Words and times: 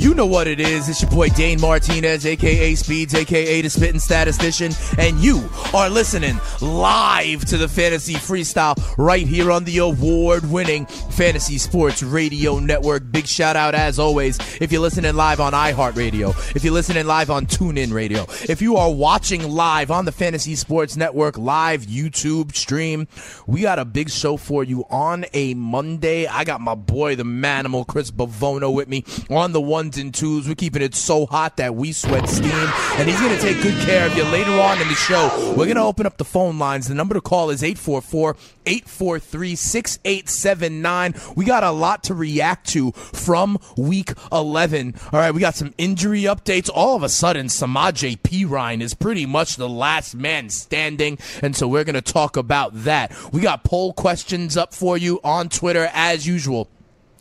You 0.00 0.14
know 0.14 0.24
what 0.24 0.46
it 0.46 0.60
is. 0.60 0.88
It's 0.88 1.02
your 1.02 1.10
boy 1.10 1.28
Dane 1.28 1.60
Martinez, 1.60 2.24
aka 2.24 2.74
Speeds, 2.74 3.14
aka 3.14 3.60
the 3.60 3.68
Spitting 3.68 4.00
Statistician, 4.00 4.72
and 4.96 5.18
you 5.18 5.46
are 5.74 5.90
listening 5.90 6.40
live 6.62 7.44
to 7.44 7.58
the 7.58 7.68
Fantasy 7.68 8.14
Freestyle 8.14 8.82
right 8.96 9.26
here 9.26 9.52
on 9.52 9.64
the 9.64 9.76
award-winning 9.76 10.86
Fantasy 10.86 11.58
Sports 11.58 12.02
Radio 12.02 12.58
Network. 12.58 13.12
Big 13.12 13.26
shout 13.26 13.56
out 13.56 13.74
as 13.74 13.98
always 13.98 14.38
if 14.58 14.72
you're 14.72 14.80
listening 14.80 15.14
live 15.16 15.38
on 15.38 15.52
iHeartRadio, 15.52 16.56
if 16.56 16.64
you're 16.64 16.72
listening 16.72 17.06
live 17.06 17.28
on 17.28 17.44
TuneIn 17.44 17.92
Radio, 17.92 18.22
if 18.48 18.62
you 18.62 18.78
are 18.78 18.90
watching 18.90 19.50
live 19.50 19.90
on 19.90 20.06
the 20.06 20.12
Fantasy 20.12 20.54
Sports 20.54 20.96
Network 20.96 21.36
live 21.36 21.82
YouTube 21.82 22.56
stream, 22.56 23.06
we 23.46 23.60
got 23.60 23.78
a 23.78 23.84
big 23.84 24.08
show 24.08 24.38
for 24.38 24.64
you 24.64 24.86
on 24.88 25.26
a 25.34 25.52
Monday. 25.52 26.26
I 26.26 26.44
got 26.44 26.62
my 26.62 26.74
boy, 26.74 27.16
the 27.16 27.24
manimal 27.24 27.86
Chris 27.86 28.10
Bavono, 28.10 28.72
with 28.72 28.88
me 28.88 29.04
on 29.28 29.52
the 29.52 29.60
ones 29.90 29.98
and 29.98 30.14
twos. 30.14 30.46
We're 30.46 30.54
keeping 30.54 30.82
it 30.82 30.94
so 30.94 31.26
hot 31.26 31.56
that 31.56 31.74
we 31.74 31.92
sweat 31.92 32.28
steam, 32.28 32.52
and 32.52 33.08
he's 33.08 33.18
going 33.20 33.34
to 33.34 33.42
take 33.42 33.60
good 33.60 33.76
care 33.84 34.06
of 34.06 34.16
you 34.16 34.22
later 34.24 34.52
on 34.52 34.80
in 34.80 34.86
the 34.86 34.94
show. 34.94 35.28
We're 35.56 35.64
going 35.64 35.74
to 35.74 35.82
open 35.82 36.06
up 36.06 36.16
the 36.16 36.24
phone 36.24 36.60
lines. 36.60 36.86
The 36.86 36.94
number 36.94 37.14
to 37.14 37.20
call 37.20 37.50
is 37.50 37.64
844 37.64 38.36
843 38.66 39.56
6879. 39.56 41.14
We 41.34 41.44
got 41.44 41.64
a 41.64 41.72
lot 41.72 42.04
to 42.04 42.14
react 42.14 42.68
to 42.68 42.92
from 42.92 43.58
week 43.76 44.12
11. 44.30 44.94
All 45.12 45.18
right, 45.18 45.34
we 45.34 45.40
got 45.40 45.56
some 45.56 45.74
injury 45.76 46.22
updates. 46.22 46.70
All 46.72 46.94
of 46.94 47.02
a 47.02 47.08
sudden, 47.08 47.46
Samaje 47.46 48.16
Perine 48.18 48.80
is 48.80 48.94
pretty 48.94 49.26
much 49.26 49.56
the 49.56 49.68
last 49.68 50.14
man 50.14 50.50
standing, 50.50 51.18
and 51.42 51.56
so 51.56 51.66
we're 51.66 51.84
going 51.84 51.94
to 51.94 52.00
talk 52.00 52.36
about 52.36 52.84
that. 52.84 53.12
We 53.32 53.40
got 53.40 53.64
poll 53.64 53.92
questions 53.92 54.56
up 54.56 54.72
for 54.72 54.96
you 54.96 55.18
on 55.24 55.48
Twitter 55.48 55.90
as 55.92 56.28
usual. 56.28 56.68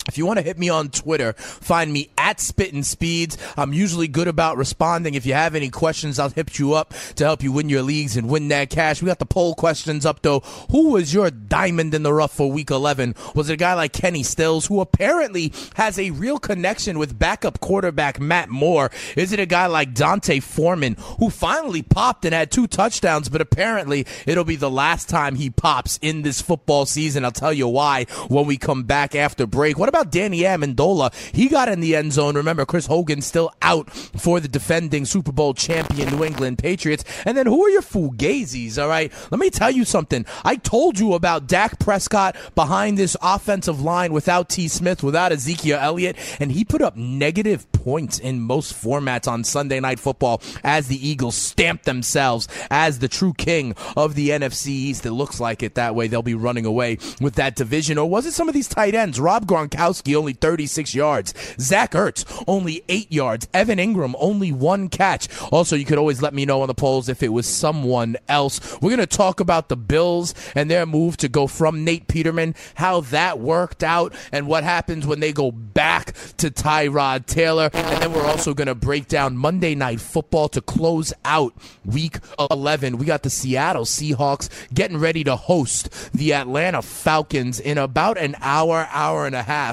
If 0.07 0.17
you 0.17 0.25
want 0.25 0.37
to 0.37 0.43
hit 0.43 0.57
me 0.57 0.69
on 0.69 0.89
Twitter, 0.89 1.33
find 1.33 1.93
me 1.93 2.09
at 2.17 2.39
Spittin' 2.39 2.83
Speeds. 2.83 3.37
I'm 3.57 3.73
usually 3.73 4.07
good 4.07 4.27
about 4.27 4.57
responding. 4.57 5.13
If 5.13 5.25
you 5.25 5.33
have 5.33 5.53
any 5.53 5.69
questions, 5.69 6.17
I'll 6.17 6.29
hit 6.29 6.57
you 6.57 6.73
up 6.73 6.93
to 7.15 7.25
help 7.25 7.43
you 7.43 7.51
win 7.51 7.69
your 7.69 7.83
leagues 7.83 8.17
and 8.17 8.27
win 8.27 8.47
that 8.47 8.71
cash. 8.71 9.01
We 9.01 9.07
got 9.07 9.19
the 9.19 9.25
poll 9.25 9.53
questions 9.53 10.05
up 10.05 10.21
though. 10.21 10.39
Who 10.71 10.91
was 10.91 11.13
your 11.13 11.29
diamond 11.29 11.93
in 11.93 12.03
the 12.03 12.13
rough 12.13 12.33
for 12.33 12.51
week 12.51 12.71
11? 12.71 13.13
Was 13.35 13.49
it 13.49 13.53
a 13.53 13.57
guy 13.57 13.73
like 13.75 13.93
Kenny 13.93 14.23
Stills, 14.23 14.65
who 14.65 14.81
apparently 14.81 15.53
has 15.75 15.99
a 15.99 16.09
real 16.11 16.39
connection 16.39 16.97
with 16.97 17.19
backup 17.19 17.59
quarterback 17.59 18.19
Matt 18.19 18.49
Moore? 18.49 18.89
Is 19.15 19.31
it 19.31 19.39
a 19.39 19.45
guy 19.45 19.67
like 19.67 19.93
D'Onta 19.93 20.41
Foreman, 20.41 20.95
who 21.19 21.29
finally 21.29 21.83
popped 21.83 22.25
and 22.25 22.33
had 22.33 22.51
two 22.51 22.67
touchdowns, 22.67 23.29
but 23.29 23.41
apparently 23.41 24.07
it'll 24.25 24.43
be 24.43 24.55
the 24.55 24.71
last 24.71 25.07
time 25.09 25.35
he 25.35 25.49
pops 25.49 25.99
in 26.01 26.23
this 26.23 26.41
football 26.41 26.85
season? 26.87 27.25
I'll 27.25 27.31
tell 27.31 27.53
you 27.53 27.67
why 27.67 28.05
when 28.27 28.45
we 28.45 28.57
come 28.57 28.83
back 28.83 29.13
after 29.13 29.45
break. 29.45 29.77
What 29.77 29.88
about 29.89 30.11
Danny 30.11 30.39
Amendola? 30.41 31.13
He 31.33 31.47
got 31.49 31.67
in 31.67 31.79
the 31.79 31.95
end 31.95 32.13
zone. 32.13 32.35
Remember, 32.35 32.65
Chris 32.65 32.85
Hogan 32.85 33.21
still 33.21 33.51
out 33.61 33.89
for 33.91 34.39
the 34.39 34.47
defending 34.47 35.05
Super 35.05 35.31
Bowl 35.31 35.53
champion 35.53 36.09
New 36.09 36.23
England 36.23 36.59
Patriots. 36.59 37.03
And 37.25 37.37
then 37.37 37.45
who 37.45 37.63
are 37.65 37.69
your 37.69 37.81
fugazis? 37.81 38.81
All 38.81 38.87
right, 38.87 39.11
let 39.31 39.39
me 39.39 39.49
tell 39.49 39.71
you 39.71 39.85
something. 39.85 40.25
I 40.45 40.55
told 40.55 40.99
you 40.99 41.13
about 41.13 41.47
Dak 41.47 41.79
Prescott 41.79 42.35
behind 42.55 42.97
this 42.97 43.17
offensive 43.21 43.81
line 43.81 44.13
without 44.13 44.49
T. 44.49 44.67
Smith, 44.67 45.03
without 45.03 45.31
Ezekiel 45.31 45.79
Elliott, 45.81 46.15
and 46.39 46.51
he 46.51 46.63
put 46.63 46.81
up 46.81 46.95
negative 46.95 47.69
points 47.71 48.19
in 48.19 48.39
most 48.41 48.73
formats 48.73 49.27
on 49.27 49.43
Sunday 49.43 49.79
Night 49.79 49.99
Football 49.99 50.41
as 50.63 50.87
the 50.87 51.07
Eagles 51.07 51.35
stamped 51.35 51.85
themselves 51.85 52.47
as 52.69 52.99
the 52.99 53.07
true 53.07 53.33
king 53.33 53.73
of 53.97 54.15
the 54.15 54.29
NFC 54.29 54.67
East. 54.67 55.05
It 55.05 55.13
looks 55.13 55.39
like 55.39 55.63
it 55.63 55.75
that 55.75 55.95
way. 55.95 56.07
They'll 56.07 56.21
be 56.21 56.35
running 56.35 56.65
away 56.65 56.97
with 57.19 57.35
that 57.35 57.55
division. 57.55 57.97
Or 57.97 58.09
was 58.09 58.25
it 58.25 58.33
some 58.33 58.47
of 58.47 58.53
these 58.53 58.67
tight 58.67 58.93
ends? 58.93 59.19
Rob 59.19 59.47
Gronkowski 59.47 59.78
only 59.79 60.33
36 60.33 60.93
yards. 60.95 61.33
Zach 61.59 61.91
Ertz 61.91 62.43
only 62.47 62.83
eight 62.89 63.11
yards. 63.11 63.47
Evan 63.53 63.79
Engram 63.79 64.15
only 64.19 64.51
one 64.51 64.89
catch. 64.89 65.27
Also, 65.51 65.75
you 65.75 65.85
could 65.85 65.97
always 65.97 66.21
let 66.21 66.33
me 66.33 66.45
know 66.45 66.61
on 66.61 66.67
the 66.67 66.73
polls 66.73 67.09
if 67.09 67.23
it 67.23 67.29
was 67.29 67.47
someone 67.47 68.17
else. 68.27 68.59
We're 68.81 68.95
going 68.95 68.99
to 68.99 69.07
talk 69.07 69.39
about 69.39 69.69
the 69.69 69.77
Bills 69.77 70.33
and 70.55 70.69
their 70.69 70.85
move 70.85 71.17
to 71.17 71.29
go 71.29 71.47
from 71.47 71.83
Nate 71.83 72.07
Peterman, 72.07 72.55
how 72.75 73.01
that 73.01 73.39
worked 73.39 73.83
out, 73.83 74.13
and 74.31 74.47
what 74.47 74.63
happens 74.63 75.05
when 75.05 75.19
they 75.19 75.31
go 75.33 75.51
back 75.51 76.13
to 76.37 76.49
Tyrod 76.49 77.25
Taylor. 77.25 77.69
And 77.73 78.01
then 78.01 78.13
we're 78.13 78.25
also 78.25 78.53
going 78.53 78.67
to 78.67 78.75
break 78.75 79.07
down 79.07 79.37
Monday 79.37 79.75
Night 79.75 80.01
Football 80.01 80.49
to 80.49 80.61
close 80.61 81.13
out 81.25 81.53
week 81.85 82.19
11. 82.51 82.97
We 82.97 83.05
got 83.05 83.23
the 83.23 83.29
Seattle 83.29 83.85
Seahawks 83.85 84.49
getting 84.73 84.97
ready 84.97 85.23
to 85.23 85.35
host 85.35 85.89
the 86.13 86.33
Atlanta 86.33 86.81
Falcons 86.81 87.59
in 87.59 87.77
about 87.77 88.17
an 88.17 88.35
hour, 88.41 88.87
hour 88.91 89.25
and 89.25 89.35
a 89.35 89.43
half. 89.43 89.68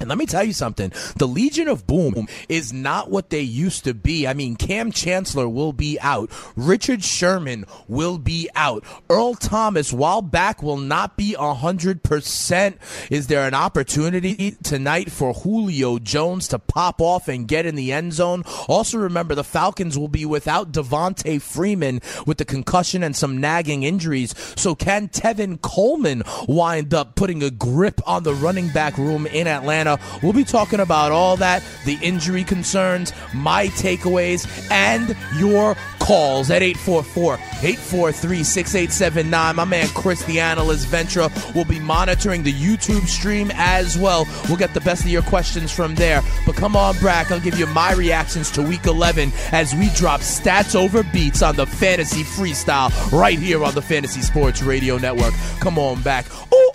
And 0.00 0.08
let 0.08 0.18
me 0.18 0.26
tell 0.26 0.42
you 0.42 0.52
something. 0.52 0.92
The 1.16 1.28
Legion 1.28 1.68
of 1.68 1.86
Boom 1.86 2.26
is 2.48 2.72
not 2.72 3.10
what 3.10 3.30
they 3.30 3.40
used 3.40 3.84
to 3.84 3.94
be. 3.94 4.26
I 4.26 4.34
mean, 4.34 4.56
Kam 4.56 4.90
Chancellor 4.90 5.48
will 5.48 5.72
be 5.72 5.98
out. 6.00 6.30
Richard 6.56 7.04
Sherman 7.04 7.64
will 7.86 8.18
be 8.18 8.50
out. 8.56 8.84
Earl 9.08 9.34
Thomas, 9.34 9.92
while 9.92 10.20
back, 10.20 10.62
will 10.62 10.78
not 10.78 11.16
be 11.16 11.36
100%. 11.38 12.76
Is 13.10 13.28
there 13.28 13.46
an 13.46 13.54
opportunity 13.54 14.56
tonight 14.64 15.12
for 15.12 15.32
Julio 15.32 15.98
Jones 16.00 16.48
to 16.48 16.58
pop 16.58 17.00
off 17.00 17.28
and 17.28 17.46
get 17.46 17.64
in 17.64 17.76
the 17.76 17.92
end 17.92 18.14
zone? 18.14 18.42
Also, 18.66 18.98
remember 18.98 19.36
the 19.36 19.44
Falcons 19.44 19.96
will 19.96 20.08
be 20.08 20.26
without 20.26 20.72
Devonta 20.72 21.40
Freeman 21.40 22.00
with 22.26 22.38
the 22.38 22.44
concussion 22.44 23.04
and 23.04 23.14
some 23.14 23.38
nagging 23.38 23.84
injuries. 23.84 24.34
So 24.56 24.74
can 24.74 25.08
Tevin 25.08 25.60
Coleman 25.60 26.24
wind 26.48 26.92
up 26.92 27.14
putting 27.14 27.44
a 27.44 27.50
grip 27.50 28.00
on 28.06 28.24
the 28.24 28.34
running 28.34 28.70
back 28.70 28.98
room 28.98 29.26
in 29.26 29.46
Atlanta? 29.46 29.83
We'll 30.22 30.32
be 30.32 30.44
talking 30.44 30.80
about 30.80 31.12
all 31.12 31.36
that, 31.38 31.62
the 31.84 31.98
injury 32.02 32.44
concerns, 32.44 33.12
my 33.32 33.68
takeaways, 33.68 34.46
and 34.70 35.16
your 35.38 35.76
calls 35.98 36.50
at 36.50 36.60
844-843-6879. 36.62 39.54
My 39.54 39.64
man 39.64 39.88
Chris, 39.88 40.22
the 40.24 40.40
analyst 40.40 40.88
Ventra, 40.88 41.30
will 41.54 41.64
be 41.64 41.80
monitoring 41.80 42.42
the 42.42 42.52
YouTube 42.52 43.06
stream 43.06 43.50
as 43.54 43.96
well. 43.96 44.26
We'll 44.48 44.58
get 44.58 44.74
the 44.74 44.80
best 44.80 45.04
of 45.04 45.10
your 45.10 45.22
questions 45.22 45.72
from 45.72 45.94
there. 45.94 46.20
But 46.46 46.56
come 46.56 46.76
on 46.76 46.98
back, 47.00 47.30
I'll 47.30 47.40
give 47.40 47.58
you 47.58 47.66
my 47.68 47.92
reactions 47.92 48.50
to 48.52 48.62
week 48.62 48.86
11 48.86 49.32
as 49.52 49.74
we 49.74 49.90
drop 49.90 50.20
stats 50.20 50.74
over 50.74 51.02
beats 51.02 51.42
on 51.42 51.56
the 51.56 51.66
Fantasy 51.66 52.22
Freestyle 52.22 52.90
right 53.12 53.38
here 53.38 53.64
on 53.64 53.74
the 53.74 53.82
Fantasy 53.82 54.20
Sports 54.20 54.62
Radio 54.62 54.98
Network. 54.98 55.34
Come 55.60 55.78
on 55.78 56.02
back. 56.02 56.26
Ooh, 56.52 56.56
ooh. 56.56 56.70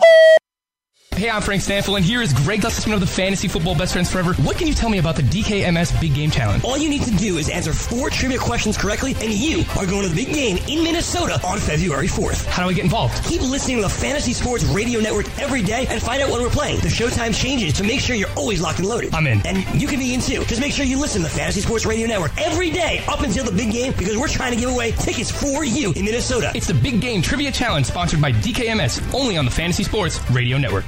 Hey, 1.20 1.30
I'm 1.30 1.42
Frank 1.42 1.62
Stanfield, 1.62 1.98
and 1.98 2.06
here 2.06 2.22
is 2.22 2.32
Greg 2.32 2.62
Gustafson 2.62 2.94
of 2.94 3.02
the 3.02 3.06
Fantasy 3.06 3.50
Football 3.50 3.76
Best 3.76 3.92
Friends 3.92 4.10
Forever. 4.10 4.36
What 4.36 4.58
can 4.58 4.68
you 4.68 4.74
tell 4.74 4.88
me 4.88 5.00
about 5.00 5.18
the 5.18 5.22
DKMS 5.22 6.00
Big 6.00 6.16
Game 6.16 6.32
Challenge? 6.32 6.64
All 6.64 6.78
you 6.78 6.88
need 6.88 7.02
to 7.02 7.12
do 7.12 7.38
is 7.38 7.50
answer 7.50 7.74
four 7.74 8.10
trivia 8.10 8.38
questions 8.38 8.78
correctly, 8.78 9.18
and 9.20 9.30
you 9.30 9.66
are 9.78 9.86
going 9.86 10.04
to 10.04 10.08
the 10.08 10.16
big 10.16 10.34
game 10.34 10.56
in 10.70 10.82
Minnesota 10.82 11.38
on 11.46 11.60
February 11.60 12.08
4th. 12.08 12.46
How 12.46 12.64
do 12.64 12.70
I 12.70 12.74
get 12.74 12.86
involved? 12.86 13.22
Keep 13.26 13.42
listening 13.42 13.76
to 13.80 13.84
the 13.84 13.90
Fantasy 13.90 14.32
Sports 14.32 14.64
Radio 14.64 15.02
Network 15.02 15.26
every 15.42 15.62
day 15.62 15.88
and 15.90 16.02
find 16.02 16.22
out 16.22 16.32
when 16.32 16.42
we're 16.42 16.50
playing. 16.50 16.80
The 16.80 16.88
showtime 16.88 17.36
changes 17.36 17.74
to 17.74 17.84
make 17.84 18.00
sure 18.00 18.16
you're 18.16 18.32
always 18.38 18.62
locked 18.62 18.80
and 18.80 18.88
loaded. 18.88 19.14
I'm 19.14 19.28
in. 19.28 19.46
And 19.46 19.58
you 19.76 19.90
can 19.90 20.00
be 20.00 20.14
in 20.14 20.22
too. 20.22 20.46
Just 20.46 20.62
make 20.62 20.72
sure 20.72 20.86
you 20.86 20.98
listen 20.98 21.22
to 21.22 21.28
the 21.28 21.34
Fantasy 21.34 21.60
Sports 21.60 21.86
Radio 21.86 22.08
Network 22.08 22.32
every 22.40 22.70
day 22.70 23.04
up 23.10 23.20
until 23.24 23.44
the 23.44 23.52
big 23.52 23.74
game 23.74 23.92
because 23.98 24.18
we're 24.18 24.30
trying 24.30 24.54
to 24.54 24.58
give 24.58 24.70
away 24.70 24.92
tickets 24.94 25.30
for 25.30 25.66
you 25.66 25.92
in 25.98 26.06
Minnesota. 26.06 26.54
It's 26.56 26.68
the 26.68 26.76
Big 26.76 27.02
Game 27.02 27.22
Trivia 27.22 27.52
Challenge 27.52 27.86
sponsored 27.86 28.22
by 28.22 28.32
DKMS, 28.32 29.14
only 29.14 29.36
on 29.36 29.44
the 29.44 29.52
Fantasy 29.52 29.84
Sports 29.84 30.22
Radio 30.32 30.58
Network. 30.58 30.86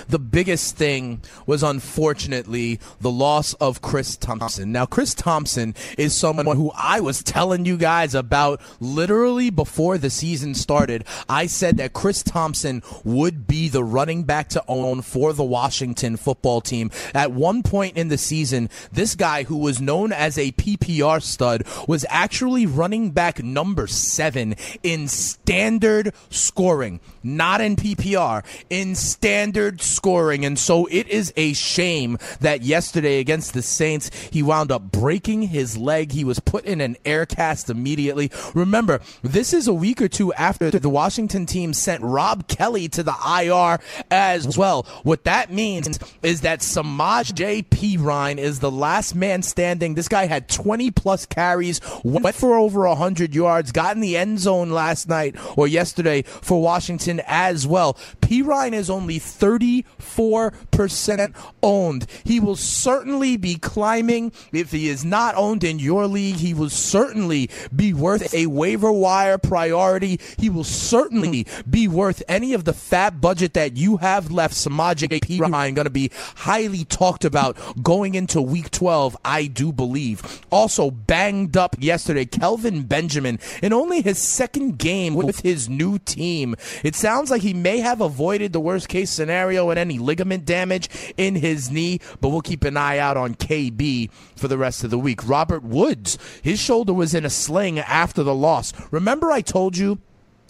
the 0.07 0.19
biggest 0.19 0.75
thing 0.77 1.21
was 1.45 1.63
unfortunately 1.63 2.79
the 2.99 3.11
loss 3.11 3.53
of 3.55 3.81
Chris 3.81 4.15
Thompson. 4.17 4.71
Now, 4.71 4.85
Chris 4.85 5.13
Thompson 5.13 5.75
is 5.97 6.15
someone 6.15 6.55
who 6.55 6.71
I 6.75 6.99
was 6.99 7.23
telling 7.23 7.65
you 7.65 7.77
guys 7.77 8.15
about 8.15 8.61
literally 8.79 9.49
before 9.49 9.97
the 9.97 10.09
season 10.09 10.53
started. 10.53 11.03
I 11.27 11.47
said 11.47 11.77
that 11.77 11.93
Chris 11.93 12.23
Thompson 12.23 12.83
would 13.03 13.47
be 13.47 13.69
the 13.69 13.83
running 13.83 14.23
back 14.23 14.49
to 14.49 14.63
own 14.67 15.01
for 15.01 15.33
the 15.33 15.43
Washington 15.43 16.17
football 16.17 16.61
team. 16.61 16.91
At 17.13 17.31
one 17.31 17.63
point 17.63 17.97
in 17.97 18.07
the 18.07 18.17
season, 18.17 18.69
this 18.91 19.15
guy 19.15 19.43
who 19.43 19.57
was 19.57 19.81
known 19.81 20.11
as 20.11 20.37
a 20.37 20.51
PPR 20.53 21.21
stud 21.21 21.63
was 21.87 22.05
actually 22.09 22.65
running 22.65 23.11
back 23.11 23.43
number 23.43 23.87
seven 23.87 24.55
in 24.83 25.07
standard 25.07 26.13
scoring, 26.29 26.99
not 27.23 27.61
in 27.61 27.75
PPR, 27.75 28.43
in 28.69 28.95
standard 28.95 29.66
scoring. 29.77 30.45
And 30.45 30.57
so 30.57 30.85
it 30.87 31.07
is 31.07 31.33
a 31.35 31.53
shame 31.53 32.17
that 32.39 32.61
yesterday 32.61 33.19
against 33.19 33.53
the 33.53 33.61
Saints, 33.61 34.09
he 34.31 34.43
wound 34.43 34.71
up 34.71 34.91
breaking 34.91 35.43
his 35.43 35.77
leg. 35.77 36.11
He 36.11 36.23
was 36.23 36.39
put 36.39 36.65
in 36.65 36.81
an 36.81 36.97
air 37.05 37.25
cast 37.25 37.69
immediately. 37.69 38.31
Remember, 38.53 39.01
this 39.21 39.53
is 39.53 39.67
a 39.67 39.73
week 39.73 40.01
or 40.01 40.07
two 40.07 40.33
after 40.33 40.69
the 40.79 40.89
Washington 40.89 41.45
team 41.45 41.73
sent 41.73 42.03
Rob 42.03 42.47
Kelley 42.47 42.87
to 42.89 43.03
the 43.03 43.15
IR 43.25 43.79
as 44.11 44.57
well. 44.57 44.83
What 45.03 45.23
that 45.25 45.51
means 45.51 45.99
is 46.23 46.41
that 46.41 46.59
Samaje 46.59 47.65
Perine 47.65 48.37
is 48.37 48.59
the 48.59 48.71
last 48.71 49.15
man 49.15 49.41
standing. 49.43 49.95
This 49.95 50.07
guy 50.07 50.25
had 50.25 50.49
20 50.49 50.91
plus 50.91 51.25
carries, 51.25 51.81
went 52.03 52.35
for 52.35 52.55
over 52.55 52.87
100 52.87 53.33
yards, 53.33 53.71
got 53.71 53.95
in 53.95 54.01
the 54.01 54.17
end 54.17 54.39
zone 54.39 54.69
last 54.69 55.07
night 55.07 55.35
or 55.55 55.67
yesterday 55.67 56.21
for 56.21 56.61
Washington 56.61 57.21
as 57.27 57.65
well. 57.65 57.93
Perine 58.21 58.73
is 58.73 58.89
only 58.89 59.19
30 59.19 59.56
34% 59.57 61.35
owned. 61.63 62.07
He 62.23 62.39
will 62.39 62.55
certainly 62.55 63.37
be 63.37 63.55
climbing. 63.55 64.31
If 64.51 64.71
he 64.71 64.89
is 64.89 65.03
not 65.03 65.35
owned 65.35 65.63
in 65.63 65.79
your 65.79 66.07
league, 66.07 66.35
he 66.35 66.53
will 66.53 66.69
certainly 66.69 67.49
be 67.75 67.93
worth 67.93 68.33
a 68.33 68.47
waiver 68.47 68.91
wire 68.91 69.37
priority. 69.37 70.19
He 70.37 70.49
will 70.49 70.63
certainly 70.63 71.47
be 71.69 71.87
worth 71.87 72.23
any 72.27 72.53
of 72.53 72.65
the 72.65 72.73
fat 72.73 73.21
budget 73.21 73.53
that 73.53 73.77
you 73.77 73.97
have 73.97 74.31
left. 74.31 74.53
Samaj 74.53 75.05
P. 75.21 75.39
Ryan 75.39 75.73
going 75.73 75.85
to 75.85 75.91
be 75.91 76.11
highly 76.35 76.83
talked 76.85 77.25
about 77.25 77.57
going 77.81 78.15
into 78.15 78.41
week 78.41 78.71
12, 78.71 79.17
I 79.23 79.45
do 79.47 79.71
believe. 79.71 80.45
Also 80.51 80.91
banged 80.91 81.57
up 81.57 81.75
yesterday, 81.79 82.25
Kelvin 82.25 82.83
Benjamin 82.83 83.39
in 83.61 83.73
only 83.73 84.01
his 84.01 84.17
second 84.17 84.77
game 84.77 85.13
with 85.13 85.41
his 85.41 85.69
new 85.69 85.99
team. 85.99 86.55
It 86.83 86.95
sounds 86.95 87.31
like 87.31 87.41
he 87.41 87.53
may 87.53 87.79
have 87.79 88.01
avoided 88.01 88.53
the 88.53 88.59
worst 88.59 88.89
case 88.89 89.09
scenario 89.09 89.46
scenario 89.47 89.69
and 89.69 89.79
any 89.79 89.97
ligament 89.97 90.43
damage 90.43 90.89
in 91.15 91.35
his 91.35 91.71
knee, 91.71 91.99
but 92.19 92.29
we'll 92.29 92.41
keep 92.41 92.65
an 92.65 92.75
eye 92.75 92.97
out 92.97 93.15
on 93.15 93.33
KB 93.33 94.11
for 94.35 94.49
the 94.49 94.57
rest 94.57 94.83
of 94.83 94.89
the 94.89 94.99
week. 94.99 95.27
Robert 95.27 95.63
Woods, 95.63 96.17
his 96.41 96.59
shoulder 96.59 96.93
was 96.93 97.13
in 97.13 97.25
a 97.25 97.29
sling 97.29 97.79
after 97.79 98.23
the 98.23 98.35
loss. 98.35 98.73
Remember, 98.91 99.31
I 99.31 99.39
told 99.39 99.77
you 99.77 99.99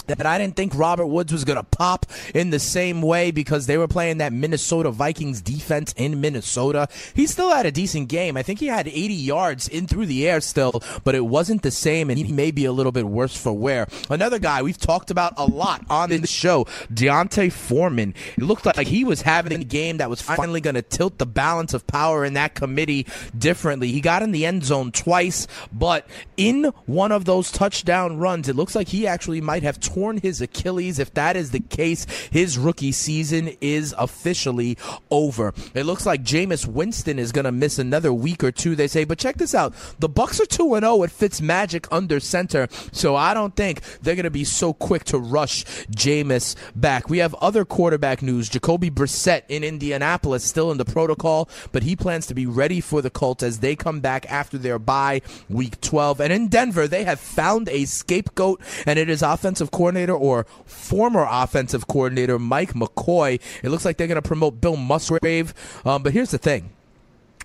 that 0.08 0.26
I 0.26 0.38
didn't 0.38 0.56
think 0.56 0.74
Robert 0.76 1.08
Woods 1.08 1.32
was 1.32 1.44
going 1.44 1.58
to 1.58 1.64
pop 1.64 2.06
in 2.34 2.50
the 2.50 2.60
same 2.60 3.02
way 3.02 3.32
because 3.32 3.68
they 3.68 3.78
were 3.78 3.88
playing 3.88 4.18
that 4.18 4.34
Minnesota 4.34 4.92
Vikings 4.92 5.42
defense 5.42 5.94
in 5.98 6.22
Minnesota. 6.22 6.88
He 7.14 7.28
still 7.28 7.52
had 7.52 7.66
a 7.66 7.72
decent 7.72 8.10
game. 8.10 8.38
I 8.38 8.44
think 8.44 8.60
he 8.60 8.68
had 8.68 8.88
80 8.88 9.14
yards 9.14 9.68
in 9.68 9.88
through 9.88 10.08
the 10.08 10.28
air 10.28 10.42
still, 10.42 10.82
but 11.04 11.16
it 11.16 11.26
wasn't 11.26 11.64
the 11.64 11.72
same, 11.72 12.10
and 12.10 12.18
he 12.18 12.32
may 12.32 12.52
be 12.52 12.66
a 12.66 12.72
little 12.72 12.92
bit 12.92 13.06
worse 13.06 13.36
for 13.36 13.54
wear. 13.54 13.88
Another 14.10 14.40
guy 14.40 14.62
we've 14.62 14.78
talked 14.78 15.12
about 15.12 15.34
a 15.38 15.46
lot 15.46 15.86
on 15.90 16.10
the 16.10 16.28
show, 16.28 16.66
D'Onta 16.94 17.52
Foreman. 17.52 18.14
It 18.38 18.44
looked 18.44 18.66
like 18.66 18.88
he 18.88 19.04
was 19.04 19.22
having 19.22 19.54
a 19.54 19.64
game 19.64 19.98
that 19.98 20.10
was 20.10 20.22
finally 20.22 20.62
going 20.62 20.76
to 20.76 20.82
tilt 20.82 21.18
the 21.18 21.26
balance 21.26 21.74
of 21.74 21.86
power 21.88 22.26
in 22.26 22.34
that 22.34 22.56
committee 22.56 23.06
differently. 23.38 23.92
He 23.92 24.02
got 24.02 24.24
in 24.24 24.32
the 24.32 24.46
end 24.46 24.64
zone 24.64 24.92
twice, 24.92 25.48
but 25.72 26.08
in 26.38 26.66
one 26.86 27.12
of 27.12 27.26
those 27.26 27.52
touchdown 27.52 28.18
runs, 28.18 28.48
it 28.48 28.56
looks 28.56 28.76
like 28.76 28.88
he 28.88 29.08
actually 29.08 29.42
might 29.42 29.64
have 29.64 29.80
torn 29.98 30.18
his 30.18 30.42
Achilles. 30.42 31.00
If 31.00 31.14
that 31.16 31.36
is 31.36 31.50
the 31.50 31.60
case, 31.60 32.06
his 32.32 32.56
rookie 32.58 32.92
season 32.92 33.50
is 33.62 33.96
officially 33.98 34.78
over. 35.10 35.56
It 35.74 35.86
looks 35.86 36.06
like 36.06 36.22
Jameis 36.22 36.68
Winston 36.68 37.18
is 37.18 37.32
going 37.32 37.46
to 37.46 37.52
miss 37.52 37.80
another 37.80 38.14
week 38.14 38.44
or 38.44 38.52
two. 38.52 38.76
They 38.76 38.88
say, 38.88 39.06
but 39.06 39.18
check 39.18 39.38
this 39.38 39.56
out: 39.56 39.74
the 39.98 40.08
Bucs 40.10 40.40
are 40.40 40.46
two 40.46 40.76
and 40.76 40.84
zero 40.84 40.98
with 40.98 41.18
Fitzmagic 41.18 41.88
under 41.92 42.20
center, 42.20 42.68
so 42.92 43.16
I 43.16 43.34
don't 43.34 43.56
think 43.56 43.82
they're 44.02 44.14
going 44.16 44.26
to 44.26 44.30
be 44.30 44.44
so 44.44 44.72
quick 44.72 45.04
to 45.06 45.18
rush 45.18 45.66
Jameis 45.88 46.56
back. 46.76 47.10
We 47.10 47.18
have 47.18 47.34
other 47.36 47.66
quarterback 47.66 48.22
news: 48.22 48.50
Jacoby 48.50 48.92
Brissett 48.92 49.44
in 49.50 49.64
Indianapolis 49.64 50.44
still 50.44 50.72
in 50.72 50.78
the 50.78 50.86
protocol, 50.86 51.50
but 51.72 51.82
he 51.82 51.96
plans 51.96 52.28
to 52.28 52.36
be 52.36 52.46
ready 52.46 52.82
for 52.82 53.02
the 53.02 53.10
Colts 53.10 53.42
as 53.42 53.62
they 53.62 53.76
come 53.76 54.00
back 54.00 54.32
after 54.32 54.60
their 54.60 54.78
bye 54.78 55.22
week 55.50 55.82
12. 55.82 56.22
And 56.22 56.32
in 56.32 56.50
Denver, 56.50 56.88
they 56.88 57.04
have 57.04 57.20
found 57.20 57.68
a 57.70 57.86
scapegoat, 57.86 58.62
and 58.86 59.00
it 59.00 59.10
is 59.10 59.24
offensive 59.24 59.72
coordinator 59.72 59.87
coordinator 59.88 60.14
or 60.14 60.46
former 60.66 61.26
offensive 61.30 61.88
coordinator 61.88 62.38
Mike 62.38 62.74
McCoy. 62.74 63.40
It 63.64 63.70
looks 63.70 63.86
like 63.86 63.96
they're 63.96 64.08
going 64.08 64.22
to 64.22 64.28
promote 64.28 64.60
Bill 64.60 64.76
Musgrave. 64.76 65.54
Um, 65.86 66.04
but 66.04 66.12
here's 66.12 66.32
the 66.32 66.38
thing 66.38 66.72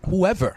whoever 0.08 0.56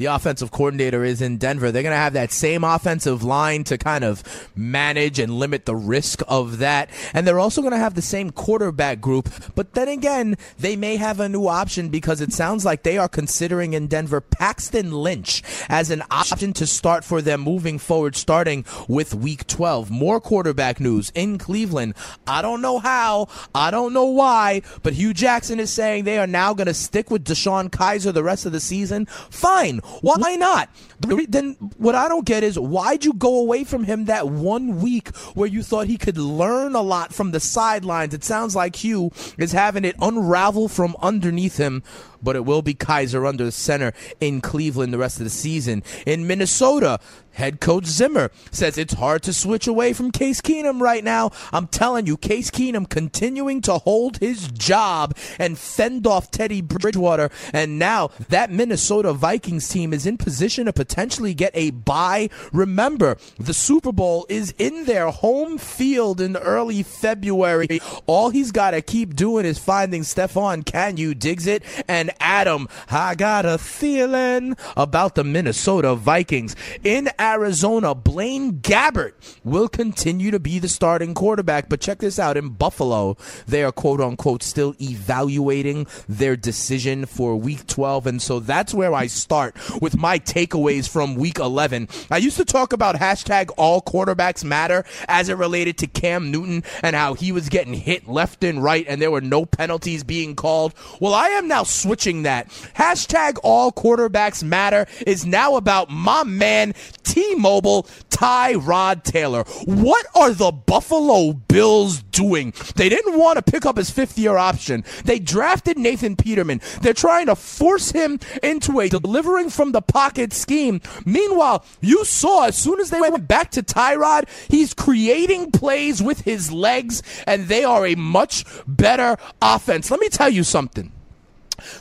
the 0.00 0.06
offensive 0.06 0.50
coordinator 0.50 1.04
is 1.04 1.20
in 1.20 1.36
Denver, 1.36 1.70
they're 1.70 1.82
going 1.82 1.92
to 1.92 1.96
have 1.96 2.14
that 2.14 2.32
same 2.32 2.64
offensive 2.64 3.22
line 3.22 3.64
to 3.64 3.76
kind 3.76 4.02
of 4.02 4.50
manage 4.56 5.18
and 5.18 5.38
limit 5.38 5.66
the 5.66 5.76
risk 5.76 6.22
of 6.26 6.56
that. 6.56 6.88
And 7.12 7.26
they're 7.26 7.38
also 7.38 7.60
going 7.60 7.72
to 7.72 7.78
have 7.78 7.92
the 7.92 8.00
same 8.00 8.30
quarterback 8.30 9.02
group. 9.02 9.28
But 9.54 9.74
then 9.74 9.88
again, 9.88 10.38
they 10.58 10.74
may 10.74 10.96
have 10.96 11.20
a 11.20 11.28
new 11.28 11.46
option 11.46 11.90
because 11.90 12.22
it 12.22 12.32
sounds 12.32 12.64
like 12.64 12.82
they 12.82 12.96
are 12.96 13.10
considering 13.10 13.74
in 13.74 13.88
Denver 13.88 14.22
Paxton 14.22 14.90
Lynch 14.90 15.42
as 15.68 15.90
an 15.90 16.02
option 16.10 16.54
to 16.54 16.66
start 16.66 17.04
for 17.04 17.20
them 17.20 17.42
moving 17.42 17.78
forward, 17.78 18.16
starting 18.16 18.64
with 18.88 19.14
week 19.14 19.46
12. 19.48 19.90
More 19.90 20.18
quarterback 20.18 20.80
news 20.80 21.12
in 21.14 21.36
Cleveland. 21.36 21.92
I 22.26 22.40
don't 22.40 22.62
know 22.62 22.78
how, 22.78 23.28
I 23.54 23.70
don't 23.70 23.92
know 23.92 24.06
why, 24.06 24.62
but 24.82 24.94
Hue 24.94 25.12
Jackson 25.12 25.60
is 25.60 25.70
saying 25.70 26.04
they 26.04 26.16
are 26.18 26.26
now 26.26 26.54
going 26.54 26.68
to 26.68 26.74
stick 26.74 27.10
with 27.10 27.26
DeShone 27.26 27.68
Kizer 27.68 28.14
the 28.14 28.24
rest 28.24 28.46
of 28.46 28.52
the 28.52 28.60
season. 28.60 29.04
Fine. 29.04 29.82
Why 30.00 30.36
not? 30.36 30.70
Then 31.00 31.54
what 31.76 31.94
I 31.94 32.08
don't 32.08 32.26
get 32.26 32.42
is 32.42 32.58
why'd 32.58 33.04
you 33.04 33.12
go 33.12 33.40
away 33.40 33.64
from 33.64 33.84
him 33.84 34.06
that 34.06 34.28
one 34.28 34.80
week 34.80 35.14
where 35.34 35.48
you 35.48 35.62
thought 35.62 35.86
he 35.86 35.96
could 35.96 36.18
learn 36.18 36.74
a 36.74 36.82
lot 36.82 37.14
from 37.14 37.32
the 37.32 37.40
sidelines? 37.40 38.14
It 38.14 38.24
sounds 38.24 38.56
like 38.56 38.76
Hue 38.76 39.10
is 39.38 39.52
having 39.52 39.84
it 39.84 39.96
unravel 40.00 40.68
from 40.68 40.96
underneath 41.00 41.56
him 41.56 41.82
but 42.22 42.36
it 42.36 42.44
will 42.44 42.62
be 42.62 42.74
Kizer 42.74 43.26
under 43.26 43.50
center 43.50 43.92
in 44.20 44.40
Cleveland 44.40 44.92
the 44.92 44.98
rest 44.98 45.18
of 45.18 45.24
the 45.24 45.30
season. 45.30 45.82
In 46.06 46.26
Minnesota, 46.26 47.00
head 47.40 47.60
coach 47.60 47.86
Zimmer 47.86 48.30
says 48.50 48.76
it's 48.76 48.94
hard 48.94 49.22
to 49.22 49.32
switch 49.32 49.66
away 49.66 49.92
from 49.92 50.10
Case 50.10 50.40
Keenum 50.40 50.80
right 50.80 51.02
now. 51.02 51.30
I'm 51.52 51.66
telling 51.66 52.06
you, 52.06 52.16
Case 52.16 52.50
Keenum 52.50 52.88
continuing 52.88 53.62
to 53.62 53.78
hold 53.78 54.18
his 54.18 54.48
job 54.48 55.16
and 55.38 55.58
fend 55.58 56.06
off 56.06 56.30
Teddy 56.30 56.60
Bridgewater. 56.60 57.30
And 57.52 57.78
now 57.78 58.10
that 58.28 58.50
Minnesota 58.50 59.12
Vikings 59.12 59.68
team 59.68 59.92
is 59.94 60.04
in 60.04 60.18
position 60.18 60.66
to 60.66 60.72
potentially 60.72 61.32
get 61.32 61.52
a 61.54 61.70
bye. 61.70 62.28
Remember, 62.52 63.16
the 63.38 63.54
Super 63.54 63.92
Bowl 63.92 64.26
is 64.28 64.54
in 64.58 64.84
their 64.84 65.10
home 65.10 65.56
field 65.56 66.20
in 66.20 66.36
early 66.36 66.82
February. 66.82 67.80
All 68.06 68.30
he's 68.30 68.52
got 68.52 68.72
to 68.72 68.82
keep 68.82 69.16
doing 69.16 69.46
is 69.46 69.58
finding 69.58 70.02
Stefan 70.02 70.64
Can 70.64 70.98
you 70.98 71.14
digs 71.14 71.46
it 71.46 71.62
and 71.88 72.00
and 72.00 72.10
Adam. 72.18 72.66
I 72.90 73.14
got 73.14 73.44
a 73.44 73.58
feeling 73.58 74.56
about 74.76 75.14
the 75.14 75.24
Minnesota 75.24 75.94
Vikings. 75.94 76.56
In 76.82 77.10
Arizona, 77.30 77.94
Blaine 77.94 78.54
Gabbert 78.60 79.12
will 79.44 79.68
continue 79.68 80.32
to 80.32 80.40
be 80.40 80.58
the 80.58 80.68
starting 80.68 81.14
quarterback. 81.14 81.68
But 81.68 81.80
check 81.80 81.98
this 81.98 82.18
out 82.18 82.36
in 82.36 82.50
Buffalo, 82.50 83.16
they 83.46 83.62
are 83.62 83.70
quote 83.70 84.00
unquote 84.00 84.42
still 84.42 84.74
evaluating 84.80 85.86
their 86.08 86.36
decision 86.36 87.06
for 87.06 87.36
week 87.36 87.66
12. 87.68 88.06
And 88.08 88.20
so 88.20 88.40
that's 88.40 88.74
where 88.74 88.92
I 88.94 89.06
start 89.06 89.56
with 89.80 89.96
my 89.96 90.18
takeaways 90.18 90.88
from 90.88 91.14
week 91.14 91.38
11. 91.38 91.88
I 92.10 92.16
used 92.16 92.36
to 92.38 92.44
talk 92.44 92.72
about 92.72 92.96
hashtag 92.96 93.50
all 93.56 93.80
quarterbacks 93.80 94.42
matter 94.42 94.84
as 95.06 95.28
it 95.28 95.36
related 95.36 95.78
to 95.78 95.86
Cam 95.86 96.32
Newton 96.32 96.64
and 96.82 96.96
how 96.96 97.14
he 97.14 97.30
was 97.30 97.48
getting 97.48 97.74
hit 97.74 98.08
left 98.08 98.42
and 98.42 98.62
right 98.62 98.84
and 98.88 99.00
there 99.00 99.10
were 99.10 99.20
no 99.20 99.46
penalties 99.46 100.02
being 100.02 100.34
called. 100.34 100.74
Well, 100.98 101.14
I 101.14 101.28
am 101.28 101.46
now 101.46 101.62
switching 101.62 102.24
that. 102.24 102.48
Hashtag 102.74 103.38
all 103.44 103.70
quarterbacks 103.70 104.42
matter 104.42 104.86
is 105.06 105.24
now 105.24 105.54
about 105.56 105.90
my 105.90 106.24
man 106.24 106.74
T-Mobile 107.10 107.88
Tyrod 108.08 109.02
Taylor. 109.02 109.42
What 109.64 110.06
are 110.14 110.32
the 110.32 110.52
Buffalo 110.52 111.32
Bills 111.32 112.04
doing? 112.04 112.54
They 112.76 112.88
didn't 112.88 113.18
want 113.18 113.36
to 113.36 113.50
pick 113.50 113.66
up 113.66 113.76
his 113.76 113.90
fifth 113.90 114.16
year 114.16 114.36
option. 114.36 114.84
They 115.04 115.18
drafted 115.18 115.76
Nathan 115.76 116.14
Peterman. 116.14 116.60
They're 116.82 116.94
trying 116.94 117.26
to 117.26 117.34
force 117.34 117.90
him 117.90 118.20
into 118.44 118.78
a 118.78 118.88
delivering 118.88 119.50
from 119.50 119.72
the 119.72 119.82
pocket 119.82 120.32
scheme. 120.32 120.80
Meanwhile, 121.04 121.64
you 121.80 122.04
saw 122.04 122.44
as 122.44 122.56
soon 122.56 122.78
as 122.78 122.90
they 122.90 123.00
went 123.00 123.26
back 123.26 123.50
to 123.52 123.62
Tyrod, 123.64 124.28
he's 124.48 124.72
creating 124.72 125.50
plays 125.50 126.00
with 126.00 126.20
his 126.20 126.52
legs, 126.52 127.02
and 127.26 127.48
they 127.48 127.64
are 127.64 127.88
a 127.88 127.96
much 127.96 128.44
better 128.68 129.16
offense. 129.42 129.90
Let 129.90 129.98
me 129.98 130.10
tell 130.10 130.30
you 130.30 130.44
something. 130.44 130.92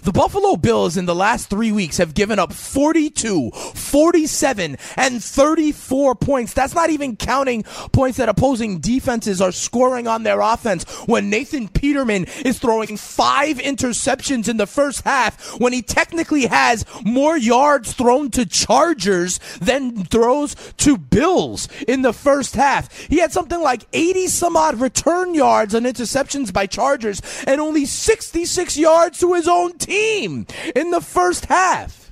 The 0.03 0.11
Buffalo 0.11 0.55
Bills 0.55 0.97
in 0.97 1.05
the 1.05 1.15
last 1.15 1.49
three 1.49 1.71
weeks 1.71 1.97
have 1.97 2.13
given 2.13 2.39
up 2.39 2.53
42, 2.53 3.51
47, 3.51 4.77
and 4.95 5.23
34 5.23 6.15
points. 6.15 6.53
That's 6.53 6.75
not 6.75 6.89
even 6.89 7.15
counting 7.15 7.63
points 7.91 8.17
that 8.17 8.29
opposing 8.29 8.79
defenses 8.79 9.41
are 9.41 9.51
scoring 9.51 10.07
on 10.07 10.23
their 10.23 10.41
offense 10.41 10.83
when 11.07 11.29
Nathan 11.29 11.67
Peterman 11.67 12.25
is 12.45 12.59
throwing 12.59 12.97
five 12.97 13.57
interceptions 13.57 14.47
in 14.47 14.57
the 14.57 14.67
first 14.67 15.03
half 15.03 15.59
when 15.59 15.73
he 15.73 15.81
technically 15.81 16.45
has 16.47 16.85
more 17.03 17.37
yards 17.37 17.93
thrown 17.93 18.31
to 18.31 18.45
Chargers 18.45 19.39
than 19.59 20.05
throws 20.05 20.55
to 20.77 20.97
Bills 20.97 21.67
in 21.87 22.01
the 22.01 22.13
first 22.13 22.55
half. 22.55 22.91
He 22.97 23.19
had 23.19 23.31
something 23.31 23.61
like 23.61 23.85
80 23.93 24.27
some 24.27 24.55
odd 24.55 24.79
return 24.79 25.33
yards 25.33 25.75
on 25.75 25.83
interceptions 25.83 26.53
by 26.53 26.65
Chargers 26.65 27.21
and 27.45 27.59
only 27.59 27.85
66 27.85 28.77
yards 28.77 29.19
to 29.19 29.33
his 29.33 29.47
own 29.47 29.68
own 29.69 29.77
team 29.77 30.45
in 30.75 30.91
the 30.91 31.01
first 31.01 31.45
half. 31.45 32.11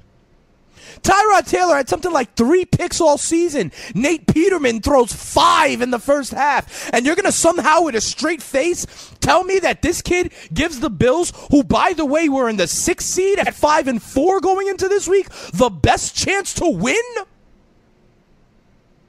Tyrod 1.01 1.47
Taylor 1.47 1.75
had 1.75 1.89
something 1.89 2.11
like 2.11 2.33
three 2.35 2.65
picks 2.65 2.99
all 2.99 3.17
season. 3.17 3.71
Nate 3.93 4.25
Peterman 4.27 4.81
throws 4.81 5.13
five 5.13 5.81
in 5.81 5.91
the 5.91 5.99
first 5.99 6.31
half. 6.31 6.89
And 6.91 7.05
you're 7.05 7.15
going 7.15 7.25
to 7.25 7.31
somehow, 7.31 7.83
with 7.83 7.95
a 7.95 8.01
straight 8.01 8.41
face, 8.41 8.85
tell 9.19 9.43
me 9.43 9.59
that 9.59 9.81
this 9.81 10.01
kid 10.01 10.33
gives 10.53 10.79
the 10.79 10.89
Bills, 10.89 11.31
who, 11.51 11.63
by 11.63 11.93
the 11.93 12.05
way, 12.05 12.29
were 12.29 12.49
in 12.49 12.57
the 12.57 12.67
sixth 12.67 13.07
seed 13.07 13.39
at 13.39 13.53
five 13.53 13.87
and 13.87 14.01
four 14.01 14.41
going 14.41 14.67
into 14.67 14.87
this 14.87 15.07
week, 15.07 15.29
the 15.53 15.69
best 15.69 16.15
chance 16.15 16.53
to 16.55 16.67
win? 16.67 16.95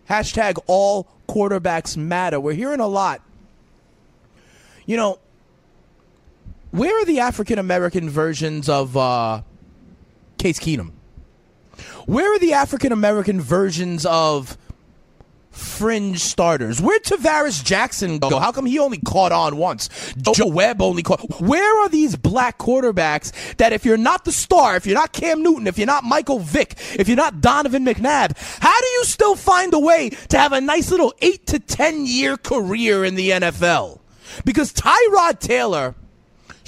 Hashtag 0.09 0.59
all 0.67 1.09
quarterbacks 1.29 1.97
matter. 1.97 2.39
We're 2.41 2.55
hearing 2.55 2.81
a 2.81 2.87
lot. 2.87 3.23
You 4.87 4.97
know, 4.97 5.19
where 6.79 7.03
are 7.03 7.05
the 7.05 7.21
African 7.21 7.59
American 7.59 8.09
versions 8.09 8.69
of 8.69 8.97
uh, 8.97 9.43
Case 10.39 10.61
Keenum? 10.61 10.93
Where 12.07 12.35
are 12.35 12.39
the 12.39 12.53
African 12.53 12.93
American 12.93 13.41
versions 13.41 14.07
of 14.07 14.57
fringe 15.51 16.21
starters? 16.21 16.81
Where'd 16.81 17.03
Tarvaris 17.03 17.65
Jackson 17.65 18.19
go? 18.19 18.39
How 18.39 18.53
come 18.53 18.65
he 18.65 18.79
only 18.79 18.99
caught 18.99 19.33
on 19.33 19.57
once? 19.57 19.89
Joe 20.33 20.47
Webb 20.47 20.81
only 20.81 21.03
caught. 21.03 21.41
Where 21.41 21.83
are 21.83 21.89
these 21.89 22.17
black 22.17 22.59
quarterbacks 22.59 23.57
that 23.57 23.73
if 23.73 23.85
you're 23.85 23.97
not 23.97 24.25
the 24.25 24.33
star, 24.33 24.77
if 24.77 24.87
you're 24.87 24.95
not 24.95 25.13
Cam 25.13 25.43
Newton, 25.43 25.67
if 25.67 25.79
you're 25.79 25.87
not 25.87 26.05
Michael 26.05 26.39
Vick, 26.39 26.75
if 26.95 27.09
you're 27.09 27.17
not 27.17 27.41
Donovan 27.41 27.85
McNabb, 27.85 28.37
how 28.61 28.81
do 28.81 28.87
you 28.87 29.05
still 29.05 29.35
find 29.35 29.75
a 29.75 29.79
way 29.79 30.11
to 30.29 30.39
have 30.39 30.53
a 30.53 30.61
nice 30.61 30.91
little 30.91 31.13
eight 31.21 31.47
to 31.49 31.59
ten 31.59 32.07
year 32.07 32.37
career 32.37 33.05
in 33.05 33.17
the 33.17 33.31
NFL? 33.31 33.99
Because 34.45 34.73
Tyrod 34.73 35.41
Taylor 35.41 35.95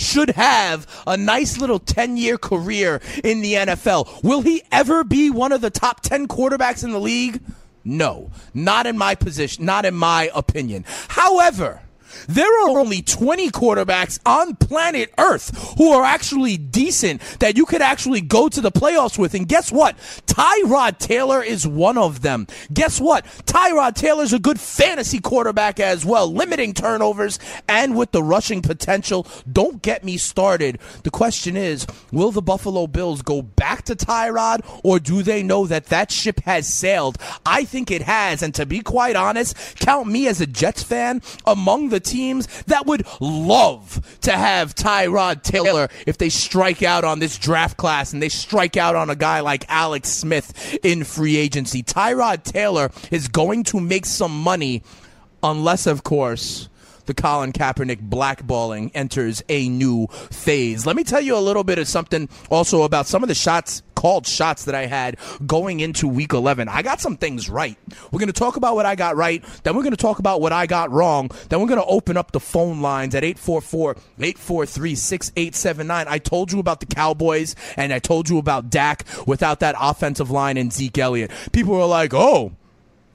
should 0.00 0.30
have 0.30 0.86
a 1.06 1.16
nice 1.16 1.58
little 1.58 1.78
10 1.78 2.16
year 2.16 2.38
career 2.38 3.00
in 3.22 3.42
the 3.42 3.54
NFL. 3.54 4.22
Will 4.22 4.40
he 4.40 4.62
ever 4.72 5.04
be 5.04 5.30
one 5.30 5.52
of 5.52 5.60
the 5.60 5.70
top 5.70 6.00
10 6.00 6.28
quarterbacks 6.28 6.82
in 6.82 6.92
the 6.92 7.00
league? 7.00 7.40
No, 7.84 8.30
not 8.52 8.86
in 8.86 8.98
my 8.98 9.14
position, 9.14 9.64
not 9.64 9.84
in 9.84 9.94
my 9.94 10.30
opinion. 10.34 10.84
However, 11.08 11.82
there 12.28 12.64
are 12.64 12.78
only 12.78 13.02
20 13.02 13.50
quarterbacks 13.50 14.18
on 14.24 14.56
planet 14.56 15.12
Earth 15.18 15.74
who 15.78 15.90
are 15.90 16.04
actually 16.04 16.56
decent 16.56 17.20
that 17.40 17.56
you 17.56 17.66
could 17.66 17.82
actually 17.82 18.20
go 18.20 18.48
to 18.48 18.60
the 18.60 18.72
playoffs 18.72 19.18
with. 19.18 19.34
And 19.34 19.48
guess 19.48 19.72
what? 19.72 19.96
Tyrod 20.26 20.98
Taylor 20.98 21.42
is 21.42 21.66
one 21.66 21.98
of 21.98 22.22
them. 22.22 22.46
Guess 22.72 23.00
what? 23.00 23.24
Tyrod 23.46 23.94
Taylor's 23.94 24.32
a 24.32 24.38
good 24.38 24.60
fantasy 24.60 25.20
quarterback 25.20 25.80
as 25.80 26.04
well, 26.04 26.32
limiting 26.32 26.74
turnovers 26.74 27.38
and 27.68 27.96
with 27.96 28.12
the 28.12 28.22
rushing 28.22 28.62
potential. 28.62 29.26
Don't 29.50 29.82
get 29.82 30.04
me 30.04 30.16
started. 30.16 30.78
The 31.02 31.10
question 31.10 31.56
is, 31.56 31.86
will 32.12 32.30
the 32.30 32.42
Buffalo 32.42 32.86
Bills 32.86 33.22
go 33.22 33.42
back 33.42 33.84
to 33.84 33.96
Tyrod 33.96 34.60
or 34.84 34.98
do 34.98 35.22
they 35.22 35.42
know 35.42 35.66
that 35.66 35.86
that 35.86 36.10
ship 36.10 36.40
has 36.44 36.72
sailed? 36.72 37.18
I 37.44 37.64
think 37.64 37.90
it 37.90 38.02
has. 38.02 38.42
And 38.42 38.54
to 38.54 38.66
be 38.66 38.80
quite 38.80 39.16
honest, 39.16 39.56
count 39.76 40.08
me 40.08 40.26
as 40.28 40.40
a 40.40 40.46
Jets 40.46 40.82
fan 40.82 41.22
among 41.46 41.88
the 41.88 41.99
teams 42.00 42.46
that 42.64 42.86
would 42.86 43.06
love 43.20 44.18
to 44.22 44.32
have 44.32 44.74
Tyrod 44.74 45.42
Taylor 45.42 45.88
if 46.06 46.18
they 46.18 46.28
strike 46.28 46.82
out 46.82 47.04
on 47.04 47.18
this 47.18 47.38
draft 47.38 47.76
class 47.76 48.12
and 48.12 48.22
they 48.22 48.28
strike 48.28 48.76
out 48.76 48.96
on 48.96 49.10
a 49.10 49.16
guy 49.16 49.40
like 49.40 49.64
Alex 49.68 50.08
Smith 50.08 50.78
in 50.82 51.04
free 51.04 51.36
agency. 51.36 51.82
Tyrod 51.82 52.42
Taylor 52.44 52.90
is 53.10 53.28
going 53.28 53.64
to 53.64 53.80
make 53.80 54.06
some 54.06 54.42
money 54.42 54.82
unless, 55.42 55.86
of 55.86 56.02
course, 56.02 56.68
the 57.06 57.14
Colin 57.14 57.52
Kaepernick 57.52 58.08
blackballing 58.08 58.90
enters 58.94 59.42
a 59.48 59.68
new 59.68 60.06
phase. 60.30 60.86
Let 60.86 60.96
me 60.96 61.02
tell 61.02 61.20
you 61.20 61.36
a 61.36 61.40
little 61.40 61.64
bit 61.64 61.78
of 61.78 61.88
something 61.88 62.28
also 62.50 62.82
about 62.82 63.06
some 63.06 63.22
of 63.24 63.28
the 63.28 63.34
shots 63.34 63.82
called 64.00 64.26
shots 64.26 64.64
that 64.64 64.74
I 64.74 64.86
had 64.86 65.18
going 65.46 65.80
into 65.80 66.08
week 66.08 66.32
11. 66.32 66.70
I 66.70 66.80
got 66.80 67.02
some 67.02 67.18
things 67.18 67.50
right. 67.50 67.76
We're 68.10 68.18
going 68.18 68.28
to 68.28 68.32
talk 68.32 68.56
about 68.56 68.74
what 68.74 68.86
I 68.86 68.94
got 68.94 69.14
right. 69.14 69.44
Then 69.62 69.76
we're 69.76 69.82
going 69.82 69.90
to 69.90 69.98
talk 69.98 70.18
about 70.18 70.40
what 70.40 70.54
I 70.54 70.64
got 70.64 70.90
wrong. 70.90 71.30
Then 71.50 71.60
we're 71.60 71.66
going 71.66 71.82
to 71.82 71.86
open 71.86 72.16
up 72.16 72.32
the 72.32 72.40
phone 72.40 72.80
lines 72.80 73.14
at 73.14 73.24
844 73.24 73.96
843 74.18 74.94
6879. 74.94 76.06
I 76.08 76.16
told 76.16 76.50
you 76.50 76.60
about 76.60 76.80
the 76.80 76.86
Cowboys 76.86 77.54
and 77.76 77.92
I 77.92 77.98
told 77.98 78.30
you 78.30 78.38
about 78.38 78.70
Dak 78.70 79.04
without 79.26 79.60
that 79.60 79.74
offensive 79.78 80.30
line 80.30 80.56
and 80.56 80.72
Zeke 80.72 80.96
Elliott. 80.96 81.30
People 81.52 81.74
were 81.74 81.84
like, 81.84 82.14
oh, 82.14 82.52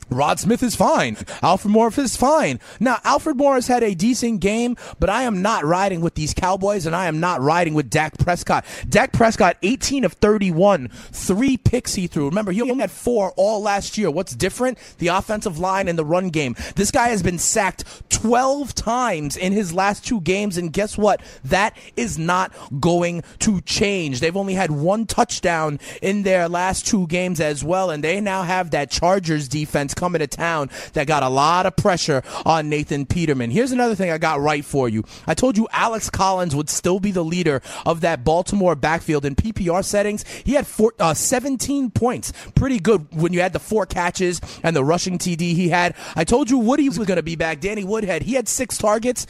Rod 0.09 0.39
Smith 0.39 0.61
is 0.61 0.75
fine. 0.75 1.17
Alfred 1.41 1.71
Morris 1.71 1.97
is 1.97 2.15
fine. 2.15 2.59
Now, 2.79 2.99
Alfred 3.03 3.37
Morris 3.37 3.67
had 3.67 3.83
a 3.83 3.95
decent 3.95 4.39
game, 4.39 4.77
but 4.99 5.09
I 5.09 5.23
am 5.23 5.41
not 5.41 5.65
riding 5.65 6.01
with 6.01 6.15
these 6.15 6.33
Cowboys 6.33 6.85
and 6.85 6.95
I 6.95 7.07
am 7.07 7.19
not 7.19 7.41
riding 7.41 7.73
with 7.73 7.89
Dak 7.89 8.17
Prescott. 8.17 8.65
Dak 8.87 9.13
Prescott, 9.13 9.57
18 9.63 10.03
of 10.03 10.13
31, 10.13 10.89
three 10.89 11.57
picks 11.57 11.95
he 11.95 12.07
threw. 12.07 12.25
Remember, 12.25 12.51
he 12.51 12.61
only 12.61 12.75
had 12.75 12.91
four 12.91 13.31
all 13.35 13.61
last 13.61 13.97
year. 13.97 14.11
What's 14.11 14.35
different? 14.35 14.77
The 14.99 15.07
offensive 15.07 15.57
line 15.57 15.87
and 15.87 15.97
the 15.97 16.05
run 16.05 16.29
game. 16.29 16.55
This 16.75 16.91
guy 16.91 17.09
has 17.09 17.23
been 17.23 17.39
sacked 17.39 17.83
12 18.09 18.75
times 18.75 19.35
in 19.37 19.53
his 19.53 19.73
last 19.73 20.05
two 20.05 20.21
games, 20.21 20.57
and 20.57 20.71
guess 20.71 20.97
what? 20.97 21.21
That 21.43 21.75
is 21.97 22.17
not 22.17 22.53
going 22.79 23.23
to 23.39 23.61
change. 23.61 24.19
They've 24.19 24.37
only 24.37 24.53
had 24.53 24.71
one 24.71 25.05
touchdown 25.07 25.79
in 26.01 26.23
their 26.23 26.47
last 26.47 26.85
two 26.85 27.07
games 27.07 27.39
as 27.39 27.63
well, 27.63 27.89
and 27.89 28.03
they 28.03 28.21
now 28.21 28.43
have 28.43 28.71
that 28.71 28.91
Chargers 28.91 29.47
defense 29.47 29.94
coming 29.95 30.19
to 30.19 30.27
town 30.27 30.69
that 30.93 31.07
got 31.07 31.23
a 31.23 31.29
lot 31.29 31.65
of 31.65 31.75
pressure 31.75 32.23
on 32.45 32.69
Nathan 32.69 33.05
Peterman. 33.05 33.51
Here's 33.51 33.71
another 33.71 33.95
thing 33.95 34.11
I 34.11 34.17
got 34.17 34.39
right 34.39 34.63
for 34.63 34.89
you. 34.89 35.03
I 35.27 35.33
told 35.33 35.57
you 35.57 35.67
Alex 35.71 36.09
Collins 36.09 36.55
would 36.55 36.69
still 36.69 36.99
be 36.99 37.11
the 37.11 37.23
leader 37.23 37.61
of 37.85 38.01
that 38.01 38.23
Baltimore 38.23 38.75
backfield 38.75 39.25
in 39.25 39.35
PPR 39.35 39.83
settings. 39.83 40.23
He 40.43 40.53
had 40.53 40.67
four, 40.67 40.93
uh, 40.99 41.13
17 41.13 41.91
points. 41.91 42.33
Pretty 42.55 42.79
good 42.79 43.07
when 43.11 43.33
you 43.33 43.41
had 43.41 43.53
the 43.53 43.59
four 43.59 43.85
catches 43.85 44.41
and 44.63 44.75
the 44.75 44.83
rushing 44.83 45.17
TD 45.17 45.53
he 45.55 45.69
had. 45.69 45.95
I 46.15 46.23
told 46.23 46.49
you 46.49 46.57
Woody 46.57 46.87
was 46.89 46.97
going 46.97 47.17
to 47.17 47.23
be 47.23 47.35
back. 47.35 47.59
Danny 47.59 47.83
Woodhead, 47.83 48.23
he 48.23 48.33
had 48.33 48.47
six 48.47 48.77
targets. 48.77 49.25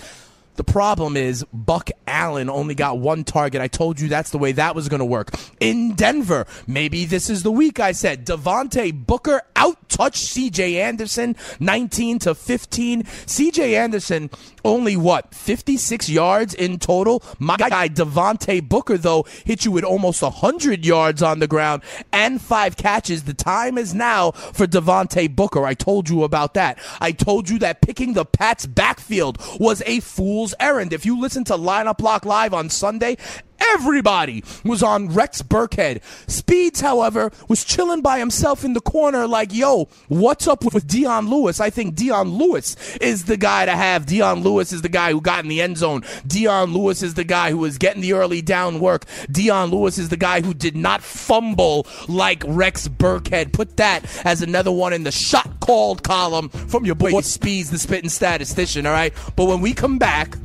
The 0.55 0.63
problem 0.63 1.17
is 1.17 1.45
Buck 1.53 1.89
Allen 2.07 2.49
only 2.49 2.75
got 2.75 2.97
one 2.97 3.23
target. 3.23 3.61
I 3.61 3.67
told 3.67 3.99
you 3.99 4.07
that's 4.07 4.31
the 4.31 4.37
way 4.37 4.53
that 4.53 4.75
was 4.75 4.89
going 4.89 4.99
to 4.99 5.05
work. 5.05 5.33
In 5.59 5.95
Denver, 5.95 6.47
maybe 6.65 7.05
this 7.05 7.29
is 7.29 7.43
the 7.43 7.51
week 7.51 7.79
I 7.79 7.91
said 7.91 8.25
Devontae 8.25 9.05
Booker 9.05 9.41
out 9.55 9.77
touched 9.89 10.25
CJ 10.25 10.75
Anderson 10.75 11.35
19 11.59 12.19
to 12.19 12.35
15. 12.35 13.03
CJ 13.03 13.77
Anderson 13.77 14.29
only 14.63 14.97
what 14.97 15.33
56 15.33 16.09
yards 16.09 16.53
in 16.53 16.79
total. 16.79 17.23
My 17.39 17.55
guy 17.55 17.87
Devontae 17.87 18.67
Booker 18.67 18.97
though 18.97 19.25
hit 19.45 19.63
you 19.63 19.71
with 19.71 19.83
almost 19.83 20.21
100 20.21 20.85
yards 20.85 21.21
on 21.21 21.39
the 21.39 21.47
ground 21.47 21.83
and 22.11 22.41
five 22.41 22.75
catches. 22.75 23.23
The 23.23 23.33
time 23.33 23.77
is 23.77 23.93
now 23.93 24.31
for 24.31 24.67
Devontae 24.67 25.33
Booker. 25.35 25.65
I 25.65 25.73
told 25.73 26.09
you 26.09 26.23
about 26.23 26.55
that. 26.55 26.77
I 26.99 27.11
told 27.11 27.49
you 27.49 27.59
that 27.59 27.81
picking 27.81 28.13
the 28.13 28.25
Pats 28.25 28.65
backfield 28.65 29.37
was 29.59 29.81
a 29.85 29.99
fool's 30.45 30.53
errand. 30.59 30.93
If 30.93 31.07
you 31.07 31.19
listen 31.19 31.43
to 31.45 31.53
Lineup 31.53 31.99
Lock 32.01 32.23
Live 32.23 32.53
on 32.53 32.69
Sunday, 32.69 33.17
Everybody 33.59 34.43
was 34.63 34.83
on 34.83 35.09
Rex 35.09 35.41
Burkhead. 35.41 36.01
Speeds, 36.27 36.81
however, 36.81 37.31
was 37.47 37.63
chilling 37.63 38.01
by 38.01 38.19
himself 38.19 38.63
in 38.63 38.73
the 38.73 38.81
corner, 38.81 39.27
like, 39.27 39.53
yo, 39.53 39.89
what's 40.07 40.47
up 40.47 40.63
with 40.63 40.87
Dion 40.87 41.29
Lewis? 41.29 41.59
I 41.59 41.69
think 41.69 41.95
Dion 41.95 42.29
Lewis 42.29 42.75
is 42.97 43.25
the 43.25 43.37
guy 43.37 43.65
to 43.65 43.71
have. 43.71 44.05
Dion 44.05 44.41
Lewis 44.41 44.71
is 44.71 44.81
the 44.81 44.89
guy 44.89 45.11
who 45.11 45.21
got 45.21 45.43
in 45.43 45.49
the 45.49 45.61
end 45.61 45.77
zone. 45.77 46.03
Dion 46.25 46.73
Lewis 46.73 47.03
is 47.03 47.15
the 47.15 47.23
guy 47.23 47.51
who 47.51 47.57
was 47.57 47.77
getting 47.77 48.01
the 48.01 48.13
early 48.13 48.41
down 48.41 48.79
work. 48.79 49.05
Dion 49.31 49.71
Lewis 49.71 49.97
is 49.97 50.09
the 50.09 50.17
guy 50.17 50.41
who 50.41 50.53
did 50.53 50.75
not 50.75 51.01
fumble 51.01 51.87
like 52.07 52.43
Rex 52.47 52.87
Burkhead. 52.87 53.51
Put 53.51 53.77
that 53.77 54.05
as 54.25 54.41
another 54.41 54.71
one 54.71 54.93
in 54.93 55.03
the 55.03 55.11
shot 55.11 55.59
called 55.59 56.03
column 56.03 56.49
from 56.49 56.85
your 56.85 56.95
boy 56.95 57.21
Speeds, 57.21 57.71
the 57.71 57.79
spitting 57.79 58.09
statistician, 58.09 58.85
all 58.85 58.93
right? 58.93 59.13
But 59.35 59.45
when 59.45 59.61
we 59.61 59.73
come 59.73 59.97
back, 59.97 60.37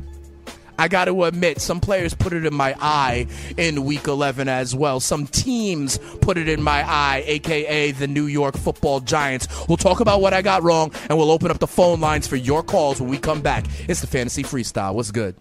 I 0.81 0.87
got 0.87 1.05
to 1.05 1.25
admit, 1.25 1.61
some 1.61 1.79
players 1.79 2.15
put 2.15 2.33
it 2.33 2.43
in 2.43 2.55
my 2.55 2.73
eye 2.79 3.27
in 3.55 3.85
week 3.85 4.07
11 4.07 4.49
as 4.49 4.73
well. 4.73 4.99
Some 4.99 5.27
teams 5.27 5.99
put 6.21 6.39
it 6.39 6.49
in 6.49 6.63
my 6.63 6.83
eye, 6.83 7.23
aka 7.27 7.91
the 7.91 8.07
New 8.07 8.25
York 8.25 8.57
football 8.57 8.99
Giants. 8.99 9.47
We'll 9.67 9.77
talk 9.77 9.99
about 9.99 10.21
what 10.21 10.33
I 10.33 10.41
got 10.41 10.63
wrong 10.63 10.91
and 11.07 11.19
we'll 11.19 11.29
open 11.29 11.51
up 11.51 11.59
the 11.59 11.67
phone 11.67 12.01
lines 12.01 12.25
for 12.25 12.35
your 12.35 12.63
calls 12.63 12.99
when 12.99 13.11
we 13.11 13.19
come 13.19 13.41
back. 13.41 13.67
It's 13.87 14.01
the 14.01 14.07
Fantasy 14.07 14.41
Freestyle. 14.41 14.95
What's 14.95 15.11
good? 15.11 15.35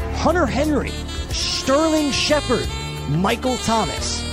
Hunter 0.00 0.46
Henry, 0.46 0.90
Sterling 1.30 2.10
Shepard, 2.10 2.66
Michael 3.10 3.58
Thomas. 3.58 4.24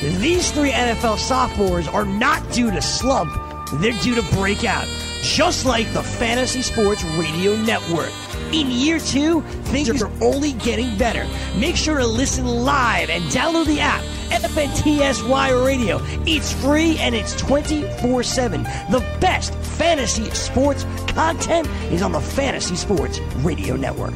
These 0.00 0.50
three 0.50 0.72
NFL 0.72 1.18
sophomores 1.18 1.86
are 1.86 2.04
not 2.04 2.52
due 2.52 2.72
to 2.72 2.82
slump, 2.82 3.32
they're 3.74 3.92
due 4.00 4.16
to 4.16 4.22
break 4.34 4.64
out 4.64 4.88
just 5.22 5.64
like 5.64 5.90
the 5.92 6.02
Fantasy 6.02 6.62
Sports 6.62 7.04
Radio 7.16 7.56
Network. 7.56 8.10
In 8.52 8.70
year 8.70 8.98
two, 8.98 9.40
things 9.70 10.02
are 10.02 10.10
only 10.20 10.52
getting 10.54 10.98
better. 10.98 11.26
Make 11.56 11.76
sure 11.76 11.98
to 11.98 12.06
listen 12.06 12.44
live 12.46 13.08
and 13.08 13.22
download 13.24 13.66
the 13.66 13.80
app, 13.80 14.02
FNTSY 14.30 15.64
Radio. 15.64 16.00
It's 16.26 16.52
free 16.52 16.98
and 16.98 17.14
it's 17.14 17.34
24 17.36 18.22
7. 18.22 18.62
The 18.90 19.00
best 19.20 19.54
fantasy 19.54 20.28
sports 20.30 20.84
content 21.08 21.66
is 21.92 22.02
on 22.02 22.12
the 22.12 22.20
Fantasy 22.20 22.76
Sports 22.76 23.20
Radio 23.38 23.76
Network. 23.76 24.14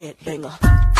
It 0.00 0.22
back. 0.24 0.95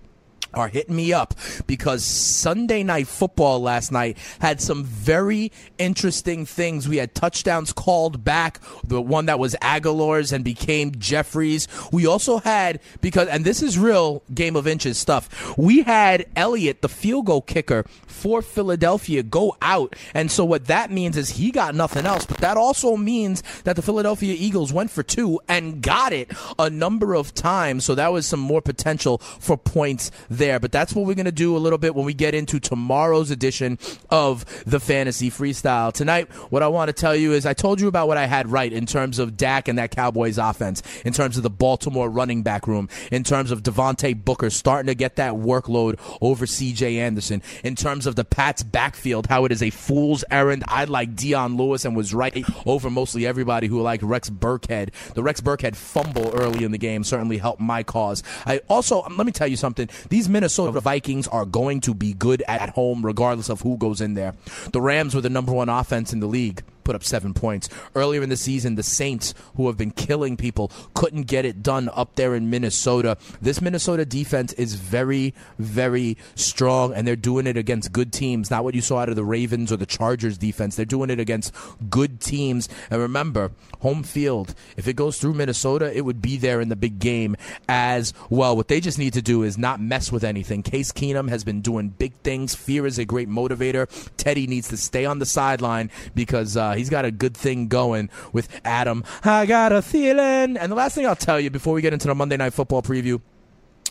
are 0.55 0.69
hitting 0.69 0.97
me 0.97 1.13
up 1.13 1.35
because 1.67 2.05
Sunday 2.05 2.83
night 2.83 3.07
football 3.07 3.61
last 3.61 3.93
night 3.93 4.17
had 4.41 4.61
some 4.61 4.85
very 4.85 5.53
interesting 5.79 6.47
things. 6.47 6.89
We 6.89 6.97
had 6.97 7.15
touchdowns 7.15 7.73
called 7.73 8.25
back, 8.25 8.61
the 8.85 9.01
one 9.01 9.27
that 9.27 9.39
was 9.39 9.55
Agholor's 9.63 10.33
and 10.33 10.45
became 10.45 10.93
Jeffery's. 10.99 11.69
We 11.93 12.07
also 12.07 12.39
had 12.39 12.81
because 13.01 13.29
and 13.29 13.45
this 13.45 13.63
is 13.63 13.79
real 13.79 14.23
game 14.35 14.57
of 14.57 14.67
inches 14.67 14.99
stuff. 14.99 15.57
We 15.57 15.83
had 15.83 16.27
Elliott, 16.37 16.83
the 16.83 16.89
field 16.89 17.27
goal 17.27 17.43
kicker 17.43 17.85
for 18.07 18.43
Philadelphia, 18.43 19.23
go 19.23 19.57
out. 19.63 19.95
And 20.15 20.31
so 20.31 20.45
what 20.45 20.67
that 20.67 20.91
means 20.91 21.17
is 21.17 21.31
he 21.31 21.51
got 21.51 21.75
nothing 21.75 22.07
else, 22.07 22.27
but 22.27 22.39
that 22.39 22.57
also 22.57 22.97
means 22.97 23.43
that 23.65 23.77
the 23.77 23.83
Philadelphia 23.83 24.35
Eagles 24.37 24.73
went 24.73 24.91
for 24.91 25.03
two 25.03 25.41
and 25.49 25.83
got 25.83 26.13
it 26.13 26.31
a 26.59 26.69
number 26.69 27.15
of 27.15 27.35
times. 27.35 27.85
So 27.85 27.95
that 27.95 28.13
was 28.13 28.27
some 28.27 28.41
more 28.41 28.61
potential 28.61 29.19
for 29.19 29.57
points 29.57 30.11
there. 30.39 30.59
But 30.59 30.73
that's 30.73 30.95
what 30.95 31.07
we're 31.07 31.15
going 31.15 31.27
to 31.27 31.33
do 31.33 31.57
a 31.57 31.59
little 31.59 31.79
bit 31.79 31.95
when 31.95 32.07
we 32.07 32.15
get 32.15 32.35
into 32.35 32.59
tomorrow's 32.59 33.31
edition 33.31 33.79
of 34.11 34.45
the 34.65 34.81
Fantasy 34.81 35.31
Freestyle. 35.31 35.93
Tonight, 35.93 36.29
what 36.51 36.63
I 36.63 36.69
want 36.69 36.89
to 36.89 36.93
tell 36.93 37.15
you 37.15 37.33
is 37.33 37.45
I 37.45 37.53
told 37.53 37.81
you 37.81 37.89
about 37.89 38.09
what 38.09 38.17
I 38.17 38.27
had 38.27 38.51
right 38.51 38.73
in 38.73 38.87
terms 38.87 39.19
of 39.19 39.37
Dak 39.37 39.69
and 39.69 39.79
that 39.79 39.91
Cowboys 39.91 40.39
offense, 40.39 40.83
in 41.05 41.13
terms 41.13 41.37
of 41.37 41.43
the 41.43 41.51
Baltimore 41.51 42.09
running 42.09 42.43
back 42.43 42.67
room, 42.67 42.89
in 43.13 43.25
terms 43.25 43.51
of 43.51 43.63
Devontae 43.63 44.25
Booker 44.25 44.51
starting 44.51 44.87
to 44.87 44.95
get 44.95 45.17
that 45.17 45.35
workload 45.35 45.99
over 46.21 46.47
CJ 46.47 46.97
Anderson, 46.97 47.43
in 47.65 47.75
terms 47.75 48.07
of 48.07 48.17
the 48.17 48.25
Pats 48.25 48.63
backfield, 48.63 49.27
how 49.27 49.45
it 49.45 49.53
is 49.53 49.63
a 49.63 49.71
fool's 49.71 50.25
errand. 50.31 50.65
I 50.69 50.85
like 50.85 51.15
Dion 51.15 51.57
Lewis 51.57 51.85
and 51.85 51.97
was 51.97 52.15
right 52.15 52.45
over 52.67 52.91
mostly 52.91 53.27
everybody 53.27 53.67
who 53.67 53.81
liked 53.81 54.03
Rex 54.03 54.31
Burkhead. 54.31 54.91
The 55.15 55.23
Rex 55.23 55.41
Burkhead 55.41 55.77
fumble 55.77 56.31
early 56.35 56.65
in 56.65 56.73
the 56.73 56.79
game 56.79 57.05
certainly 57.05 57.39
helped 57.39 57.61
my 57.61 57.83
cause. 57.83 58.23
I 58.47 58.59
also, 58.69 59.03
um, 59.03 59.17
let 59.17 59.27
me 59.27 59.33
tell 59.33 59.49
you 59.49 59.57
something. 59.57 59.89
These 60.09 60.28
Minnesota 60.29 60.81
Vikings 60.81 61.29
are 61.29 61.45
going 61.45 61.81
to 61.83 61.95
be 61.95 62.13
good 62.13 62.43
at 62.49 62.71
home 62.71 63.05
regardless 63.05 63.49
of 63.49 63.61
who 63.61 63.77
goes 63.79 64.01
in 64.01 64.15
there. 64.15 64.35
The 64.73 64.81
Rams 64.81 65.15
were 65.15 65.21
the 65.21 65.31
number 65.31 65.53
one 65.53 65.69
offense 65.69 66.13
in 66.13 66.21
the 66.21 66.27
league 66.27 66.63
put 66.89 66.95
up 66.95 67.05
seven 67.05 67.35
points. 67.35 67.69
Earlier 67.95 68.23
in 68.23 68.31
the 68.31 68.37
season, 68.37 68.77
the 68.77 68.83
Saints, 68.83 69.35
who 69.57 69.67
have 69.67 69.77
been 69.77 69.91
killing 69.91 70.39
people, 70.39 70.73
couldn't 70.95 71.27
get 71.27 71.45
it 71.45 71.63
done 71.63 71.91
up 71.93 72.15
there 72.15 72.35
in 72.35 72.49
Minnesota. 72.49 73.19
This 73.43 73.61
Minnesota 73.61 74.07
defense 74.07 74.55
is 74.55 74.73
very, 74.77 75.35
very 75.59 76.17
strong, 76.35 76.95
and 76.95 77.07
they're 77.07 77.15
doing 77.15 77.47
it 77.47 77.59
against 77.59 77.93
good 77.93 78.11
teams. 78.11 78.51
Not 78.51 78.65
what 78.65 78.75
you 78.75 78.81
saw 78.81 79.01
out 79.01 79.11
of 79.11 79.17
the 79.17 79.25
Ravens 79.25 79.71
or 79.71 79.77
the 79.77 79.85
Chargers 79.85 80.39
defense. 80.39 80.77
They're 80.77 80.87
doing 80.87 81.11
it 81.11 81.21
against 81.21 81.55
good 81.91 82.23
teams. 82.23 82.71
And 82.91 83.03
remember, 83.03 83.51
home 83.81 84.03
field, 84.03 84.55
if 84.79 84.89
it 84.89 84.97
goes 84.97 85.19
through 85.19 85.35
Minnesota, 85.35 85.95
it 85.95 86.07
would 86.07 86.23
be 86.23 86.39
there 86.39 86.59
in 86.59 86.71
the 86.71 86.77
big 86.77 86.99
game 86.99 87.37
as 87.69 88.15
well. 88.31 88.57
What 88.57 88.69
they 88.69 88.81
just 88.81 88.99
need 88.99 89.13
to 89.13 89.21
do 89.21 89.43
is 89.43 89.59
not 89.59 89.79
mess 89.79 90.11
with 90.11 90.25
anything. 90.25 90.63
Case 90.63 90.91
Keenum 90.91 91.29
has 91.29 91.45
been 91.45 91.61
doing 91.61 91.91
big 91.91 92.15
things. 92.23 92.55
Fear 92.55 92.87
is 92.87 92.99
a 92.99 93.05
great 93.05 93.29
motivator. 93.29 93.87
Teddy 94.17 94.47
needs 94.47 94.69
to 94.69 94.79
stay 94.79 95.05
on 95.05 95.19
the 95.19 95.27
sideline 95.27 95.91
because 96.15 96.57
uh, 96.57 96.78
he's 96.79 96.91
got 96.91 97.05
a 97.05 97.11
good 97.11 97.37
thing 97.37 97.69
going 97.69 98.11
with 98.33 98.49
Adam. 98.65 99.05
I 99.25 99.47
got 99.47 99.73
a 99.73 99.83
feeling. 99.83 100.57
And 100.57 100.73
the 100.73 100.77
last 100.77 100.95
thing 100.95 101.07
I'll 101.07 101.17
tell 101.17 101.41
you 101.41 101.51
before 101.51 101.75
we 101.75 101.83
get 101.83 101.93
into 101.93 102.09
the 102.09 102.15
Monday 102.15 102.37
Night 102.37 102.55
Football 102.55 102.83
preview 102.83 103.21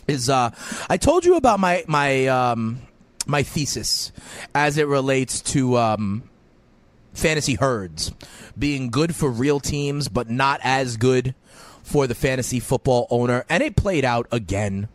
is 0.06 0.28
uh, 0.28 0.50
I 0.88 0.96
told 0.96 1.24
you 1.24 1.36
about 1.36 1.60
my 1.60 1.84
my 1.86 2.26
um, 2.26 2.80
my 3.26 3.42
thesis 3.42 4.10
as 4.54 4.78
it 4.78 4.88
relates 4.88 5.40
to 5.42 5.76
um, 5.76 6.22
fantasy 7.12 7.54
herds 7.54 8.12
being 8.58 8.90
good 8.90 9.14
for 9.14 9.30
real 9.30 9.60
teams, 9.60 10.08
but 10.08 10.28
not 10.30 10.60
as 10.64 10.96
good 10.96 11.34
for 11.82 12.06
the 12.06 12.14
fantasy 12.14 12.60
football 12.60 13.06
owner, 13.10 13.44
and 13.48 13.62
it 13.62 13.76
played 13.76 14.04
out 14.04 14.26
again 14.32 14.88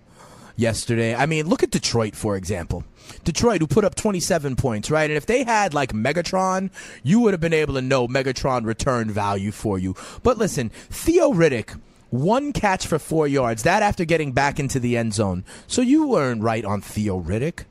yesterday. 0.56 1.16
I 1.16 1.26
mean, 1.26 1.48
look 1.48 1.64
at 1.64 1.72
Detroit 1.72 2.16
for 2.16 2.36
example. 2.36 2.84
Detroit, 3.24 3.60
who 3.62 3.68
put 3.68 3.86
up 3.86 3.96
27 3.96 4.56
points, 4.56 4.90
right? 4.90 5.10
And 5.10 5.18
if 5.18 5.26
they 5.26 5.44
had 5.44 5.74
like 5.74 5.92
Megatron, 5.92 6.72
you 7.04 7.20
would 7.20 7.34
have 7.34 7.42
been 7.42 7.54
able 7.54 7.74
to 7.76 7.82
know 7.82 8.08
Megatron 8.08 8.66
return 8.66 9.10
value 9.12 9.52
for 9.52 9.78
you. 9.78 9.96
But 10.24 10.38
listen, 10.38 10.70
Theo 10.90 11.34
Riddick 11.34 11.80
one 12.14 12.54
catch 12.54 12.86
for 12.86 13.00
four 13.00 13.28
yards. 13.28 13.64
That 13.64 13.82
after 13.82 14.06
getting 14.06 14.34
back 14.34 14.60
into 14.60 14.80
the 14.80 14.96
end 14.98 15.16
zone. 15.16 15.44
So 15.66 15.82
you 15.82 16.08
weren't 16.08 16.44
right 16.44 16.64
on 16.64 16.80
Theo 16.80 17.20
Riddick. 17.20 17.66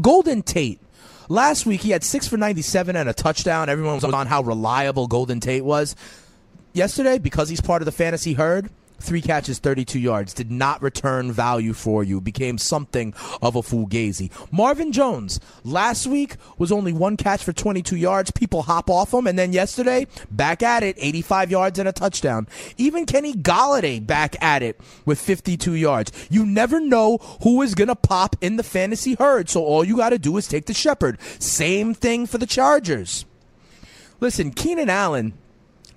Golden 0.00 0.42
Tate. 0.42 0.80
Last 1.28 1.66
week 1.66 1.82
he 1.82 1.90
had 1.90 2.04
six 2.04 2.26
for 2.28 2.36
97 2.36 2.94
and 2.94 3.08
a 3.08 3.12
touchdown. 3.12 3.68
Everyone 3.68 3.96
was 3.96 4.04
on 4.04 4.26
how 4.28 4.42
reliable 4.42 5.08
Golden 5.08 5.40
Tate 5.40 5.64
was. 5.64 5.96
Yesterday, 6.72 7.18
because 7.18 7.48
he's 7.48 7.60
part 7.60 7.82
of 7.82 7.86
the 7.86 7.92
fantasy 7.92 8.34
herd, 8.34 8.70
three 8.98 9.20
catches, 9.20 9.58
32 9.58 9.98
yards, 9.98 10.34
did 10.34 10.50
not 10.50 10.82
return 10.82 11.32
value 11.32 11.72
for 11.72 12.04
you, 12.04 12.20
became 12.20 12.58
something 12.58 13.14
of 13.42 13.56
a 13.56 13.62
fugazi. 13.62 14.30
Marvin 14.52 14.92
Jones, 14.92 15.40
last 15.64 16.06
week 16.06 16.36
was 16.58 16.72
only 16.72 16.92
one 16.92 17.16
catch 17.16 17.42
for 17.42 17.52
22 17.52 17.96
yards. 17.96 18.30
People 18.30 18.62
hop 18.62 18.90
off 18.90 19.12
him. 19.12 19.26
And 19.26 19.38
then 19.38 19.52
yesterday, 19.52 20.06
back 20.30 20.62
at 20.62 20.82
it, 20.82 20.96
85 20.98 21.50
yards 21.50 21.78
and 21.78 21.88
a 21.88 21.92
touchdown. 21.92 22.46
Even 22.76 23.06
Kenny 23.06 23.34
Golladay 23.34 24.04
back 24.04 24.40
at 24.42 24.62
it 24.62 24.80
with 25.04 25.20
52 25.20 25.74
yards. 25.74 26.12
You 26.30 26.44
never 26.44 26.80
know 26.80 27.18
who 27.42 27.62
is 27.62 27.74
going 27.74 27.88
to 27.88 27.96
pop 27.96 28.36
in 28.40 28.56
the 28.56 28.62
fantasy 28.62 29.14
herd. 29.14 29.48
So 29.48 29.64
all 29.64 29.84
you 29.84 29.96
got 29.96 30.10
to 30.10 30.18
do 30.18 30.36
is 30.36 30.48
take 30.48 30.66
the 30.66 30.74
shepherd. 30.74 31.20
Same 31.38 31.94
thing 31.94 32.26
for 32.26 32.38
the 32.38 32.46
Chargers. 32.46 33.24
Listen, 34.20 34.50
Keenan 34.50 34.90
Allen 34.90 35.32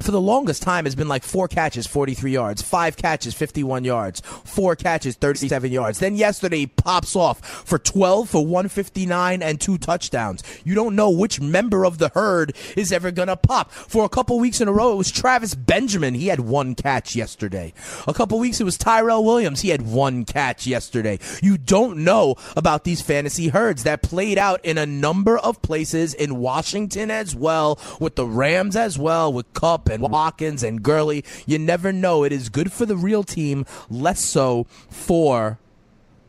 for 0.04 0.12
the 0.12 0.22
longest 0.22 0.64
time 0.64 0.86
has 0.86 0.96
been 0.96 1.08
like 1.08 1.24
four 1.24 1.48
catches, 1.48 1.88
43 1.88 2.32
yards, 2.32 2.62
five 2.62 2.98
catches, 2.98 3.34
51 3.34 3.84
yards, 3.84 4.22
four 4.22 4.76
catches, 4.76 5.16
37 5.16 5.72
yards. 5.72 6.00
Then 6.00 6.16
yesterday 6.16 6.60
he 6.60 6.68
pops 6.68 7.16
off 7.16 7.46
for 7.46 7.78
12 7.78 8.30
for 8.30 8.46
159 8.46 9.42
and 9.42 9.60
two 9.60 9.78
touchdowns. 9.78 10.44
You 10.64 10.76
don't 10.76 10.96
know 10.96 11.10
which 11.10 11.40
member 11.42 11.86
of 11.86 11.98
the 11.98 12.10
herd 12.10 12.56
is 12.76 12.92
ever 12.92 13.12
going 13.12 13.28
to 13.28 13.38
pop. 13.38 13.72
For 13.72 14.06
a 14.06 14.10
couple 14.10 14.40
weeks 14.40 14.62
in 14.62 14.68
a 14.68 14.74
row, 14.74 14.94
it 14.94 14.98
was 14.98 15.12
Travis 15.12 15.56
Benjamin. 15.56 16.14
He 16.14 16.28
had 16.28 16.40
one 16.40 16.76
catch 16.76 17.16
yesterday. 17.16 17.74
A 18.08 18.14
couple 18.14 18.40
weeks 18.40 18.60
it 18.60 18.66
was 18.66 18.78
Tyrell 18.78 19.24
Williams. 19.24 19.62
He 19.62 19.70
had 19.70 19.82
one 19.82 20.26
catch 20.26 20.66
yesterday. 20.66 21.20
You 21.42 21.58
don't 21.58 22.04
know 22.04 22.36
about 22.56 22.84
these 22.84 23.02
fantasy 23.02 23.50
herds 23.50 23.84
that 23.84 24.02
played 24.02 24.38
out 24.38 24.64
in 24.64 24.78
a 24.78 24.86
number 24.86 25.38
of 25.38 25.62
places 25.62 26.14
in 26.14 26.38
Washington 26.38 27.12
as 27.12 27.36
well, 27.36 27.80
with 28.00 28.16
the 28.16 28.26
Rams 28.26 28.76
as 28.76 28.98
well, 28.98 29.32
with 29.32 29.52
Kupp 29.54 29.90
and 29.92 30.02
Watkins 30.02 30.64
and 30.64 30.82
Gurley. 30.82 31.24
You 31.46 31.60
never 31.60 31.92
know. 31.92 32.24
It 32.24 32.32
is 32.32 32.50
good 32.50 32.72
for 32.72 32.86
the 32.86 32.98
real 32.98 33.24
team, 33.24 33.66
less 33.90 34.20
so 34.20 34.66
for 34.90 35.60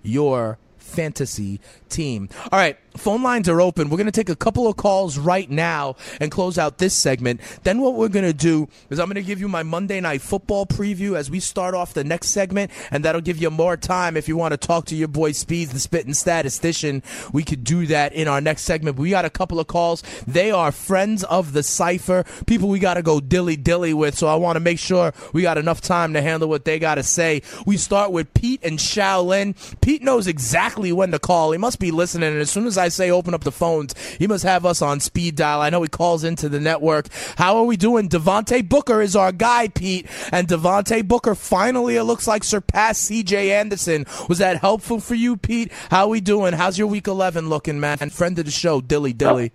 your 0.03 0.59
fantasy 0.79 1.61
team. 1.88 2.29
All 2.51 2.59
right, 2.59 2.77
phone 2.97 3.23
lines 3.23 3.49
are 3.49 3.61
open. 3.61 3.91
We're 3.91 3.97
going 3.97 4.07
to 4.07 4.13
take 4.13 4.29
a 4.29 4.37
couple 4.37 4.67
of 4.69 4.77
calls 4.77 5.19
right 5.19 5.49
now 5.51 5.97
and 6.21 6.31
close 6.31 6.59
out 6.59 6.79
this 6.79 6.95
segment. 6.95 7.41
Then 7.63 7.81
what 7.81 7.95
we're 7.95 8.09
going 8.09 8.25
to 8.25 8.33
do 8.33 8.69
is 8.91 8.99
I'm 8.99 9.07
going 9.07 9.17
to 9.17 9.23
give 9.23 9.41
you 9.41 9.49
my 9.49 9.63
Monday 9.63 10.01
night 10.01 10.23
football 10.23 10.67
preview 10.67 11.17
as 11.17 11.31
we 11.31 11.41
start 11.41 11.75
off 11.75 11.95
the 11.95 12.05
next 12.05 12.29
segment, 12.29 12.71
and 12.91 13.05
that'll 13.05 13.21
give 13.21 13.39
you 13.39 13.51
more 13.51 13.77
time 13.77 14.17
if 14.17 14.29
you 14.29 14.37
want 14.37 14.53
to 14.53 14.57
talk 14.57 14.87
to 14.87 14.97
your 14.97 15.09
boy 15.09 15.33
Speeds, 15.33 15.73
the 15.73 15.81
spitting 15.81 16.15
statistician. 16.15 17.03
We 17.33 17.45
could 17.45 17.65
do 17.65 17.87
that 17.87 18.13
in 18.13 18.29
our 18.29 18.41
next 18.41 18.63
segment. 18.63 18.97
We 18.97 19.11
got 19.11 19.25
a 19.25 19.31
couple 19.31 19.61
of 19.61 19.67
calls. 19.67 20.03
They 20.27 20.51
are 20.51 20.73
friends 20.73 21.25
of 21.25 21.53
the 21.53 21.63
cipher, 21.63 22.25
people 22.47 22.69
we 22.69 22.79
got 22.79 22.95
to 22.95 23.03
go 23.03 23.21
dilly 23.21 23.57
dilly 23.57 23.95
with. 23.95 24.17
So 24.17 24.27
I 24.27 24.35
want 24.37 24.57
to 24.57 24.61
make 24.61 24.79
sure 24.79 25.13
we 25.33 25.43
got 25.43 25.59
enough 25.59 25.81
time 25.81 26.13
to 26.15 26.23
handle 26.23 26.49
what 26.49 26.65
they 26.65 26.79
got 26.79 26.97
to 26.97 27.03
say. 27.03 27.43
We 27.67 27.77
start 27.77 28.13
with 28.13 28.33
Pete 28.35 28.63
and 28.63 28.79
Shaolin. 28.79 29.55
Pete 29.81 30.03
knows 30.03 30.27
exactly 30.27 30.93
when 30.93 31.11
to 31.13 31.19
call. 31.19 31.53
He 31.53 31.59
must 31.59 31.79
be 31.79 31.91
listening, 31.91 32.33
and 32.33 32.41
as 32.41 32.51
soon 32.51 32.67
as 32.67 32.79
I 32.79 32.82
say 32.88 33.11
open 33.11 33.35
up 33.35 33.45
the 33.45 33.53
phones, 33.53 33.95
he 34.18 34.27
must 34.27 34.45
have 34.45 34.66
us 34.66 34.83
on 34.83 35.01
speed 35.01 35.37
dial. 35.37 35.61
I 35.61 35.71
know 35.71 35.83
he 35.83 35.88
calls 35.88 36.25
into 36.25 36.49
the 36.49 36.61
network. 36.61 37.09
How 37.37 37.57
are 37.57 37.64
we 37.64 37.77
doing? 37.77 38.09
Devontae 38.09 38.68
Booker 38.68 39.01
is 39.01 39.16
our 39.16 39.33
guy, 39.33 39.68
Pete, 39.68 40.07
and 40.33 40.49
Devontae 40.49 41.07
Booker 41.07 41.35
finally 41.35 41.97
it 41.97 42.05
looks 42.05 42.27
like 42.27 42.45
surpassed 42.45 43.03
C.J. 43.03 43.53
Anderson. 43.53 44.07
Was 44.29 44.38
that 44.38 44.61
helpful 44.61 45.01
for 45.01 45.14
you, 45.14 45.37
Pete? 45.37 45.73
How 45.90 46.05
are 46.05 46.09
we 46.09 46.21
doing? 46.21 46.53
How's 46.53 46.79
your 46.79 46.88
week 46.88 47.07
eleven 47.07 47.49
looking, 47.49 47.81
man? 47.81 47.99
And 48.01 48.12
friend 48.12 48.38
of 48.38 48.45
the 48.45 48.51
show, 48.51 48.81
Dilly 48.81 49.12
Dilly. 49.12 49.53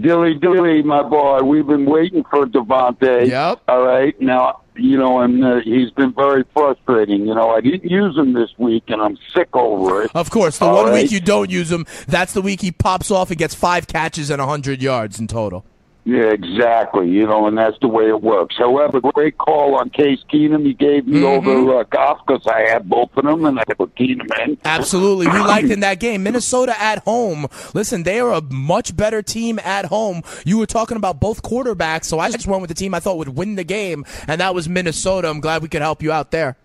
Dilly 0.00 0.34
Dilly, 0.34 0.82
my 0.82 1.02
boy. 1.02 1.40
We've 1.42 1.66
been 1.66 1.84
waiting 1.86 2.22
for 2.30 2.46
Devontae. 2.46 3.28
Yep. 3.28 3.62
All 3.66 3.82
right. 3.84 4.18
Now, 4.20 4.60
you 4.76 4.96
know, 4.96 5.18
and 5.20 5.44
uh, 5.44 5.60
he's 5.60 5.90
been 5.90 6.12
very 6.12 6.44
frustrating. 6.54 7.26
You 7.26 7.34
know, 7.34 7.50
I 7.50 7.60
didn't 7.60 7.90
use 7.90 8.16
him 8.16 8.32
this 8.32 8.50
week, 8.56 8.84
and 8.88 9.02
I'm 9.02 9.18
sick 9.34 9.48
over 9.54 10.02
it. 10.02 10.10
Of 10.14 10.30
course, 10.30 10.58
the 10.58 10.66
All 10.66 10.76
one 10.76 10.86
right. 10.86 11.02
week 11.02 11.10
you 11.10 11.20
don't 11.20 11.50
use 11.50 11.72
him, 11.72 11.86
that's 12.06 12.32
the 12.32 12.42
week 12.42 12.60
he 12.60 12.70
pops 12.70 13.10
off 13.10 13.30
and 13.30 13.38
gets 13.38 13.54
five 13.54 13.88
catches 13.88 14.30
and 14.30 14.40
100 14.40 14.80
yards 14.80 15.18
in 15.18 15.26
total. 15.26 15.64
Yeah, 16.04 16.30
exactly. 16.32 17.08
You 17.10 17.26
know, 17.26 17.46
and 17.46 17.58
that's 17.58 17.76
the 17.82 17.86
way 17.88 18.08
it 18.08 18.22
works. 18.22 18.56
However, 18.58 19.00
great 19.00 19.36
call 19.36 19.74
on 19.74 19.90
Case 19.90 20.18
Keenum. 20.32 20.64
He 20.64 20.72
gave 20.72 21.06
me 21.06 21.20
Mm-hmm. 21.20 21.48
over 21.48 21.78
uh, 21.80 21.84
Goff 21.84 22.20
because 22.26 22.46
I 22.46 22.60
had 22.60 22.88
both 22.88 23.10
of 23.16 23.24
them, 23.24 23.44
and 23.44 23.60
I 23.60 23.64
put 23.64 23.94
Keenum 23.96 24.26
in. 24.42 24.56
Absolutely. 24.64 25.28
We 25.28 25.38
liked 25.38 25.68
in 25.70 25.80
that 25.80 26.00
game. 26.00 26.22
Minnesota 26.22 26.74
at 26.80 27.00
home. 27.00 27.46
Listen, 27.74 28.02
they 28.04 28.18
are 28.18 28.32
a 28.32 28.40
much 28.40 28.96
better 28.96 29.20
team 29.20 29.58
at 29.58 29.84
home. 29.86 30.22
You 30.46 30.56
were 30.58 30.66
talking 30.66 30.96
about 30.96 31.20
both 31.20 31.42
quarterbacks, 31.42 32.04
so 32.06 32.18
I 32.18 32.30
just 32.30 32.46
went 32.46 32.62
with 32.62 32.68
the 32.70 32.74
team 32.74 32.94
I 32.94 33.00
thought 33.00 33.18
would 33.18 33.36
win 33.36 33.56
the 33.56 33.64
game, 33.64 34.06
and 34.26 34.40
that 34.40 34.54
was 34.54 34.68
Minnesota. 34.70 35.28
I'm 35.28 35.40
glad 35.40 35.60
we 35.62 35.68
could 35.68 35.82
help 35.82 36.02
you 36.02 36.10
out 36.12 36.30
there. 36.30 36.56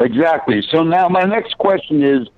Exactly. 0.00 0.62
So 0.70 0.84
now 0.84 1.08
my 1.08 1.24
next 1.24 1.56
question 1.58 2.02
is, 2.04 2.28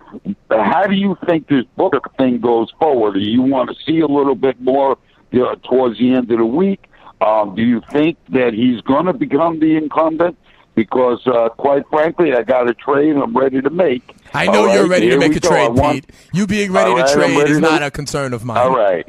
how 0.50 0.87
do 0.87 0.94
you 0.94 1.16
think 1.26 1.46
this 1.48 1.64
Booker 1.76 2.00
thing 2.16 2.40
goes 2.40 2.70
forward? 2.79 3.14
Do 3.14 3.20
you 3.20 3.42
want 3.42 3.68
to 3.70 3.76
see 3.85 4.00
a 4.00 4.07
little 4.07 4.35
bit 4.35 4.61
more 4.61 4.96
towards 5.33 5.99
the 5.99 6.12
end 6.14 6.31
of 6.31 6.38
the 6.38 6.45
week? 6.45 6.87
Um, 7.21 7.55
do 7.55 7.62
you 7.62 7.83
think 7.90 8.16
that 8.31 8.55
he's 8.55 8.81
going 8.83 9.07
to 9.07 9.12
become 9.12 9.61
the 9.61 9.77
incumbent? 9.77 10.38
Because 10.75 11.21
uh, 11.27 11.49
quite 11.51 11.87
frankly, 11.90 12.33
I 12.35 12.43
got 12.43 12.69
a 12.71 12.75
trade 12.75 13.16
I'm 13.16 13.37
ready 13.37 13.61
to 13.61 13.71
make. 13.71 14.14
I 14.33 14.47
know 14.47 14.66
All 14.69 14.75
you're 14.75 14.83
right, 14.85 14.90
ready 14.90 15.11
to 15.11 15.19
make 15.19 15.37
a 15.37 15.40
go. 15.40 15.49
I 15.51 15.53
trade, 15.66 15.73
want- 15.79 16.07
Pete. 16.07 16.14
You 16.33 16.47
being 16.47 16.73
ready 16.73 16.90
All 16.93 16.97
to 17.07 17.12
trade 17.12 17.37
ready 17.37 17.51
is 17.51 17.57
to- 17.59 17.61
not 17.62 17.83
a 17.83 17.90
concern 17.90 18.33
of 18.33 18.45
mine. 18.45 18.59
All 18.59 18.75
right. 18.77 19.07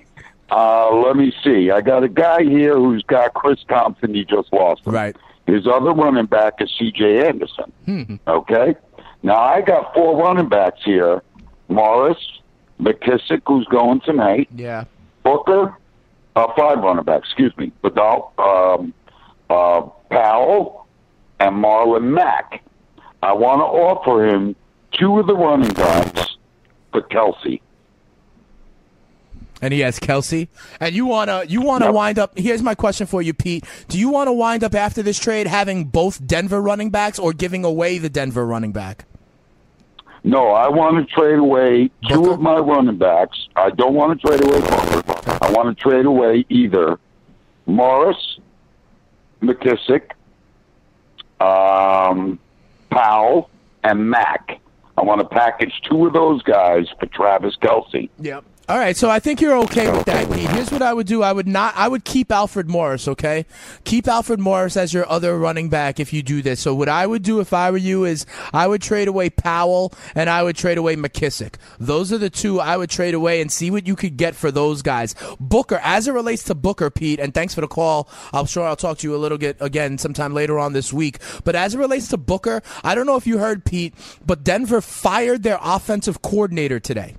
Uh, 0.51 0.93
let 0.95 1.15
me 1.15 1.31
see. 1.43 1.71
I 1.71 1.79
got 1.79 2.03
a 2.03 2.09
guy 2.09 2.43
here 2.43 2.75
who's 2.75 3.03
got 3.03 3.33
Chris 3.33 3.59
Thompson. 3.69 4.13
He 4.13 4.25
just 4.25 4.51
lost. 4.51 4.85
Him. 4.85 4.93
Right. 4.93 5.15
His 5.47 5.65
other 5.65 5.91
running 5.93 6.25
back 6.25 6.55
is 6.59 6.69
C.J. 6.77 7.25
Anderson. 7.27 7.71
Hmm. 7.85 8.15
Okay. 8.27 8.75
Now 9.23 9.37
I 9.39 9.61
got 9.61 9.93
four 9.93 10.17
running 10.21 10.49
backs 10.49 10.79
here: 10.83 11.21
Morris, 11.69 12.17
McKissic, 12.81 13.41
who's 13.47 13.65
going 13.67 14.01
tonight, 14.01 14.49
Yeah. 14.53 14.85
Booker, 15.23 15.77
uh, 16.35 16.47
five 16.57 16.79
running 16.79 17.03
backs. 17.03 17.27
Excuse 17.29 17.55
me, 17.57 17.71
Bedal, 17.81 18.33
um, 18.37 18.93
uh, 19.49 19.81
Powell, 20.09 20.87
and 21.39 21.55
Marlon 21.63 22.03
Mack. 22.13 22.63
I 23.23 23.33
want 23.33 23.59
to 23.59 23.65
offer 23.65 24.27
him 24.27 24.55
two 24.93 25.19
of 25.19 25.27
the 25.27 25.35
running 25.35 25.73
backs 25.73 26.37
for 26.91 27.01
Kelce. 27.03 27.61
And 29.63 29.73
he 29.73 29.81
has 29.81 29.99
Kelce. 29.99 30.47
And 30.79 30.95
you 30.95 31.05
wanna 31.05 31.43
you 31.47 31.61
wanna 31.61 31.85
Yep. 31.85 31.93
wind 31.93 32.19
up 32.19 32.37
here's 32.37 32.63
my 32.63 32.73
question 32.73 33.05
for 33.05 33.21
you, 33.21 33.31
Pete. 33.31 33.63
Do 33.89 33.99
you 33.99 34.09
wanna 34.09 34.33
wind 34.33 34.63
up 34.63 34.73
after 34.73 35.03
this 35.03 35.19
trade 35.19 35.45
having 35.45 35.85
both 35.85 36.25
Denver 36.25 36.59
running 36.59 36.89
backs 36.89 37.19
or 37.19 37.31
giving 37.31 37.63
away 37.63 37.99
the 37.99 38.09
Denver 38.09 38.43
running 38.43 38.71
back? 38.71 39.05
No, 40.23 40.51
I 40.51 40.69
want 40.69 40.97
to 40.97 41.13
trade 41.13 41.39
away 41.39 41.89
two 42.07 42.31
of 42.31 42.39
my 42.39 42.57
running 42.57 42.97
backs. 42.97 43.47
I 43.55 43.71
don't 43.71 43.95
want 43.95 44.19
to 44.19 44.27
trade 44.27 44.43
away 44.43 44.59
Booker. 44.59 45.43
I 45.43 45.51
want 45.51 45.75
to 45.75 45.83
trade 45.83 46.05
away 46.05 46.45
either 46.49 46.99
Morris, 47.65 48.39
McKissic, 49.41 50.11
um, 51.39 52.39
Powell, 52.91 53.49
and 53.83 54.09
Mack. 54.09 54.59
I 54.97 55.01
want 55.03 55.21
to 55.21 55.27
package 55.27 55.73
two 55.89 56.05
of 56.05 56.13
those 56.13 56.43
guys 56.43 56.85
for 56.99 57.07
Travis 57.07 57.55
Kelce. 57.57 58.09
Yep. 58.19 58.43
All 58.71 58.77
right, 58.77 58.95
so 58.95 59.09
I 59.09 59.19
think 59.19 59.41
you're 59.41 59.57
okay 59.63 59.91
with 59.91 60.05
that, 60.05 60.31
Pete. 60.31 60.49
Here's 60.49 60.71
what 60.71 60.81
I 60.81 60.93
would 60.93 61.05
do. 61.05 61.23
I 61.23 61.33
would 61.33 61.45
not. 61.45 61.75
I 61.75 61.89
would 61.89 62.05
keep 62.05 62.31
Alfred 62.31 62.69
Morris. 62.69 63.05
Okay, 63.05 63.45
keep 63.83 64.07
Alfred 64.07 64.39
Morris 64.39 64.77
as 64.77 64.93
your 64.93 65.05
other 65.11 65.37
running 65.37 65.67
back 65.67 65.99
if 65.99 66.13
you 66.13 66.23
do 66.23 66.41
this. 66.41 66.61
So 66.61 66.73
what 66.73 66.87
I 66.87 67.05
would 67.05 67.21
do 67.21 67.41
if 67.41 67.51
I 67.51 67.69
were 67.69 67.75
you 67.75 68.05
is 68.05 68.25
I 68.53 68.67
would 68.67 68.81
trade 68.81 69.09
away 69.09 69.29
Powell 69.29 69.91
and 70.15 70.29
I 70.29 70.41
would 70.41 70.55
trade 70.55 70.77
away 70.77 70.95
McKissic. 70.95 71.55
Those 71.81 72.13
are 72.13 72.17
the 72.17 72.29
two 72.29 72.61
I 72.61 72.77
would 72.77 72.89
trade 72.89 73.13
away 73.13 73.41
and 73.41 73.51
see 73.51 73.69
what 73.71 73.87
you 73.87 73.97
could 73.97 74.15
get 74.15 74.37
for 74.37 74.51
those 74.51 74.81
guys. 74.81 75.15
Booker, 75.37 75.81
as 75.83 76.07
it 76.07 76.13
relates 76.13 76.45
to 76.45 76.55
Booker, 76.55 76.89
Pete, 76.89 77.19
and 77.19 77.33
thanks 77.33 77.53
for 77.53 77.59
the 77.59 77.67
call. 77.67 78.07
I'm 78.31 78.45
sure 78.45 78.65
I'll 78.65 78.77
talk 78.77 78.99
to 78.99 79.07
you 79.09 79.13
a 79.13 79.17
little 79.17 79.37
bit 79.37 79.57
again 79.59 79.97
sometime 79.97 80.33
later 80.33 80.57
on 80.57 80.71
this 80.71 80.93
week. 80.93 81.17
But 81.43 81.57
as 81.57 81.75
it 81.75 81.79
relates 81.79 82.07
to 82.07 82.17
Booker, 82.17 82.61
I 82.85 82.95
don't 82.95 83.05
know 83.05 83.17
if 83.17 83.27
you 83.27 83.39
heard 83.39 83.65
Pete, 83.65 83.95
but 84.25 84.45
Denver 84.45 84.79
fired 84.79 85.43
their 85.43 85.59
offensive 85.61 86.21
coordinator 86.21 86.79
today. 86.79 87.17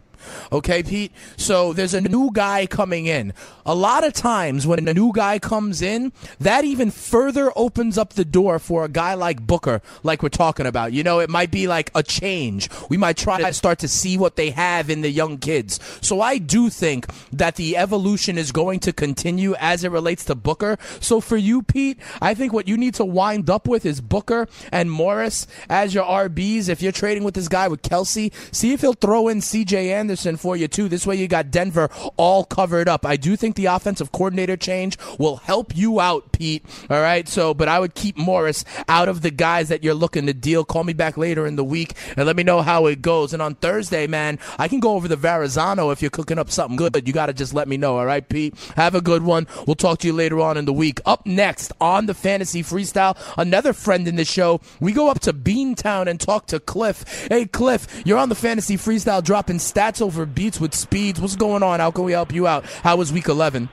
Okay, 0.51 0.83
Pete? 0.83 1.13
So 1.37 1.73
there's 1.73 1.95
a 1.95 2.01
new 2.01 2.31
guy 2.33 2.67
coming 2.67 3.07
in. 3.07 3.33
A 3.65 3.75
lot 3.75 4.05
of 4.05 4.13
times 4.13 4.67
when 4.67 4.87
a 4.89 4.95
new 4.95 5.13
guy 5.13 5.39
comes 5.39 5.83
in, 5.83 6.13
that 6.41 6.65
even 6.65 6.91
further 6.91 7.53
opens 7.57 7.97
up 7.97 8.15
the 8.15 8.25
door 8.25 8.59
for 8.59 8.85
a 8.85 8.89
guy 8.89 9.15
like 9.15 9.47
Booker, 9.47 9.83
like 10.03 10.23
we're 10.23 10.29
talking 10.29 10.67
about. 10.67 10.93
You 10.93 11.03
know, 11.03 11.21
it 11.21 11.31
might 11.31 11.51
be 11.51 11.67
like 11.67 11.91
a 11.95 12.03
change. 12.03 12.69
We 12.89 12.97
might 12.97 13.17
try 13.17 13.41
to 13.43 13.53
start 13.53 13.79
to 13.81 13.89
see 13.89 14.19
what 14.19 14.37
they 14.37 14.51
have 14.51 14.91
in 14.91 15.01
the 15.03 15.11
young 15.11 15.39
kids. 15.39 15.79
So 16.01 16.21
I 16.21 16.39
do 16.39 16.71
think 16.71 17.07
that 17.33 17.57
the 17.57 17.77
evolution 17.77 18.39
is 18.39 18.53
going 18.53 18.81
to 18.81 18.93
continue 18.93 19.55
as 19.55 19.85
it 19.85 19.91
relates 19.91 20.25
to 20.27 20.35
Booker. 20.35 20.79
So 21.01 21.21
for 21.21 21.37
you, 21.37 21.63
Pete, 21.63 21.99
I 22.21 22.35
think 22.35 22.53
what 22.53 22.69
you 22.69 22.77
need 22.77 22.95
to 22.95 23.05
wind 23.05 23.49
up 23.51 23.69
with 23.69 23.87
is 23.87 24.01
Booker 24.01 24.49
and 24.71 24.91
Morris 24.91 25.47
as 25.69 25.95
your 25.95 26.05
RBs. 26.05 26.69
If 26.69 26.83
you're 26.83 26.93
trading 26.93 27.25
with 27.25 27.35
this 27.35 27.49
guy 27.49 27.69
with 27.69 27.83
Kelce, 27.83 28.33
see 28.55 28.73
if 28.73 28.81
he'll 28.81 28.93
throw 28.93 29.29
in 29.29 29.39
CJ 29.39 29.89
Anderson 29.91 30.12
for 30.17 30.57
you 30.57 30.69
too. 30.69 30.89
This 30.89 31.07
way 31.07 31.17
you 31.17 31.29
got 31.29 31.51
Denver 31.51 31.91
all 32.17 32.45
covered 32.45 32.89
up. 32.89 33.07
I 33.07 33.17
do 33.17 33.37
think 33.37 33.57
the 33.57 33.67
offensive 33.67 34.13
coordinator 34.13 34.57
change 34.57 34.99
will 35.19 35.37
help 35.37 35.77
you 35.77 36.01
out, 36.01 36.33
Pete. 36.33 36.65
All 36.91 37.01
right. 37.01 37.29
So, 37.29 37.55
but 37.55 37.69
I 37.69 37.79
would 37.79 37.95
keep 37.95 38.17
Morris 38.17 38.65
out 38.89 39.09
of 39.09 39.23
the 39.23 39.31
guys 39.31 39.69
that 39.69 39.83
you're 39.83 39.95
looking 39.95 40.27
to 40.27 40.35
deal. 40.35 40.65
Call 40.65 40.85
me 40.85 40.93
back 40.93 41.17
later 41.17 41.47
in 41.47 41.57
the 41.57 41.65
week 41.65 41.95
and 42.17 42.27
let 42.27 42.37
me 42.37 42.43
know 42.43 42.63
how 42.63 42.87
it 42.87 43.03
goes. 43.03 43.33
And 43.33 43.41
on 43.41 43.55
Thursday, 43.57 44.07
man, 44.07 44.39
I 44.59 44.69
can 44.69 44.81
go 44.81 44.95
over 44.95 45.09
the 45.09 45.17
Verrazano 45.17 45.91
if 45.91 46.03
you're 46.03 46.11
cooking 46.11 46.39
up 46.39 46.51
something 46.51 46.77
good. 46.77 46.93
But 46.93 47.07
you 47.07 47.13
got 47.13 47.27
to 47.27 47.33
just 47.33 47.55
let 47.55 47.69
me 47.69 47.77
know. 47.77 47.99
All 47.99 48.07
right, 48.07 48.29
Pete. 48.29 48.55
Have 48.77 48.95
a 48.95 49.01
good 49.01 49.23
one. 49.23 49.47
We'll 49.67 49.77
talk 49.77 49.99
to 50.01 50.07
you 50.07 50.13
later 50.13 50.41
on 50.41 50.57
in 50.57 50.65
the 50.65 50.73
week. 50.73 51.01
Up 51.07 51.27
next 51.27 51.73
on 51.81 52.07
the 52.07 52.15
Fantasy 52.15 52.63
Freestyle, 52.63 53.17
another 53.39 53.73
friend 53.73 54.07
in 54.07 54.17
the 54.17 54.25
show. 54.25 54.61
We 54.81 54.93
go 54.93 55.09
up 55.09 55.21
to 55.21 55.33
Beantown 55.33 56.07
and 56.07 56.21
talk 56.21 56.47
to 56.47 56.61
Cliff. 56.61 57.27
Hey, 57.29 57.47
Cliff, 57.47 58.03
you're 58.05 58.19
on 58.19 58.29
the 58.29 58.35
Fantasy 58.35 58.77
Freestyle 58.77 59.23
dropping 59.23 59.57
stats 59.57 60.02
over 60.03 60.27
beats 60.27 60.61
with 60.61 60.75
speeds. 60.75 61.21
What's 61.21 61.37
going 61.37 61.63
on? 61.63 61.81
How 61.81 61.91
can 61.91 62.05
we 62.05 62.13
help 62.13 62.33
you 62.33 62.47
out? 62.47 62.65
How 62.67 62.97
was 62.97 63.13
week 63.13 63.29
11? 63.29 63.69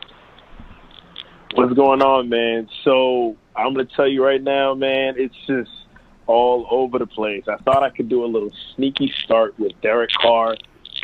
What's 1.56 1.74
going 1.74 2.02
on, 2.02 2.30
man? 2.30 2.70
So 2.84 3.36
I'm 3.56 3.74
going 3.74 3.88
to 3.88 3.96
tell 3.96 4.08
you 4.08 4.24
right 4.24 4.42
now, 4.42 4.76
man, 4.76 5.16
it's 5.18 5.36
just 5.48 5.72
all 6.28 6.68
over 6.70 7.00
the 7.00 7.08
place. 7.08 7.44
I 7.48 7.58
thought 7.58 7.84
I 7.84 7.90
could 7.90 8.08
do 8.08 8.24
a 8.24 8.28
little 8.28 8.52
sneaky 8.76 9.12
start 9.26 9.58
with 9.60 9.72
Derek 9.82 10.12
Carr 10.22 10.56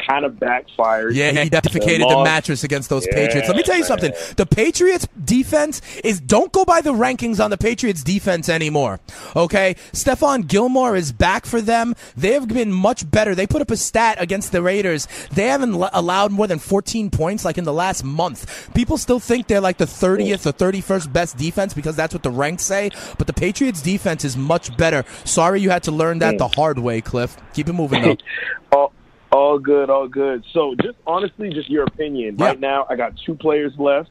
kind 0.08 0.26
of 0.26 0.40
backfired. 0.40 1.16
Yeah, 1.16 1.32
he 1.32 1.50
defecated 1.50 2.08
the 2.10 2.24
mattress 2.24 2.64
against 2.64 2.90
those 2.90 3.06
Yeah, 3.06 3.16
Patriots. 3.16 3.48
Let 3.48 3.58
me 3.58 3.64
tell 3.64 3.78
you 3.78 3.84
something. 3.84 4.14
The 4.38 4.46
Patriots 4.46 5.08
defense 5.24 5.82
is 6.04 6.20
don't 6.20 6.52
go 6.52 6.66
by 6.66 6.82
the 6.82 6.94
rankings 6.94 7.44
on 7.44 7.50
the 7.50 7.58
Patriots 7.58 8.04
defense 8.04 8.50
anymore. 8.50 9.00
Okay? 9.36 9.76
Stephon 9.92 10.48
Gilmore 10.48 10.96
is 10.96 11.12
back 11.12 11.46
for 11.46 11.62
them. 11.62 11.96
They 12.16 12.34
have 12.34 12.48
been 12.48 12.72
much 12.72 13.10
better. 13.10 13.36
They 13.36 13.48
put 13.48 13.62
up 13.62 13.72
a 13.72 13.78
stat 13.78 14.18
against 14.20 14.52
the 14.52 14.62
Raiders. 14.62 15.08
They 15.32 15.48
haven't 15.48 15.74
l- 15.76 15.90
allowed 15.94 16.32
more 16.32 16.48
than 16.48 16.60
14 16.60 17.10
points 17.10 17.46
like 17.46 17.58
in 17.58 17.64
the 17.64 17.74
last 17.74 18.04
month. 18.04 18.74
People 18.74 18.98
still 18.98 19.20
think 19.20 19.48
they're 19.48 19.62
like 19.62 19.78
the 19.78 19.86
30th 19.86 20.46
or 20.46 20.54
31st 20.54 21.12
best 21.12 21.38
defense 21.38 21.74
because 21.74 21.96
that's 21.96 22.14
what 22.14 22.24
the 22.24 22.32
ranks 22.32 22.64
say, 22.64 22.92
but 23.18 23.28
the 23.28 23.34
Patriots 23.34 23.82
defense 23.82 24.26
is 24.26 24.38
much 24.38 24.76
better. 24.78 25.04
Sorry 25.24 25.62
you 25.62 25.70
had 25.70 25.84
to 25.84 25.92
learn 25.92 26.20
that 26.20 26.34
hmm. 26.34 26.38
the 26.38 26.48
hard 26.48 26.80
way, 26.80 27.02
Cliff. 27.02 27.38
Keep 27.54 27.70
it 27.70 27.74
moving 27.74 28.02
though. 28.02 28.18
Oh, 28.72 28.92
all, 29.36 29.60
good, 29.60 29.90
all 29.90 30.08
good. 30.08 30.44
So 30.54 30.76
just 30.82 30.98
honestly, 31.06 31.50
just 31.50 31.70
your 31.70 31.84
opinion. 31.84 32.38
Yeah. 32.40 32.46
Right 32.48 32.60
now, 32.60 32.86
I 32.90 32.96
got 32.96 33.14
two 33.26 33.36
players 33.36 33.74
left. 33.78 34.10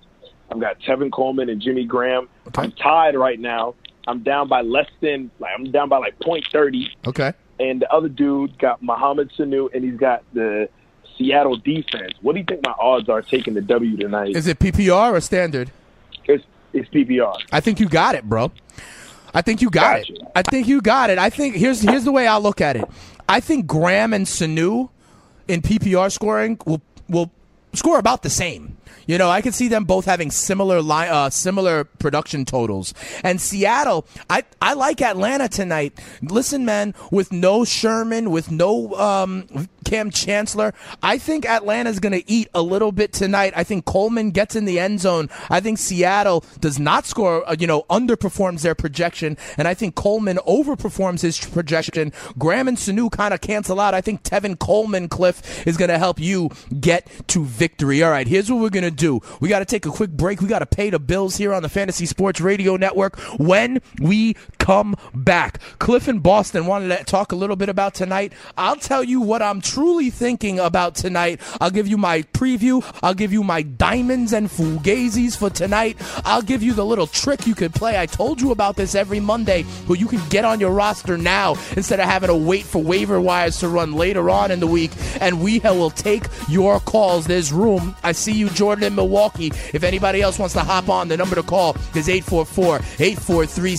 I've 0.51 0.61
got 0.61 0.79
Tevin 0.81 1.11
Coleman 1.11 1.49
and 1.49 1.61
Jimmy 1.61 1.85
Graham. 1.85 2.29
I'm 2.57 2.73
tied 2.73 3.17
right 3.17 3.41
now. 3.41 3.75
I'm 4.07 4.23
down 4.23 4.49
by 4.49 4.61
less 4.61 4.89
than 5.01 5.31
like 5.39 5.53
I'm 5.59 5.71
down 5.73 5.89
by 5.89 5.99
like 5.99 6.19
point 6.21 6.45
thirty. 6.53 6.89
Okay. 7.07 7.33
And 7.59 7.81
the 7.81 7.91
other 7.93 8.09
dude 8.09 8.59
got 8.59 8.83
Mohamed 8.83 9.31
Sanu, 9.39 9.73
and 9.73 9.85
he's 9.85 9.97
got 9.97 10.23
the 10.35 10.69
Seattle 11.17 11.57
defense. 11.57 12.13
What 12.21 12.35
do 12.35 12.41
you 12.41 12.45
think 12.45 12.65
my 12.65 12.75
odds 12.79 13.09
are 13.09 13.23
taking 13.23 13.55
the 13.55 13.63
W 13.63 13.97
tonight? 13.97 14.37
Is 14.37 14.47
it 14.47 14.59
PPR 14.59 15.13
or 15.13 15.21
standard? 15.21 15.71
It's 16.25 16.45
it's 16.73 16.89
PPR. 16.91 17.37
I 17.53 17.61
think 17.61 17.81
you 17.81 17.89
got 17.89 18.15
it, 18.15 18.25
bro. 18.29 18.53
I 19.33 19.43
think 19.43 19.63
you 19.63 19.71
got 19.71 19.99
Gotcha. 19.99 20.13
it. 20.15 20.23
I 20.37 20.43
think 20.43 20.69
you 20.69 20.81
got 20.81 21.11
it. 21.11 21.19
I 21.19 21.31
think 21.31 21.57
here's 21.57 21.81
here's 21.81 22.05
the 22.05 22.13
way 22.13 22.27
I 22.27 22.37
look 22.37 22.61
at 22.61 22.77
it. 22.77 22.85
I 23.29 23.41
think 23.41 23.67
Graham 23.67 24.13
and 24.13 24.27
Sanu 24.27 24.91
in 25.49 25.63
PPR 25.63 26.11
scoring 26.11 26.59
will 26.67 26.83
will 27.09 27.31
score 27.73 27.99
about 27.99 28.23
the 28.23 28.31
same. 28.31 28.77
You 29.07 29.19
know, 29.19 29.31
I 29.31 29.43
could 29.43 29.55
see 29.55 29.69
them 29.69 29.85
both 29.85 30.05
having 30.05 30.31
similar 30.31 30.81
line, 30.83 31.09
uh, 31.11 31.31
similar 31.31 31.85
production 31.85 32.45
totals. 32.45 32.95
And 33.23 33.41
Seattle, 33.41 34.07
I, 34.31 34.45
I 34.61 34.75
like 34.75 35.03
Atlanta 35.03 35.49
tonight. 35.49 35.99
Listen, 36.23 36.65
man, 36.65 36.95
with 37.11 37.33
no 37.33 37.65
Sherman, 37.65 38.31
with 38.31 38.51
no 38.51 38.95
um, 38.95 39.69
Kam 39.85 40.11
Chancellor, 40.11 40.73
I 41.03 41.19
think 41.19 41.47
Atlanta's 41.47 42.01
going 42.01 42.13
to 42.13 42.31
eat 42.31 42.49
a 42.55 42.63
little 42.63 42.93
bit 42.93 43.13
tonight. 43.13 43.53
I 43.57 43.65
think 43.65 43.85
Coleman 43.85 44.31
gets 44.31 44.57
in 44.57 44.65
the 44.65 44.81
end 44.81 45.01
zone. 45.01 45.29
I 45.51 45.61
think 45.61 45.79
Seattle 45.79 46.45
does 46.61 46.79
not 46.79 47.07
score, 47.07 47.49
uh, 47.49 47.55
you 47.59 47.67
know, 47.67 47.83
underperforms 47.91 48.63
their 48.63 48.75
projection, 48.75 49.37
and 49.57 49.69
I 49.69 49.75
think 49.75 49.95
Coleman 49.95 50.39
overperforms 50.47 51.21
his 51.21 51.39
projection. 51.39 52.13
Graham 52.39 52.69
and 52.69 52.77
Sanu 52.77 53.11
kind 53.11 53.35
of 53.35 53.41
cancel 53.41 53.79
out. 53.79 53.95
I 53.95 54.01
think 54.01 54.23
Tevin 54.23 54.59
Coleman, 54.59 55.09
Cliff, 55.09 55.67
is 55.67 55.77
going 55.77 55.91
to 55.91 55.99
help 55.99 56.19
you 56.19 56.51
get 56.81 57.09
to 57.29 57.45
victory. 57.45 58.03
All 58.03 58.11
right, 58.11 58.27
here's 58.27 58.51
what 58.51 58.61
we're 58.61 58.71
going 58.71 58.84
to 58.91 58.97
do. 58.97 59.21
We 59.41 59.49
got 59.49 59.61
to 59.61 59.65
take 59.65 59.87
a 59.87 59.91
quick 59.91 60.11
break. 60.11 60.41
We 60.41 60.49
got 60.49 60.61
to 60.61 60.67
pay 60.67 60.91
the 60.91 60.99
bills 60.99 61.37
here 61.37 61.53
on 61.53 61.63
the 61.63 61.69
Fantasy 61.69 62.07
Sports 62.07 62.41
Radio 62.41 62.77
Network. 62.77 63.19
When 63.39 63.81
we 64.01 64.37
come 64.65 64.97
back, 65.13 65.61
Cliff 65.79 66.09
in 66.09 66.21
Boston 66.21 66.65
wanted 66.65 66.97
to 66.97 67.05
talk 67.05 67.33
a 67.33 67.37
little 67.37 67.55
bit 67.55 67.69
about 67.69 67.93
tonight. 67.93 68.33
I'll 68.57 68.77
tell 68.77 69.05
you 69.05 69.21
what 69.21 69.43
I'm 69.43 69.61
truly 69.61 70.09
thinking 70.09 70.59
about 70.59 70.95
tonight. 70.95 71.43
I'll 71.61 71.71
give 71.71 71.87
you 71.87 71.99
my 71.99 72.23
preview. 72.23 72.83
I'll 73.03 73.13
give 73.13 73.31
you 73.31 73.45
my 73.45 73.61
diamonds 73.61 74.33
and 74.33 74.49
fugazis 74.49 75.37
for 75.37 75.51
tonight. 75.51 75.99
I'll 76.25 76.41
give 76.41 76.63
you 76.63 76.73
the 76.73 76.85
little 76.87 77.07
trick 77.07 77.47
you 77.47 77.55
could 77.55 77.75
play. 77.75 78.01
I 78.01 78.07
told 78.07 78.41
you 78.41 78.53
about 78.53 78.77
this 78.77 78.95
every 78.95 79.21
Monday, 79.21 79.67
who 79.87 79.97
you 79.97 80.09
can 80.09 80.27
get 80.31 80.47
on 80.47 80.61
your 80.61 80.71
roster 80.71 81.19
now 81.19 81.57
instead 81.77 82.01
of 82.01 82.07
having 82.07 82.29
to 82.29 82.35
wait 82.35 82.65
for 82.65 82.83
waiver 82.83 83.21
wires 83.21 83.59
to 83.59 83.69
run 83.69 83.93
later 83.93 84.31
on 84.31 84.51
in 84.51 84.61
the 84.61 84.67
week. 84.67 84.93
And 85.21 85.43
we 85.43 85.59
will 85.59 85.91
take 85.91 86.25
your 86.49 86.81
calls. 86.81 87.27
There's 87.27 87.53
room. 87.53 87.95
I 88.03 88.13
see 88.13 88.33
you, 88.33 88.49
Jordan, 88.49 88.85
in 88.85 88.95
Milwaukee. 88.95 89.53
If 89.75 89.85
anybody 89.85 90.23
else 90.23 90.39
wants 90.39 90.55
to 90.55 90.61
hop 90.61 90.89
on, 90.89 91.09
the 91.09 91.19
number 91.19 91.37
to 91.37 91.43
call 91.43 91.77
is 91.95 92.09
844 92.09 92.77
843 92.77 93.77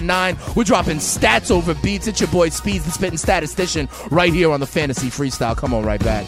6879. 0.00 0.54
We're 0.56 0.64
dropping 0.64 0.98
stats 0.98 1.50
over 1.50 1.74
beats. 1.74 2.06
It's 2.06 2.20
your 2.20 2.30
boy 2.30 2.50
Speeds, 2.50 2.84
the 2.84 2.90
spitting 2.90 3.18
statistician, 3.18 3.88
right 4.10 4.32
here 4.32 4.50
on 4.50 4.60
the 4.60 4.66
Fantasy 4.66 5.08
Freestyle. 5.08 5.56
Come 5.56 5.74
on, 5.74 5.84
right 5.84 6.02
back. 6.02 6.26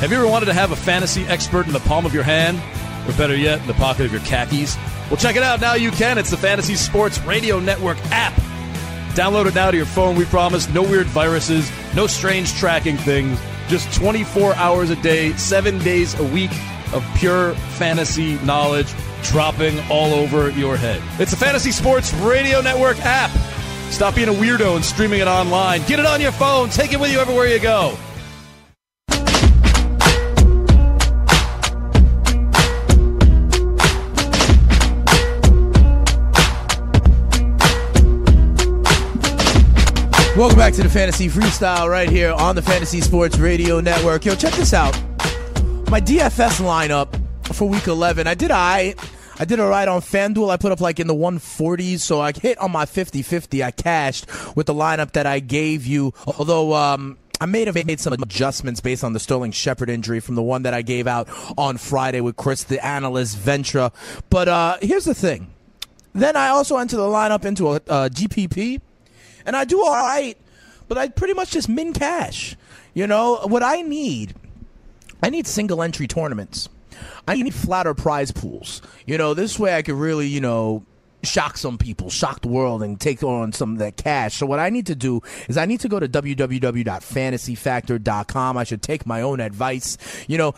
Have 0.00 0.10
you 0.10 0.18
ever 0.18 0.26
wanted 0.26 0.46
to 0.46 0.52
have 0.52 0.70
a 0.72 0.76
fantasy 0.76 1.24
expert 1.24 1.66
in 1.66 1.72
the 1.72 1.80
palm 1.80 2.04
of 2.04 2.12
your 2.12 2.24
hand? 2.24 2.60
Or 3.08 3.16
better 3.16 3.36
yet, 3.36 3.60
in 3.60 3.66
the 3.66 3.74
pocket 3.74 4.06
of 4.06 4.12
your 4.12 4.20
khakis? 4.22 4.76
Well, 5.08 5.16
check 5.16 5.36
it 5.36 5.42
out. 5.42 5.60
Now 5.60 5.74
you 5.74 5.90
can. 5.90 6.18
It's 6.18 6.30
the 6.30 6.36
Fantasy 6.36 6.74
Sports 6.74 7.18
Radio 7.20 7.60
Network 7.60 7.98
app. 8.10 8.34
Download 9.14 9.46
it 9.46 9.54
now 9.54 9.70
to 9.70 9.76
your 9.76 9.86
phone. 9.86 10.16
We 10.16 10.24
promise 10.24 10.68
no 10.70 10.82
weird 10.82 11.06
viruses, 11.06 11.70
no 11.94 12.06
strange 12.06 12.52
tracking 12.54 12.96
things, 12.96 13.38
just 13.68 13.94
24 13.94 14.54
hours 14.56 14.90
a 14.90 14.96
day, 14.96 15.32
seven 15.34 15.78
days 15.78 16.18
a 16.18 16.24
week 16.24 16.50
of 16.94 17.04
pure 17.16 17.54
fantasy 17.76 18.38
knowledge 18.44 18.94
dropping 19.22 19.78
all 19.90 20.14
over 20.14 20.50
your 20.50 20.76
head. 20.76 21.02
It's 21.20 21.30
the 21.30 21.36
Fantasy 21.36 21.72
Sports 21.72 22.14
Radio 22.14 22.60
Network 22.60 22.98
app. 23.00 23.30
Stop 23.90 24.14
being 24.14 24.28
a 24.28 24.32
weirdo 24.32 24.76
and 24.76 24.84
streaming 24.84 25.20
it 25.20 25.28
online. 25.28 25.82
Get 25.86 26.00
it 26.00 26.06
on 26.06 26.20
your 26.20 26.32
phone. 26.32 26.68
Take 26.70 26.92
it 26.92 27.00
with 27.00 27.12
you 27.12 27.18
everywhere 27.18 27.46
you 27.46 27.60
go. 27.60 27.96
Welcome 40.36 40.58
back 40.58 40.74
to 40.74 40.82
the 40.82 40.88
Fantasy 40.88 41.28
Freestyle 41.28 41.88
right 41.88 42.10
here 42.10 42.32
on 42.32 42.56
the 42.56 42.62
Fantasy 42.62 43.00
Sports 43.00 43.38
Radio 43.38 43.78
Network. 43.78 44.24
Yo, 44.24 44.34
check 44.34 44.52
this 44.54 44.74
out. 44.74 45.00
My 45.90 46.00
DFS 46.00 46.60
lineup 46.60 47.20
for 47.54 47.68
week 47.68 47.86
11, 47.86 48.26
I 48.26 48.34
did 48.34 48.50
I. 48.50 48.94
I 49.38 49.44
did 49.44 49.58
all 49.58 49.68
right 49.68 49.88
on 49.88 50.00
FanDuel. 50.00 50.50
I 50.50 50.56
put 50.56 50.72
up 50.72 50.80
like 50.80 51.00
in 51.00 51.06
the 51.06 51.14
140s, 51.14 52.00
so 52.00 52.20
I 52.20 52.32
hit 52.32 52.56
on 52.58 52.70
my 52.70 52.84
50-50. 52.84 53.64
I 53.64 53.70
cashed 53.70 54.26
with 54.56 54.66
the 54.66 54.74
lineup 54.74 55.12
that 55.12 55.26
I 55.26 55.40
gave 55.40 55.86
you. 55.86 56.12
Although 56.38 56.74
um, 56.74 57.18
I 57.40 57.46
may 57.46 57.64
have 57.64 57.74
made 57.86 58.00
some 58.00 58.12
adjustments 58.12 58.80
based 58.80 59.02
on 59.02 59.12
the 59.12 59.20
Sterling 59.20 59.50
Shepard 59.52 59.90
injury 59.90 60.20
from 60.20 60.36
the 60.36 60.42
one 60.42 60.62
that 60.62 60.72
I 60.72 60.82
gave 60.82 61.06
out 61.06 61.28
on 61.58 61.76
Friday 61.78 62.20
with 62.20 62.36
Chris, 62.36 62.62
the 62.64 62.84
analyst, 62.84 63.36
Ventra. 63.36 63.92
But 64.30 64.48
uh, 64.48 64.76
here's 64.80 65.04
the 65.04 65.14
thing. 65.14 65.52
Then 66.12 66.36
I 66.36 66.48
also 66.48 66.76
enter 66.76 66.96
the 66.96 67.02
lineup 67.02 67.44
into 67.44 67.72
a, 67.72 67.76
a 67.76 68.08
GPP, 68.08 68.80
and 69.44 69.56
I 69.56 69.64
do 69.64 69.80
all 69.80 69.92
right, 69.92 70.38
but 70.86 70.96
I 70.96 71.08
pretty 71.08 71.34
much 71.34 71.50
just 71.50 71.68
min 71.68 71.92
cash. 71.92 72.56
You 72.94 73.08
know 73.08 73.40
what 73.46 73.64
I 73.64 73.82
need? 73.82 74.34
I 75.24 75.30
need 75.30 75.46
single 75.46 75.82
entry 75.82 76.06
tournaments. 76.06 76.68
I 77.26 77.36
need 77.36 77.54
flatter 77.54 77.94
prize 77.94 78.30
pools. 78.30 78.82
You 79.06 79.16
know, 79.16 79.32
this 79.32 79.58
way 79.58 79.74
I 79.74 79.80
could 79.80 79.94
really, 79.94 80.26
you 80.26 80.42
know, 80.42 80.84
shock 81.22 81.56
some 81.56 81.78
people, 81.78 82.10
shock 82.10 82.42
the 82.42 82.48
world, 82.48 82.82
and 82.82 83.00
take 83.00 83.22
on 83.22 83.54
some 83.54 83.72
of 83.72 83.78
that 83.78 83.96
cash. 83.96 84.34
So 84.34 84.44
what 84.44 84.58
I 84.58 84.68
need 84.68 84.84
to 84.84 84.94
do 84.94 85.22
is 85.48 85.56
I 85.56 85.64
need 85.64 85.80
to 85.80 85.88
go 85.88 85.98
to 85.98 86.06
www.fantasyfactor.com. 86.06 88.58
I 88.58 88.64
should 88.64 88.82
take 88.82 89.06
my 89.06 89.22
own 89.22 89.40
advice. 89.40 89.96
You 90.28 90.36
know, 90.36 90.54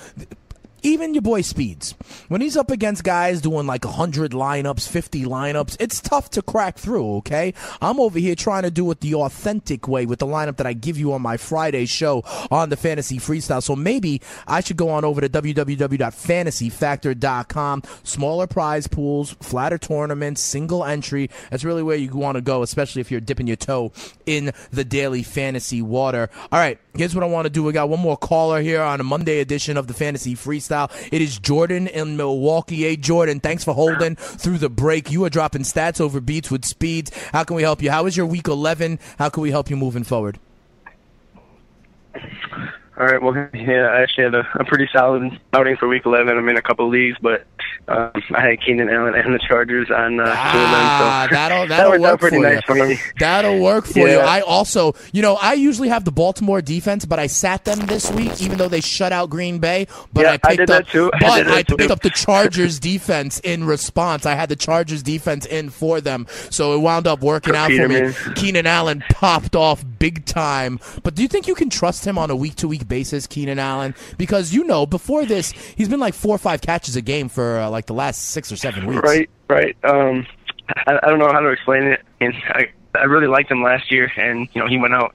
even 0.83 1.15
your 1.15 1.23
boy 1.23 1.43
Speeds, 1.43 1.95
when 2.29 2.41
he's 2.41 2.57
up 2.57 2.71
against 2.71 3.05
guys 3.05 3.41
doing 3.41 3.67
like 3.67 3.85
100 3.85 4.33
lineups, 4.33 4.89
50 4.89 5.25
lineups, 5.25 5.77
it's 5.81 6.01
tough 6.01 6.31
to 6.31 6.43
crack 6.43 6.79
through, 6.79 7.17
okay? 7.17 7.55
I'm 7.81 7.99
over 7.99 8.19
here 8.19 8.35
trying 8.35 8.65
to 8.65 8.71
do 8.71 8.91
it 8.91 9.01
the 9.01 9.15
authentic 9.15 9.89
way 9.89 10.05
with 10.07 10.19
the 10.19 10.27
lineup 10.27 10.59
that 10.59 10.67
I 10.67 10.75
give 10.75 10.99
you 10.99 11.13
on 11.13 11.23
my 11.23 11.37
Friday 11.37 11.87
show 11.87 12.23
on 12.51 12.69
the 12.69 12.77
Fantasy 12.77 13.19
Freestyle. 13.19 13.63
So 13.63 13.75
maybe 13.75 14.21
I 14.47 14.61
should 14.61 14.77
go 14.77 14.91
on 14.91 15.05
over 15.05 15.21
to 15.21 15.29
www.fantasyfactor.com. 15.29 17.83
Smaller 18.03 18.47
prize 18.47 18.87
pools, 18.87 19.37
flatter 19.41 19.79
tournaments, 19.79 20.41
single 20.41 20.85
entry. 20.85 21.31
That's 21.51 21.65
really 21.65 21.83
where 21.83 21.97
you 21.97 22.11
want 22.11 22.37
to 22.37 22.43
go, 22.43 22.63
especially 22.63 23.01
if 23.01 23.11
you're 23.11 23.21
dipping 23.21 23.47
your 23.47 23.57
toe 23.57 23.93
in 24.27 24.53
the 24.71 24.85
daily 24.85 25.23
fantasy 25.23 25.83
water. 25.83 26.31
All 26.53 26.59
right, 26.59 26.79
here's 26.95 27.15
what 27.15 27.25
I 27.25 27.29
want 27.29 27.47
to 27.47 27.51
do. 27.51 27.63
We 27.63 27.73
got 27.73 27.89
one 27.89 28.01
more 28.01 28.17
caller 28.17 28.61
here 28.61 28.83
on 28.83 29.01
a 29.01 29.05
Monday 29.05 29.41
edition 29.41 29.77
of 29.77 29.87
the 29.87 29.95
Fantasy 29.95 30.35
Freestyle. 30.35 30.66
It 30.71 31.23
is 31.23 31.39
Jordan 31.39 31.87
in 31.87 32.17
Milwaukee. 32.17 32.83
Hey, 32.83 32.97
Jordan, 32.97 33.41
thanks 33.41 33.65
for 33.65 33.75
holding 33.75 34.17
through 34.17 34.59
the 34.59 34.69
break. 34.69 35.11
You 35.11 35.25
are 35.25 35.31
dropping 35.31 35.63
stats 35.63 36.01
over 36.01 36.21
beats 36.21 36.51
with 36.51 36.65
speeds. 36.65 37.11
How 37.33 37.45
can 37.45 37.57
we 37.57 37.63
help 37.63 37.83
you? 37.83 37.91
How 37.91 38.05
was 38.05 38.17
your 38.17 38.27
week 38.27 38.49
11? 38.49 38.99
How 39.19 39.29
can 39.29 39.43
we 39.43 39.51
help 39.51 39.71
you 39.71 39.77
moving 39.77 40.05
forward? 40.05 40.39
All 42.99 43.07
right. 43.07 43.21
Well, 43.21 43.35
yeah, 43.53 43.89
I 43.89 44.01
actually 44.01 44.25
had 44.25 44.35
a, 44.35 44.49
a 44.55 44.65
pretty 44.65 44.89
solid 44.93 45.39
outing 45.53 45.77
for 45.77 45.87
Week 45.87 46.07
11. 46.07 46.37
I'm 46.37 46.49
in 46.49 46.57
a 46.57 46.63
couple 46.63 46.89
leagues, 46.89 47.19
but 47.21 47.45
um, 47.89 48.11
I 48.35 48.41
had 48.49 48.61
Keenan 48.63 48.89
Allen 48.89 49.15
and 49.15 49.35
the 49.35 49.39
Chargers 49.39 49.91
on 49.91 50.19
uh, 50.19 50.25
ah, 50.27 50.53
two 50.53 50.59
of 50.59 50.71
them, 50.71 50.89
so 50.99 51.05
that 51.05 51.31
that'll 51.31 51.67
that'll 51.69 51.91
worked 51.93 52.03
work 52.03 52.21
pretty 52.21 52.37
for 52.39 52.43
nice 52.43 52.55
you. 52.57 52.63
for 52.63 52.89
me. 52.89 52.99
That'll 53.21 53.61
work 53.61 53.85
for 53.85 53.99
Yeah. 53.99 54.15
you. 54.15 54.19
I 54.21 54.41
also, 54.41 54.95
you 55.13 55.21
know, 55.21 55.35
I 55.37 55.53
usually 55.55 55.89
have 55.91 56.05
the 56.07 56.11
Baltimore 56.13 56.63
defense, 56.63 57.05
but 57.05 57.19
I 57.19 57.27
sat 57.27 57.65
them 57.67 57.81
this 57.81 58.11
week, 58.13 58.41
even 58.41 58.57
though 58.57 58.69
they 58.69 58.81
shut 58.81 59.13
out 59.13 59.29
Green 59.29 59.59
Bay. 59.59 59.87
But 60.15 60.23
Yeah, 60.23 60.31
I 60.31 60.33
I 60.35 60.57
picked 60.57 60.59
did 60.59 60.71
up, 60.71 60.85
that 60.87 60.89
too. 60.91 61.11
I 61.15 61.19
but 61.21 61.37
that 61.45 61.49
I 61.49 61.63
picked 61.65 61.81
too. 61.81 61.93
up 61.93 62.01
the 62.01 62.11
Chargers 62.11 62.81
defense 62.81 63.41
in 63.41 63.65
response. 63.65 64.25
I 64.25 64.35
had 64.35 64.49
the 64.49 64.57
Chargers 64.57 65.03
defense 65.03 65.45
in 65.45 65.69
for 65.71 66.01
them, 66.01 66.27
so 66.51 66.73
it 66.75 66.79
wound 66.79 67.07
up 67.07 67.21
working 67.21 67.53
Good 67.53 67.59
out 67.59 67.71
for 67.73 67.89
me. 67.89 68.35
Keenan 68.37 68.67
Allen 68.67 69.05
popped 69.11 69.55
off 69.55 69.85
big 69.99 70.25
time. 70.25 70.81
But 71.03 71.15
do 71.15 71.23
you 71.23 71.29
think 71.29 71.47
you 71.47 71.55
can 71.55 71.69
trust 71.69 72.07
him 72.07 72.17
on 72.17 72.31
a 72.31 72.37
week 72.37 72.55
to 72.57 72.69
week 72.69 72.86
basis, 72.89 73.27
Keenan 73.27 73.59
Allen? 73.59 73.95
Because 74.19 74.53
you 74.55 74.65
know, 74.65 74.87
before 74.87 75.25
this, 75.27 75.53
he's 75.53 75.89
been 75.89 76.01
like 76.01 76.15
four 76.15 76.35
or 76.35 76.39
five 76.39 76.61
catches 76.61 76.97
a 76.97 77.03
game 77.03 77.29
for 77.29 77.59
uh, 77.61 77.71
like 77.71 77.87
the 77.87 77.95
last 77.95 78.23
six 78.27 78.51
or 78.53 78.57
seven 78.57 78.87
weeks. 78.87 79.03
Right, 79.03 79.31
right. 79.49 79.77
Um, 79.85 80.27
I, 80.87 80.99
I 81.03 81.09
don't 81.09 81.19
know 81.19 81.33
how 81.33 81.41
to 81.41 81.49
explain 81.49 81.85
it, 81.85 82.01
and 82.21 82.35
I 82.49 82.69
I 82.95 83.05
really 83.05 83.27
liked 83.29 83.51
him 83.51 83.63
last 83.63 83.91
year, 83.93 84.11
and 84.17 84.49
you 84.53 84.61
know 84.61 84.69
he 84.69 84.79
went 84.79 84.95
out, 84.95 85.15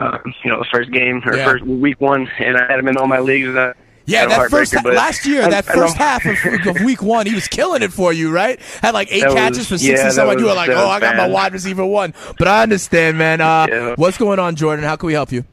um, 0.00 0.34
you 0.44 0.50
know 0.50 0.58
the 0.58 0.66
first 0.72 0.90
game 0.90 1.22
or 1.24 1.36
Yeah. 1.36 1.44
first 1.44 1.64
week 1.64 2.00
one, 2.00 2.28
and 2.38 2.56
I 2.56 2.66
had 2.70 2.78
him 2.78 2.88
in 2.88 2.96
all 2.96 3.06
my 3.06 3.20
leagues. 3.20 3.54
Uh, 3.54 3.72
Yeah, 4.04 4.26
that 4.26 4.50
first 4.50 4.74
but 4.82 4.94
last 4.94 5.24
year, 5.24 5.44
I- 5.44 5.50
that 5.50 5.68
I 5.70 5.74
first 5.74 5.96
half 5.96 6.26
of, 6.26 6.36
of 6.66 6.80
week 6.82 7.00
one, 7.02 7.24
he 7.26 7.34
was 7.36 7.46
killing 7.46 7.82
it 7.82 7.92
for 7.92 8.12
you, 8.12 8.32
right? 8.32 8.58
Had 8.82 8.94
like 8.94 9.12
eight 9.12 9.20
That 9.20 9.26
was- 9.28 9.34
catches 9.36 9.68
for 9.68 9.78
sixty 9.78 9.92
yeah, 9.92 10.10
something. 10.10 10.40
You 10.40 10.46
were 10.46 10.54
like, 10.54 10.70
"Oh, 10.70 10.88
I 10.88 10.98
got 10.98 11.16
my 11.16 11.28
wide 11.28 11.52
receiver 11.52 11.86
one." 11.86 12.12
But 12.36 12.48
I 12.48 12.64
understand, 12.64 13.16
man. 13.16 13.40
Uh, 13.40 13.66
Yeah. 13.70 13.94
What's 13.96 14.18
going 14.18 14.40
on, 14.40 14.56
Jordan? 14.56 14.84
How 14.84 14.96
can 14.96 15.06
we 15.06 15.12
help 15.12 15.30
you? 15.30 15.44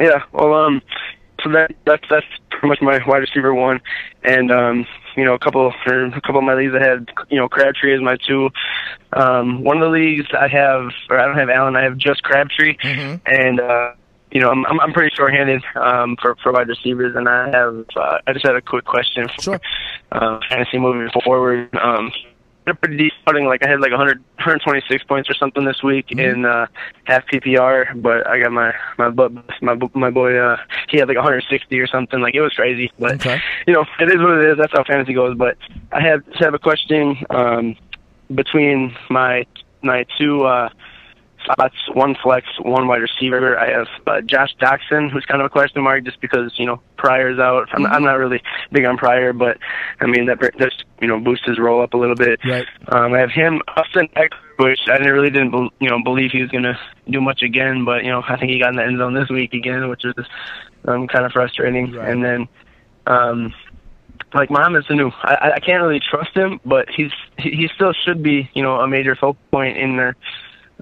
Yeah, 0.00 0.22
well, 0.32 0.54
um, 0.54 0.82
so 1.42 1.50
that 1.50 1.72
that's 1.84 2.04
that's 2.08 2.26
pretty 2.50 2.68
much 2.68 2.80
my 2.82 3.00
wide 3.06 3.18
receiver 3.18 3.54
one, 3.54 3.80
and 4.24 4.50
um, 4.50 4.86
you 5.16 5.24
know, 5.24 5.34
a 5.34 5.38
couple 5.38 5.60
or 5.86 6.04
a 6.06 6.20
couple 6.20 6.38
of 6.38 6.44
my 6.44 6.54
leagues 6.54 6.72
I 6.74 6.82
had, 6.82 7.08
you 7.28 7.38
know, 7.38 7.48
Crabtree 7.48 7.94
is 7.94 8.00
my 8.00 8.16
two. 8.26 8.50
Um, 9.12 9.62
one 9.64 9.76
of 9.76 9.82
the 9.82 9.90
leagues 9.90 10.26
I 10.38 10.48
have, 10.48 10.90
or 11.10 11.18
I 11.18 11.26
don't 11.26 11.36
have 11.36 11.50
Allen, 11.50 11.76
I 11.76 11.82
have 11.82 11.96
just 11.96 12.22
Crabtree, 12.22 12.76
and 13.26 13.60
uh, 13.60 13.92
you 14.30 14.40
know, 14.40 14.50
I'm 14.50 14.64
I'm, 14.66 14.80
I'm 14.80 14.92
pretty 14.92 15.14
short-handed 15.14 15.62
um, 15.76 16.16
for 16.20 16.36
for 16.42 16.52
wide 16.52 16.68
receivers, 16.68 17.14
and 17.16 17.28
I 17.28 17.50
have 17.50 17.84
uh, 17.96 18.18
I 18.26 18.32
just 18.32 18.46
had 18.46 18.56
a 18.56 18.62
quick 18.62 18.84
question 18.84 19.28
for 19.36 19.42
Sure. 19.42 19.60
uh, 20.12 20.40
fantasy 20.48 20.78
moving 20.78 21.10
forward. 21.24 21.68
Um, 21.76 22.12
a 22.66 22.74
pretty 22.74 22.96
decent 22.96 23.20
outing. 23.26 23.46
Like 23.46 23.64
I 23.64 23.68
had 23.70 23.80
like 23.80 23.90
100, 23.90 24.18
126 24.36 25.04
points 25.04 25.28
or 25.30 25.34
something 25.34 25.64
this 25.64 25.82
week 25.82 26.08
Mm-hmm. 26.08 26.18
in 26.20 26.44
uh, 26.44 26.66
half 27.04 27.26
PPR, 27.26 28.00
but 28.00 28.26
I 28.26 28.40
got 28.40 28.52
my 28.52 28.72
my 28.98 29.08
bu- 29.10 29.40
my 29.62 29.76
my 29.94 30.10
boy. 30.10 30.36
Uh, 30.36 30.56
he 30.88 30.98
had 30.98 31.08
like 31.08 31.16
160 31.16 31.78
or 31.80 31.86
something. 31.86 32.20
Like 32.20 32.34
it 32.34 32.40
was 32.40 32.52
crazy, 32.52 32.90
but 32.98 33.12
Okay. 33.14 33.40
you 33.66 33.72
know 33.74 33.84
it 34.00 34.08
is 34.08 34.18
what 34.18 34.38
it 34.38 34.50
is. 34.50 34.58
That's 34.58 34.72
how 34.72 34.84
fantasy 34.84 35.14
goes. 35.14 35.36
But 35.36 35.56
I 35.92 36.00
have 36.02 36.22
have 36.38 36.54
a 36.54 36.58
question 36.58 37.16
um, 37.30 37.76
between 38.34 38.96
my 39.08 39.46
my 39.82 40.04
two. 40.18 40.44
Uh, 40.44 40.68
spots, 41.44 41.74
one 41.92 42.14
flex, 42.22 42.46
one 42.60 42.86
wide 42.88 43.02
receiver. 43.02 43.58
I 43.58 43.70
have 43.70 43.86
uh, 44.06 44.20
Josh 44.22 44.54
Doctson, 44.60 45.10
who's 45.10 45.24
kind 45.24 45.40
of 45.40 45.46
a 45.46 45.48
question 45.48 45.82
mark 45.82 46.04
just 46.04 46.20
because, 46.20 46.52
you 46.58 46.66
know, 46.66 46.80
Pryor's 46.96 47.38
out. 47.38 47.68
I'm, 47.72 47.86
I'm 47.86 48.02
not 48.02 48.14
really 48.14 48.42
big 48.72 48.84
on 48.84 48.96
Pryor, 48.96 49.32
but, 49.32 49.58
I 50.00 50.06
mean, 50.06 50.26
that 50.26 50.38
just, 50.58 50.84
you 51.00 51.08
know, 51.08 51.18
boosts 51.20 51.46
his 51.46 51.58
role 51.58 51.82
up 51.82 51.94
a 51.94 51.96
little 51.96 52.16
bit. 52.16 52.40
Right. 52.44 52.66
Um, 52.88 53.14
I 53.14 53.18
have 53.18 53.30
him, 53.30 53.60
Austin 53.76 54.08
Ekeler, 54.16 54.30
which 54.58 54.80
I 54.88 54.98
didn't, 54.98 55.12
really 55.14 55.30
didn't, 55.30 55.52
you 55.80 55.88
know, 55.88 56.02
believe 56.02 56.30
he 56.32 56.42
was 56.42 56.50
going 56.50 56.64
to 56.64 56.78
do 57.08 57.20
much 57.20 57.42
again, 57.42 57.84
but, 57.84 58.04
you 58.04 58.10
know, 58.10 58.22
I 58.28 58.36
think 58.36 58.50
he 58.50 58.58
got 58.58 58.70
in 58.70 58.76
the 58.76 58.84
end 58.84 58.98
zone 58.98 59.14
this 59.14 59.28
week 59.30 59.54
again, 59.54 59.88
which 59.88 60.04
is 60.04 60.14
um, 60.86 61.08
kind 61.08 61.24
of 61.24 61.32
frustrating. 61.32 61.92
Right. 61.92 62.08
And 62.10 62.24
then, 62.24 62.48
um, 63.06 63.54
like 64.34 64.50
Mohamed 64.50 64.84
Sanu, 64.84 65.12
I, 65.22 65.34
I- 65.34 65.54
I 65.54 65.58
can't 65.60 65.82
really 65.82 65.98
trust 66.00 66.36
him, 66.36 66.60
but 66.64 66.88
he's 66.88 67.10
he, 67.36 67.50
he 67.50 67.68
still 67.74 67.92
should 68.04 68.22
be, 68.22 68.48
you 68.54 68.62
know, 68.62 68.78
a 68.80 68.86
major 68.86 69.16
focal 69.16 69.38
point 69.50 69.76
in 69.76 69.96
their 69.96 70.14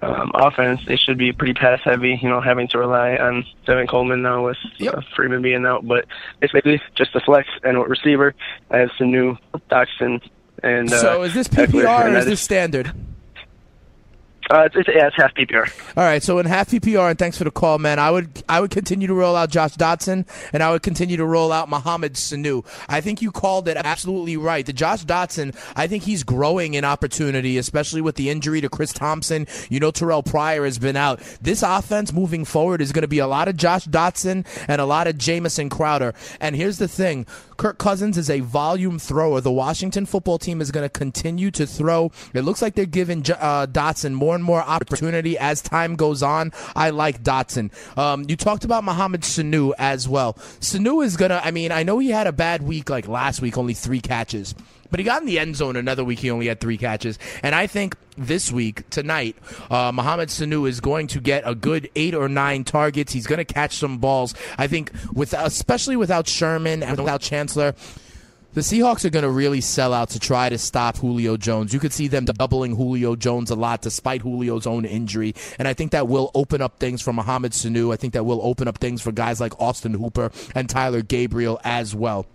um, 0.02 0.30
offense. 0.34 0.80
They 0.86 0.96
should 0.96 1.18
be 1.18 1.32
pretty 1.32 1.54
pass 1.54 1.80
heavy, 1.84 2.18
you 2.22 2.28
know, 2.28 2.40
having 2.40 2.68
to 2.68 2.78
rely 2.78 3.16
on 3.16 3.44
Tevin 3.66 3.88
Coleman 3.88 4.22
now 4.22 4.46
with 4.46 4.56
Yep. 4.78 4.94
uh, 4.94 5.00
Freeman 5.16 5.42
being 5.42 5.64
out. 5.66 5.86
But 5.86 6.06
it's 6.40 6.52
basically 6.52 6.80
just 6.94 7.14
a 7.14 7.20
flex 7.20 7.48
and 7.64 7.76
a 7.76 7.80
receiver. 7.80 8.34
I 8.70 8.78
have 8.78 8.90
some 8.98 9.10
new 9.10 9.36
Doctson, 9.70 10.20
and 10.62 10.92
uh, 10.92 10.98
so 11.00 11.22
is 11.22 11.34
this 11.34 11.48
PPR 11.48 12.06
and 12.06 12.14
or 12.14 12.18
is 12.18 12.26
this 12.26 12.40
standard? 12.40 12.92
Uh, 14.50 14.68
it's, 14.72 14.88
yeah, 14.88 15.08
it's 15.08 15.16
half 15.16 15.34
PPR. 15.34 15.70
All 15.96 16.04
right, 16.04 16.22
so 16.22 16.38
in 16.38 16.46
half 16.46 16.70
PPR, 16.70 17.10
and 17.10 17.18
thanks 17.18 17.36
for 17.36 17.44
the 17.44 17.50
call, 17.50 17.78
man. 17.78 17.98
I 17.98 18.10
would 18.10 18.42
I 18.48 18.60
would 18.60 18.70
continue 18.70 19.06
to 19.06 19.14
roll 19.14 19.36
out 19.36 19.50
Josh 19.50 19.74
Doctson, 19.74 20.26
and 20.52 20.62
I 20.62 20.70
would 20.70 20.82
continue 20.82 21.16
to 21.18 21.26
roll 21.26 21.52
out 21.52 21.68
Mohamed 21.68 22.14
Sanu. 22.14 22.64
I 22.88 23.00
think 23.00 23.20
you 23.20 23.30
called 23.30 23.68
it 23.68 23.76
absolutely 23.76 24.36
right. 24.36 24.64
The 24.64 24.72
Josh 24.72 25.04
Doctson, 25.04 25.54
I 25.76 25.86
think 25.86 26.04
he's 26.04 26.22
growing 26.22 26.74
in 26.74 26.84
opportunity, 26.84 27.58
especially 27.58 28.00
with 28.00 28.16
the 28.16 28.30
injury 28.30 28.60
to 28.62 28.68
Chris 28.70 28.92
Thompson. 28.92 29.46
You 29.68 29.80
know, 29.80 29.92
Terrelle 29.92 30.24
Pryor 30.24 30.64
has 30.64 30.78
been 30.78 30.96
out. 30.96 31.20
This 31.42 31.62
offense 31.62 32.12
moving 32.12 32.44
forward 32.44 32.80
is 32.80 32.92
going 32.92 33.02
to 33.02 33.08
be 33.08 33.18
a 33.18 33.26
lot 33.26 33.48
of 33.48 33.56
Josh 33.56 33.86
Doctson 33.86 34.46
and 34.66 34.80
a 34.80 34.86
lot 34.86 35.06
of 35.06 35.18
Jamison 35.18 35.68
Crowder. 35.68 36.14
And 36.40 36.56
here's 36.56 36.78
the 36.78 36.88
thing: 36.88 37.26
Kirk 37.58 37.76
Cousins 37.76 38.16
is 38.16 38.30
a 38.30 38.38
volume 38.38 39.00
thrower. 39.00 39.40
The 39.40 39.50
Washington 39.50 40.06
football 40.06 40.38
team 40.38 40.60
is 40.60 40.70
going 40.70 40.84
to 40.84 40.88
continue 40.88 41.50
to 41.50 41.66
throw. 41.66 42.12
It 42.32 42.42
looks 42.42 42.62
like 42.62 42.76
they're 42.76 42.86
giving 42.86 43.18
uh, 43.18 43.66
Doctson 43.66 44.12
more 44.12 44.36
and 44.36 44.44
more 44.44 44.62
opportunity 44.62 45.36
as 45.36 45.60
time 45.60 45.96
goes 45.96 46.22
on. 46.22 46.52
I 46.76 46.90
like 46.90 47.24
Doctson. 47.24 47.72
Um, 47.98 48.24
you 48.28 48.36
talked 48.36 48.64
about 48.64 48.84
Mohamed 48.84 49.22
Sanu 49.22 49.72
as 49.76 50.08
well. 50.08 50.34
Sanu 50.60 51.04
is 51.04 51.16
going 51.16 51.30
to, 51.30 51.44
I 51.44 51.50
mean, 51.50 51.72
I 51.72 51.82
know 51.82 51.98
he 51.98 52.10
had 52.10 52.28
a 52.28 52.32
bad 52.32 52.62
week 52.62 52.88
like 52.88 53.08
last 53.08 53.42
week, 53.42 53.58
only 53.58 53.74
three 53.74 54.00
catches. 54.00 54.54
But 54.90 55.00
he 55.00 55.04
got 55.04 55.20
in 55.20 55.26
the 55.26 55.38
end 55.38 55.56
zone 55.56 55.76
another 55.76 56.02
week. 56.04 56.18
He 56.20 56.30
only 56.30 56.46
had 56.46 56.60
three 56.60 56.78
catches. 56.78 57.18
And 57.42 57.54
I 57.54 57.66
think 57.66 57.94
this 58.16 58.50
week, 58.50 58.88
tonight, 58.90 59.36
uh, 59.70 59.92
Mohamed 59.92 60.28
Sanu 60.28 60.68
is 60.68 60.80
going 60.80 61.06
to 61.08 61.20
get 61.20 61.42
a 61.46 61.54
good 61.54 61.90
eight 61.94 62.14
or 62.14 62.28
nine 62.28 62.64
targets. 62.64 63.12
He's 63.12 63.26
going 63.26 63.38
to 63.38 63.44
catch 63.44 63.76
some 63.76 63.98
balls. 63.98 64.34
I 64.56 64.66
think, 64.66 64.90
with 65.12 65.34
especially 65.34 65.96
without 65.96 66.26
Sherman 66.26 66.82
and 66.82 66.98
without 66.98 67.20
Chancellor, 67.20 67.74
The 68.54 68.62
Seahawks 68.62 69.04
are 69.04 69.10
going 69.10 69.24
to 69.24 69.30
really 69.30 69.60
sell 69.60 69.92
out 69.92 70.10
to 70.10 70.18
try 70.18 70.48
to 70.48 70.56
stop 70.58 70.96
Julio 70.96 71.36
Jones. 71.36 71.72
You 71.74 71.78
could 71.78 71.92
see 71.92 72.08
them 72.08 72.24
doubling 72.24 72.74
Julio 72.74 73.14
Jones 73.14 73.50
a 73.50 73.54
lot 73.54 73.82
despite 73.82 74.22
Julio's 74.22 74.66
own 74.66 74.84
injury. 74.84 75.34
And 75.58 75.68
I 75.68 75.74
think 75.74 75.92
that 75.92 76.08
will 76.08 76.30
open 76.34 76.62
up 76.62 76.78
things 76.78 77.02
for 77.02 77.12
Mohamed 77.12 77.52
Sanu. 77.52 77.92
I 77.92 77.96
think 77.96 78.14
that 78.14 78.24
will 78.24 78.40
open 78.42 78.66
up 78.66 78.78
things 78.78 79.02
for 79.02 79.12
guys 79.12 79.38
like 79.38 79.60
Austin 79.60 79.94
Hooper 79.94 80.32
and 80.54 80.68
Tyler 80.68 81.02
Gabriel 81.02 81.60
as 81.62 81.94
well. 81.94 82.26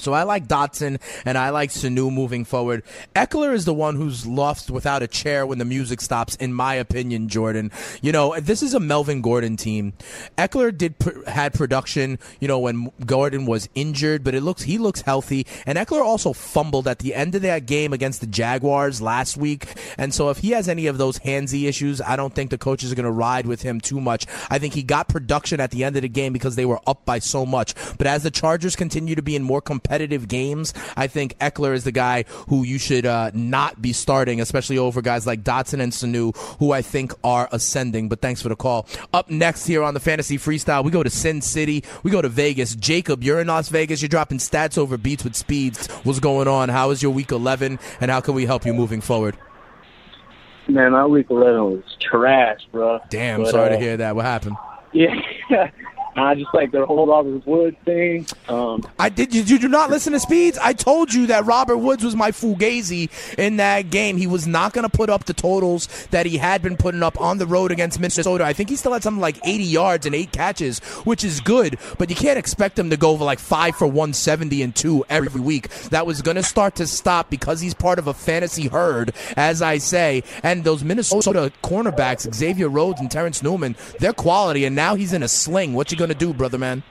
So 0.00 0.12
I 0.12 0.22
like 0.22 0.48
Doctson 0.48 1.00
and 1.24 1.36
I 1.36 1.50
like 1.50 1.70
Sanu 1.70 2.12
moving 2.12 2.44
forward. 2.44 2.82
Ekeler 3.14 3.52
is 3.52 3.64
the 3.64 3.74
one 3.74 3.96
who's 3.96 4.26
lost 4.26 4.70
without 4.70 5.02
a 5.02 5.08
chair 5.08 5.46
when 5.46 5.58
the 5.58 5.64
music 5.64 6.00
stops, 6.00 6.36
in 6.36 6.52
my 6.52 6.74
opinion, 6.74 7.28
Jordan. 7.28 7.70
You 8.02 8.12
know, 8.12 8.38
this 8.40 8.62
is 8.62 8.74
a 8.74 8.80
Melvin 8.80 9.20
Gordon 9.20 9.56
team. 9.56 9.92
Ekeler 10.38 10.76
did 10.76 10.94
had 11.26 11.54
production, 11.54 12.18
you 12.40 12.48
know, 12.48 12.58
when 12.58 12.90
Gordon 13.04 13.46
was 13.46 13.68
injured, 13.74 14.24
but 14.24 14.34
it 14.34 14.42
looks 14.42 14.62
he 14.62 14.78
looks 14.78 15.02
healthy. 15.02 15.46
And 15.66 15.78
Ekeler 15.78 16.02
also 16.02 16.32
fumbled 16.32 16.88
at 16.88 17.00
the 17.00 17.14
end 17.14 17.34
of 17.34 17.42
that 17.42 17.66
game 17.66 17.92
against 17.92 18.20
the 18.20 18.26
Jaguars 18.26 19.02
last 19.02 19.36
week. 19.36 19.66
And 19.98 20.14
so 20.14 20.30
if 20.30 20.38
he 20.38 20.50
has 20.52 20.68
any 20.68 20.86
of 20.86 20.98
those 20.98 21.18
handsy 21.20 21.68
issues, 21.68 22.00
I 22.00 22.16
don't 22.16 22.34
think 22.34 22.50
the 22.50 22.58
coaches 22.58 22.90
are 22.90 22.94
going 22.94 23.04
to 23.04 23.10
ride 23.10 23.46
with 23.46 23.62
him 23.62 23.80
too 23.80 24.00
much. 24.00 24.26
I 24.48 24.58
think 24.58 24.74
he 24.74 24.82
got 24.82 25.08
production 25.08 25.60
at 25.60 25.70
the 25.70 25.84
end 25.84 25.96
of 25.96 26.02
the 26.02 26.08
game 26.08 26.32
because 26.32 26.56
they 26.56 26.64
were 26.64 26.80
up 26.86 27.04
by 27.04 27.18
so 27.18 27.44
much. 27.44 27.74
But 27.98 28.06
as 28.06 28.22
the 28.22 28.30
Chargers 28.30 28.76
continue 28.76 29.14
to 29.14 29.22
be 29.22 29.36
in 29.36 29.42
more 29.42 29.60
competitive 29.60 29.89
competitive 29.90 30.28
games, 30.28 30.72
I 30.96 31.08
think 31.08 31.36
Ekeler 31.38 31.74
is 31.74 31.82
the 31.82 31.90
guy 31.90 32.24
who 32.48 32.62
you 32.62 32.78
should 32.78 33.04
uh, 33.04 33.32
not 33.34 33.82
be 33.82 33.92
starting, 33.92 34.40
especially 34.40 34.78
over 34.78 35.02
guys 35.02 35.26
like 35.26 35.42
Doctson 35.42 35.80
and 35.80 35.90
Sanu, 35.90 36.36
who 36.60 36.70
I 36.70 36.80
think 36.80 37.12
are 37.24 37.48
ascending. 37.50 38.08
But 38.08 38.20
thanks 38.20 38.40
for 38.40 38.48
the 38.48 38.54
call. 38.54 38.86
Up 39.12 39.28
next 39.30 39.66
here 39.66 39.82
on 39.82 39.94
the 39.94 40.00
Fantasy 40.00 40.38
Freestyle, 40.38 40.84
we 40.84 40.92
go 40.92 41.02
to 41.02 41.10
Sin 41.10 41.42
City. 41.42 41.82
We 42.04 42.12
go 42.12 42.22
to 42.22 42.28
Vegas. 42.28 42.76
Jacob, 42.76 43.24
you're 43.24 43.40
in 43.40 43.48
Las 43.48 43.68
Vegas. 43.68 44.00
You're 44.00 44.08
dropping 44.08 44.38
stats 44.38 44.78
over 44.78 44.96
beats 44.96 45.24
with 45.24 45.34
speeds. 45.34 45.88
What's 46.04 46.20
going 46.20 46.46
on? 46.46 46.68
How 46.68 46.90
is 46.90 47.02
your 47.02 47.10
week 47.10 47.32
11, 47.32 47.80
and 48.00 48.10
how 48.12 48.20
can 48.20 48.34
we 48.34 48.46
help 48.46 48.64
you 48.64 48.72
moving 48.72 49.00
forward? 49.00 49.36
Man, 50.68 50.92
my 50.92 51.04
week 51.04 51.26
11 51.30 51.64
was 51.64 51.82
trash, 52.00 52.60
bro. 52.70 53.00
Damn, 53.08 53.42
but, 53.42 53.50
sorry 53.50 53.70
uh, 53.70 53.70
to 53.70 53.78
hear 53.78 53.96
that. 53.96 54.14
What 54.14 54.24
happened? 54.24 54.56
Yeah. 54.92 55.70
I 56.16 56.34
just 56.34 56.52
like 56.52 56.72
the 56.72 56.84
whole 56.84 57.06
Robert 57.06 57.46
Woods 57.46 57.76
thing. 57.84 58.26
Um, 58.48 58.86
I 58.98 59.08
did. 59.08 59.34
You, 59.34 59.42
you 59.42 59.58
do 59.58 59.68
not 59.68 59.90
listen 59.90 60.12
to 60.12 60.20
Speeds. 60.20 60.58
I 60.58 60.72
told 60.72 61.14
you 61.14 61.28
that 61.28 61.46
Robert 61.46 61.78
Woods 61.78 62.04
was 62.04 62.16
my 62.16 62.32
fugazi 62.32 63.10
in 63.38 63.56
that 63.58 63.90
game. 63.90 64.16
He 64.16 64.26
was 64.26 64.46
not 64.46 64.72
going 64.72 64.88
to 64.88 64.94
put 64.94 65.08
up 65.08 65.24
the 65.24 65.34
totals 65.34 65.86
that 66.10 66.26
he 66.26 66.36
had 66.36 66.62
been 66.62 66.76
putting 66.76 67.02
up 67.02 67.20
on 67.20 67.38
the 67.38 67.46
road 67.46 67.70
against 67.70 68.00
Minnesota. 68.00 68.44
I 68.44 68.52
think 68.52 68.70
he 68.70 68.76
still 68.76 68.92
had 68.92 69.02
something 69.02 69.20
like 69.20 69.38
80 69.44 69.64
yards 69.64 70.06
and 70.06 70.14
eight 70.14 70.32
catches, 70.32 70.80
which 71.04 71.22
is 71.22 71.40
good. 71.40 71.78
But 71.96 72.10
you 72.10 72.16
can't 72.16 72.38
expect 72.38 72.78
him 72.78 72.90
to 72.90 72.96
go 72.96 73.10
over 73.10 73.24
like 73.24 73.38
five 73.38 73.76
for 73.76 73.86
170 73.86 74.62
and 74.62 74.74
two 74.74 75.04
every 75.08 75.40
week. 75.40 75.68
That 75.90 76.06
was 76.06 76.22
going 76.22 76.36
to 76.36 76.42
start 76.42 76.74
to 76.76 76.86
stop 76.86 77.30
because 77.30 77.60
he's 77.60 77.74
part 77.74 77.98
of 77.98 78.08
a 78.08 78.14
fantasy 78.14 78.68
herd, 78.68 79.14
as 79.36 79.62
I 79.62 79.78
say. 79.78 80.24
And 80.42 80.64
those 80.64 80.82
Minnesota 80.82 81.52
cornerbacks, 81.62 82.32
Xavier 82.34 82.68
Rhodes 82.68 83.00
and 83.00 83.10
Terrence 83.10 83.42
Newman, 83.42 83.76
they're 84.00 84.12
quality. 84.12 84.64
And 84.64 84.74
now 84.74 84.96
he's 84.96 85.12
in 85.12 85.22
a 85.22 85.28
sling. 85.28 85.74
What 85.74 85.92
you 85.92 85.99
going 86.00 86.08
to 86.08 86.16
do, 86.16 86.34
brother 86.34 86.58
man? 86.58 86.82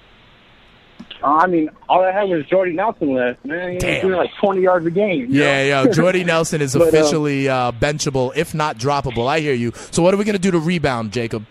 Uh, 1.21 1.27
I 1.27 1.47
mean, 1.47 1.69
all 1.89 2.01
I 2.01 2.11
had 2.11 2.29
was 2.29 2.45
Jordy 2.45 2.73
Nelson 2.73 3.13
left, 3.13 3.43
man. 3.43 3.73
He 3.73 3.77
Damn. 3.79 4.01
doing 4.01 4.17
like 4.17 4.31
20 4.39 4.61
yards 4.61 4.85
a 4.85 4.91
game. 4.91 5.27
Yeah, 5.29 5.63
yeah. 5.63 5.91
Jordy 5.91 6.23
Nelson 6.23 6.61
is 6.61 6.73
but, 6.75 6.83
uh, 6.83 6.85
officially 6.87 7.49
uh, 7.49 7.71
benchable, 7.73 8.31
if 8.35 8.53
not 8.53 8.77
droppable. 8.77 9.27
I 9.27 9.39
hear 9.39 9.53
you. 9.53 9.73
So 9.91 10.01
what 10.01 10.13
are 10.13 10.17
we 10.17 10.23
going 10.23 10.35
to 10.35 10.41
do 10.41 10.51
to 10.51 10.59
rebound, 10.59 11.11
Jacob? 11.11 11.45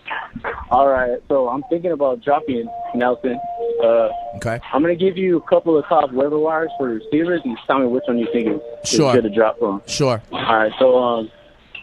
All 0.71 0.87
right. 0.87 1.21
So 1.27 1.49
I'm 1.49 1.63
thinking 1.69 1.91
about 1.91 2.23
dropping 2.23 2.67
Nelson. 2.95 3.39
Uh, 3.83 4.09
okay. 4.37 4.59
I'm 4.73 4.81
going 4.81 4.97
to 4.97 5.03
give 5.03 5.17
you 5.17 5.37
a 5.37 5.41
couple 5.41 5.77
of 5.77 5.85
top 5.85 6.11
waiver 6.11 6.39
wires 6.39 6.71
for 6.77 6.89
receivers 6.89 7.41
and 7.43 7.57
tell 7.67 7.79
me 7.79 7.87
which 7.87 8.03
one 8.07 8.17
you 8.17 8.27
think 8.31 8.47
is, 8.47 8.89
sure. 8.89 9.13
good 9.13 9.23
to 9.23 9.29
drop 9.29 9.59
from. 9.59 9.81
Sure. 9.85 10.21
All 10.31 10.41
right. 10.41 10.71
So 10.79 10.97
um, 10.97 11.31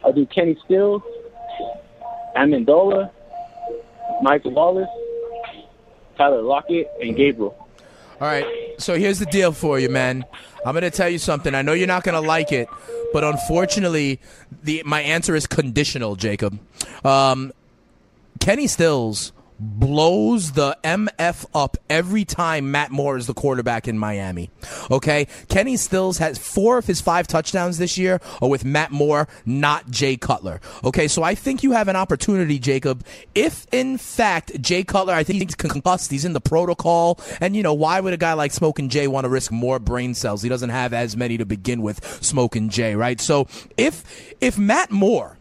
I'll 0.05 0.13
do 0.13 0.27
Kenny 0.27 0.59
Stills, 0.65 1.03
Amendola, 2.37 3.11
Michael 4.23 4.53
Wallace, 4.53 4.89
Tyler 6.17 6.43
Lockett, 6.43 6.91
and 7.01 7.17
Gabriel. 7.17 7.57
All 8.21 8.27
right. 8.29 8.47
So 8.79 8.97
here's 8.97 9.19
the 9.19 9.27
deal 9.27 9.53
for 9.53 9.79
you, 9.79 9.91
man. 9.91 10.25
I'm 10.65 10.73
to 10.83 10.91
tell 10.91 11.09
you 11.09 11.19
something. 11.19 11.55
I 11.55 11.63
know 11.63 11.73
you're 11.75 11.87
not 11.87 12.03
to 12.21 12.27
like 12.27 12.51
it, 12.51 12.69
but 13.13 13.25
unfortunately, 13.25 14.21
the 14.63 14.83
my 14.85 15.03
answer 15.03 15.35
is 15.35 15.47
conditional, 15.47 16.17
Jacob. 16.17 16.59
Um, 17.05 17.53
Kenny 18.41 18.67
Stills 18.67 19.33
blows 19.59 20.53
the 20.53 20.77
MF 20.85 21.47
up 21.55 21.77
every 21.89 22.25
time 22.25 22.71
Matt 22.71 22.91
Moore 22.91 23.17
is 23.17 23.27
the 23.27 23.35
quarterback 23.35 23.89
in 23.89 23.99
Miami. 23.99 24.51
Okay? 24.91 25.27
Kenny 25.49 25.77
Stills 25.77 26.19
has 26.19 26.39
four 26.39 26.79
of 26.79 26.87
his 26.87 27.01
five 27.01 27.27
touchdowns 27.27 27.79
this 27.79 27.97
year 27.97 28.21
are 28.43 28.49
with 28.49 28.65
Matt 28.65 28.91
Moore, 28.91 29.29
not 29.45 29.91
Jay 29.91 30.17
Cutler. 30.17 30.61
Okay, 30.85 31.09
so 31.09 31.23
I 31.23 31.35
think 31.35 31.63
you 31.63 31.73
have 31.73 31.89
an 31.89 31.97
opportunity, 31.97 32.59
Jacob. 32.59 33.05
If 33.35 33.67
in 33.73 33.99
fact 33.99 34.61
Jay 34.61 34.85
Cutler, 34.85 35.15
I 35.15 35.25
think 35.25 35.43
he's 35.43 35.55
concussed, 35.55 36.11
he's 36.11 36.25
in 36.25 36.33
the 36.33 36.41
protocol, 36.41 37.21
and 37.41 37.57
you 37.57 37.63
know, 37.63 37.75
why 37.75 38.01
would 38.01 38.13
a 38.13 38.19
guy 38.19 38.35
like 38.35 38.53
Smoking 38.53 38.89
Jay 38.89 39.07
want 39.07 39.25
to 39.25 39.29
risk 39.29 39.51
more 39.51 39.79
brain 39.79 40.15
cells? 40.15 40.43
He 40.43 40.49
doesn't 40.49 40.71
have 40.71 40.93
as 40.93 41.17
many 41.17 41.39
to 41.39 41.47
begin 41.47 41.83
with, 41.83 42.05
Smoking 42.23 42.69
Jay, 42.69 42.95
right? 42.95 43.21
So 43.21 43.47
if 43.77 44.35
if 44.41 44.59
Matt 44.59 44.91
Moore 44.91 45.39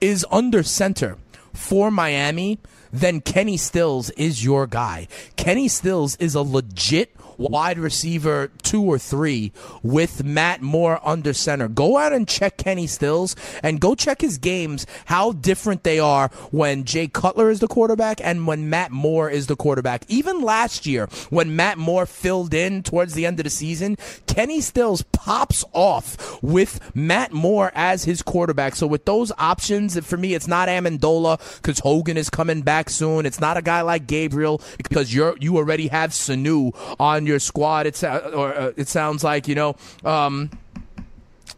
is 0.00 0.24
under 0.30 0.62
center 0.62 1.16
for 1.52 1.90
Miami, 1.90 2.58
then 2.92 3.20
Kenny 3.20 3.56
Stills 3.56 4.10
is 4.10 4.44
your 4.44 4.66
guy. 4.66 5.08
Kenny 5.36 5.68
Stills 5.68 6.16
is 6.16 6.34
a 6.34 6.42
legit 6.42 7.14
wide 7.40 7.78
receiver 7.78 8.50
two 8.62 8.82
or 8.82 8.98
three 8.98 9.52
with 9.82 10.22
Matt 10.22 10.60
Moore 10.60 11.00
under 11.02 11.32
center. 11.32 11.68
Go 11.68 11.96
out 11.96 12.12
and 12.12 12.28
check 12.28 12.58
Kenny 12.58 12.86
Stills 12.86 13.34
and 13.62 13.80
go 13.80 13.94
check 13.94 14.20
his 14.20 14.38
games, 14.38 14.86
how 15.06 15.32
different 15.32 15.82
they 15.82 15.98
are 15.98 16.28
when 16.50 16.84
Jay 16.84 17.08
Cutler 17.08 17.50
is 17.50 17.60
the 17.60 17.68
quarterback 17.68 18.20
and 18.22 18.46
when 18.46 18.68
Matt 18.68 18.90
Moore 18.90 19.30
is 19.30 19.46
the 19.46 19.56
quarterback. 19.56 20.04
Even 20.08 20.42
last 20.42 20.86
year, 20.86 21.08
when 21.30 21.56
Matt 21.56 21.78
Moore 21.78 22.06
filled 22.06 22.52
in 22.52 22.82
towards 22.82 23.14
the 23.14 23.24
end 23.24 23.40
of 23.40 23.44
the 23.44 23.50
season, 23.50 23.96
Kenny 24.26 24.60
Stills 24.60 25.02
pops 25.12 25.64
off 25.72 26.42
with 26.42 26.94
Matt 26.94 27.32
Moore 27.32 27.72
as 27.74 28.04
his 28.04 28.22
quarterback. 28.22 28.76
So 28.76 28.86
with 28.86 29.04
those 29.04 29.32
options, 29.38 29.98
for 30.04 30.16
me, 30.16 30.34
it's 30.34 30.48
not 30.48 30.68
Amendola 30.68 31.40
because 31.56 31.78
Hogan 31.78 32.16
is 32.16 32.28
coming 32.28 32.62
back 32.62 32.90
soon. 32.90 33.24
It's 33.26 33.40
not 33.40 33.56
a 33.56 33.62
guy 33.62 33.80
like 33.82 34.06
Gabriel 34.06 34.60
because 34.76 35.14
you're 35.14 35.36
you 35.40 35.56
already 35.56 35.88
have 35.88 36.10
Sanu 36.10 36.74
on 36.98 37.26
your 37.26 37.29
squad. 37.38 37.86
It's 37.86 38.02
or 38.02 38.54
uh, 38.54 38.72
it 38.76 38.88
sounds 38.88 39.22
like 39.24 39.48
you 39.48 39.54
know. 39.54 39.76
Um, 40.04 40.50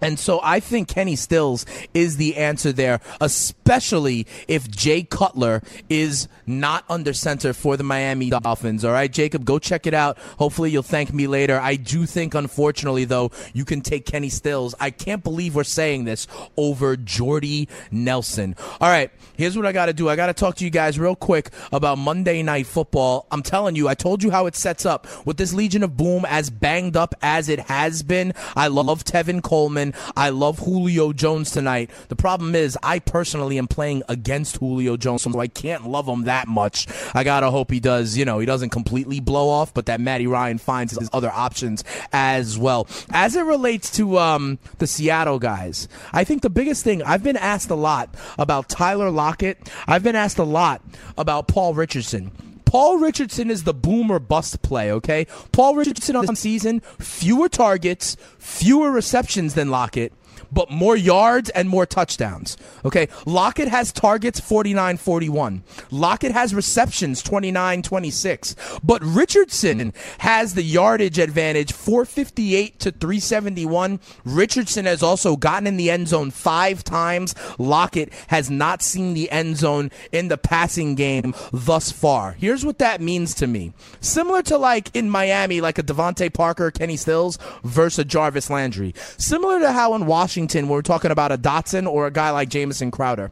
and 0.02 0.18
so 0.18 0.40
I 0.42 0.60
think 0.60 0.88
Kenny 0.88 1.16
Stills 1.16 1.64
is 1.94 2.16
the 2.16 2.36
answer 2.36 2.72
there, 2.72 3.00
especially 3.20 4.26
if 4.48 4.70
Jay 4.70 5.04
Cutler 5.04 5.62
is 5.88 6.28
not 6.46 6.84
under 6.88 7.12
center 7.12 7.52
for 7.52 7.76
the 7.76 7.84
Miami 7.84 8.30
Dolphins. 8.30 8.84
All 8.84 8.92
right, 8.92 9.10
Jacob, 9.10 9.44
go 9.44 9.58
check 9.58 9.86
it 9.86 9.94
out. 9.94 10.18
Hopefully 10.38 10.70
you'll 10.70 10.82
thank 10.82 11.12
me 11.14 11.26
later. 11.26 11.58
I 11.58 11.76
do 11.76 12.04
think, 12.04 12.34
unfortunately, 12.34 13.04
though, 13.04 13.30
you 13.52 13.64
can 13.64 13.80
take 13.80 14.04
Kenny 14.04 14.28
Stills. 14.28 14.74
I 14.80 14.90
can't 14.90 15.22
believe 15.22 15.54
we're 15.54 15.64
saying 15.64 16.04
this 16.04 16.26
over 16.56 16.96
Jordy 16.96 17.68
Nelson. 17.90 18.56
All 18.80 18.88
right, 18.88 19.10
here's 19.36 19.56
what 19.56 19.66
I 19.66 19.72
got 19.72 19.86
to 19.86 19.92
do. 19.92 20.08
I 20.08 20.16
got 20.16 20.26
to 20.26 20.34
talk 20.34 20.56
to 20.56 20.64
you 20.64 20.70
guys 20.70 20.98
real 20.98 21.16
quick 21.16 21.50
about 21.72 21.98
Monday 21.98 22.42
Night 22.42 22.66
Football. 22.66 23.26
I'm 23.30 23.42
telling 23.42 23.76
you, 23.76 23.88
I 23.88 23.94
told 23.94 24.22
you 24.22 24.30
how 24.30 24.46
it 24.46 24.56
sets 24.56 24.84
up 24.84 25.06
with 25.24 25.36
this 25.36 25.52
Legion 25.52 25.82
of 25.82 25.96
Boom 25.96 26.24
as 26.28 26.50
banged 26.50 26.96
up 26.96 27.14
as 27.22 27.48
it 27.48 27.60
has 27.60 28.02
been. 28.02 28.34
I 28.56 28.66
love 28.66 29.04
Tevin 29.04 29.42
Coleman. 29.42 29.91
I 30.16 30.30
love 30.30 30.58
Julio 30.60 31.12
Jones 31.12 31.50
tonight. 31.50 31.90
The 32.08 32.16
problem 32.16 32.54
is, 32.54 32.78
I 32.82 32.98
personally 32.98 33.58
am 33.58 33.68
playing 33.68 34.02
against 34.08 34.56
Julio 34.56 34.96
Jones, 34.96 35.22
so 35.22 35.38
I 35.40 35.48
can't 35.48 35.88
love 35.88 36.06
him 36.06 36.24
that 36.24 36.48
much. 36.48 36.86
I 37.14 37.24
gotta 37.24 37.50
hope 37.50 37.70
he 37.70 37.80
does, 37.80 38.16
you 38.16 38.24
know, 38.24 38.38
he 38.38 38.46
doesn't 38.46 38.70
completely 38.70 39.20
blow 39.20 39.48
off, 39.48 39.72
but 39.74 39.86
that 39.86 40.00
Matty 40.00 40.26
Ryan 40.26 40.58
finds 40.58 40.96
his 40.96 41.08
other 41.12 41.30
options 41.30 41.84
as 42.12 42.58
well. 42.58 42.86
As 43.10 43.36
it 43.36 43.42
relates 43.42 43.90
to 43.92 44.18
um, 44.18 44.58
the 44.78 44.86
Seattle 44.86 45.38
guys, 45.38 45.88
I 46.12 46.24
think 46.24 46.42
the 46.42 46.50
biggest 46.50 46.84
thing 46.84 47.02
I've 47.02 47.22
been 47.22 47.36
asked 47.36 47.70
a 47.70 47.74
lot 47.74 48.14
about 48.38 48.68
Tyler 48.68 49.10
Lockett. 49.10 49.70
I've 49.86 50.02
been 50.02 50.16
asked 50.16 50.38
a 50.38 50.44
lot 50.44 50.82
about 51.16 51.48
Paul 51.48 51.74
Richardson. 51.74 52.51
Paul 52.72 52.96
Richardson 52.96 53.50
is 53.50 53.64
the 53.64 53.74
boomer 53.74 54.18
bust 54.18 54.62
play, 54.62 54.90
okay? 54.90 55.26
Paul 55.52 55.74
Richardson 55.74 56.16
on 56.16 56.34
season, 56.34 56.80
fewer 56.98 57.50
targets, 57.50 58.16
fewer 58.38 58.90
receptions 58.90 59.52
than 59.52 59.70
Lockett 59.70 60.10
but 60.52 60.70
more 60.70 60.96
yards 60.96 61.50
and 61.50 61.68
more 61.68 61.86
touchdowns. 61.86 62.56
Okay. 62.84 63.08
Lockett 63.26 63.68
has 63.68 63.92
targets 63.92 64.38
49 64.38 64.96
41. 64.98 65.62
Lockett 65.90 66.32
has 66.32 66.54
receptions 66.54 67.22
29 67.22 67.82
26. 67.82 68.56
But 68.84 69.02
Richardson 69.02 69.92
has 70.18 70.54
the 70.54 70.62
yardage 70.62 71.18
advantage 71.18 71.72
458 71.72 72.78
to 72.80 72.90
371. 72.90 74.00
Richardson 74.24 74.84
has 74.84 75.02
also 75.02 75.36
gotten 75.36 75.66
in 75.66 75.76
the 75.76 75.90
end 75.90 76.08
zone 76.08 76.30
five 76.30 76.84
times. 76.84 77.34
Lockett 77.58 78.12
has 78.28 78.50
not 78.50 78.82
seen 78.82 79.14
the 79.14 79.30
end 79.30 79.56
zone 79.56 79.90
in 80.10 80.28
the 80.28 80.38
passing 80.38 80.94
game 80.94 81.34
thus 81.52 81.90
far. 81.90 82.32
Here's 82.32 82.64
what 82.64 82.78
that 82.78 83.00
means 83.00 83.34
to 83.36 83.46
me. 83.46 83.72
Similar 84.00 84.42
to 84.42 84.58
like 84.58 84.94
in 84.94 85.08
Miami, 85.08 85.60
like 85.60 85.78
a 85.78 85.82
DeVante 85.82 86.32
Parker, 86.32 86.70
Kenny 86.70 86.96
Stills 86.96 87.38
versus 87.64 88.04
Jarvis 88.04 88.50
Landry. 88.50 88.94
Similar 89.16 89.60
to 89.60 89.72
how 89.72 89.94
in 89.94 90.06
Washington 90.06 90.41
we're 90.68 90.82
talking 90.82 91.10
about 91.10 91.32
a 91.32 91.38
Doctson 91.38 91.86
or 91.86 92.06
a 92.06 92.10
guy 92.10 92.30
like 92.30 92.48
Jamison 92.48 92.90
Crowder. 92.90 93.30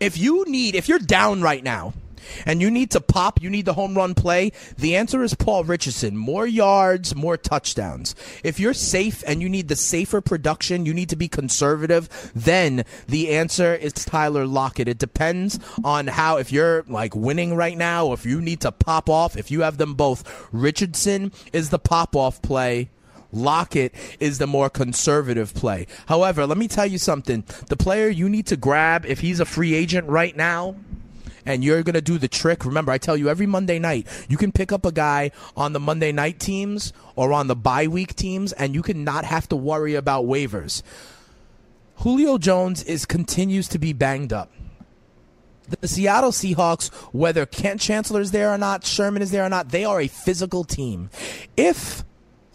If 0.00 0.16
you 0.18 0.44
need, 0.46 0.74
if 0.74 0.88
you're 0.88 0.98
down 0.98 1.42
right 1.42 1.62
now, 1.62 1.94
and 2.46 2.60
you 2.60 2.70
need 2.70 2.90
to 2.92 3.00
pop, 3.00 3.42
you 3.42 3.50
need 3.50 3.64
the 3.64 3.74
home 3.74 3.96
run 3.96 4.14
play, 4.14 4.52
the 4.76 4.96
answer 4.96 5.22
is 5.22 5.34
Paul 5.34 5.64
Richardson. 5.64 6.16
More 6.16 6.46
yards, 6.46 7.14
more 7.14 7.36
touchdowns. 7.36 8.14
If 8.44 8.60
you're 8.60 8.74
safe 8.74 9.22
and 9.26 9.42
you 9.42 9.48
need 9.48 9.68
the 9.68 9.76
safer 9.76 10.20
production, 10.20 10.86
you 10.86 10.94
need 10.94 11.08
to 11.10 11.16
be 11.16 11.28
conservative, 11.28 12.32
then 12.34 12.84
the 13.06 13.30
answer 13.30 13.74
is 13.74 13.92
Tyler 13.92 14.46
Lockett. 14.46 14.88
It 14.88 14.98
depends 14.98 15.58
on 15.84 16.06
how, 16.06 16.36
if 16.36 16.52
you're 16.52 16.84
like 16.88 17.14
winning 17.14 17.54
right 17.54 17.76
now, 17.76 18.12
if 18.12 18.26
you 18.26 18.40
need 18.40 18.60
to 18.60 18.72
pop 18.72 19.08
off, 19.08 19.36
if 19.36 19.50
you 19.50 19.62
have 19.62 19.78
them 19.78 19.94
both. 19.94 20.48
Richardson 20.52 21.32
is 21.52 21.70
the 21.70 21.78
pop 21.78 22.14
off 22.16 22.42
play. 22.42 22.90
Lockett 23.32 23.94
is 24.20 24.38
the 24.38 24.46
more 24.46 24.70
conservative 24.70 25.54
play. 25.54 25.86
However, 26.06 26.46
let 26.46 26.58
me 26.58 26.68
tell 26.68 26.86
you 26.86 26.98
something. 26.98 27.44
The 27.68 27.76
player 27.76 28.08
you 28.08 28.28
need 28.28 28.46
to 28.46 28.56
grab, 28.56 29.04
if 29.06 29.20
he's 29.20 29.40
a 29.40 29.44
free 29.44 29.74
agent 29.74 30.08
right 30.08 30.36
now, 30.36 30.76
and 31.44 31.64
you're 31.64 31.82
going 31.82 31.94
to 31.94 32.02
do 32.02 32.18
the 32.18 32.28
trick. 32.28 32.64
Remember, 32.64 32.92
I 32.92 32.98
tell 32.98 33.16
you 33.16 33.28
every 33.28 33.46
Monday 33.46 33.78
night, 33.78 34.06
you 34.28 34.36
can 34.36 34.52
pick 34.52 34.70
up 34.70 34.84
a 34.84 34.92
guy 34.92 35.30
on 35.56 35.72
the 35.72 35.80
Monday 35.80 36.12
night 36.12 36.38
teams 36.38 36.92
or 37.16 37.32
on 37.32 37.46
the 37.46 37.56
bye 37.56 37.86
week 37.86 38.14
teams, 38.14 38.52
and 38.52 38.74
you 38.74 38.82
can 38.82 39.02
not 39.02 39.24
have 39.24 39.48
to 39.48 39.56
worry 39.56 39.94
about 39.94 40.26
waivers. 40.26 40.82
Julio 41.96 42.38
Jones 42.38 42.82
is 42.84 43.06
continues 43.06 43.66
to 43.68 43.78
be 43.78 43.92
banged 43.92 44.32
up. 44.32 44.52
The 45.80 45.88
Seattle 45.88 46.30
Seahawks, 46.30 46.92
whether 47.12 47.44
Kam 47.44 47.76
Chancellor 47.78 48.20
is 48.20 48.30
there 48.30 48.52
or 48.52 48.58
not, 48.58 48.84
Sherman 48.84 49.20
is 49.20 49.30
there 49.30 49.44
or 49.44 49.48
not, 49.48 49.70
they 49.70 49.84
are 49.84 50.00
a 50.00 50.08
physical 50.08 50.64
team. 50.64 51.10
If 51.56 52.04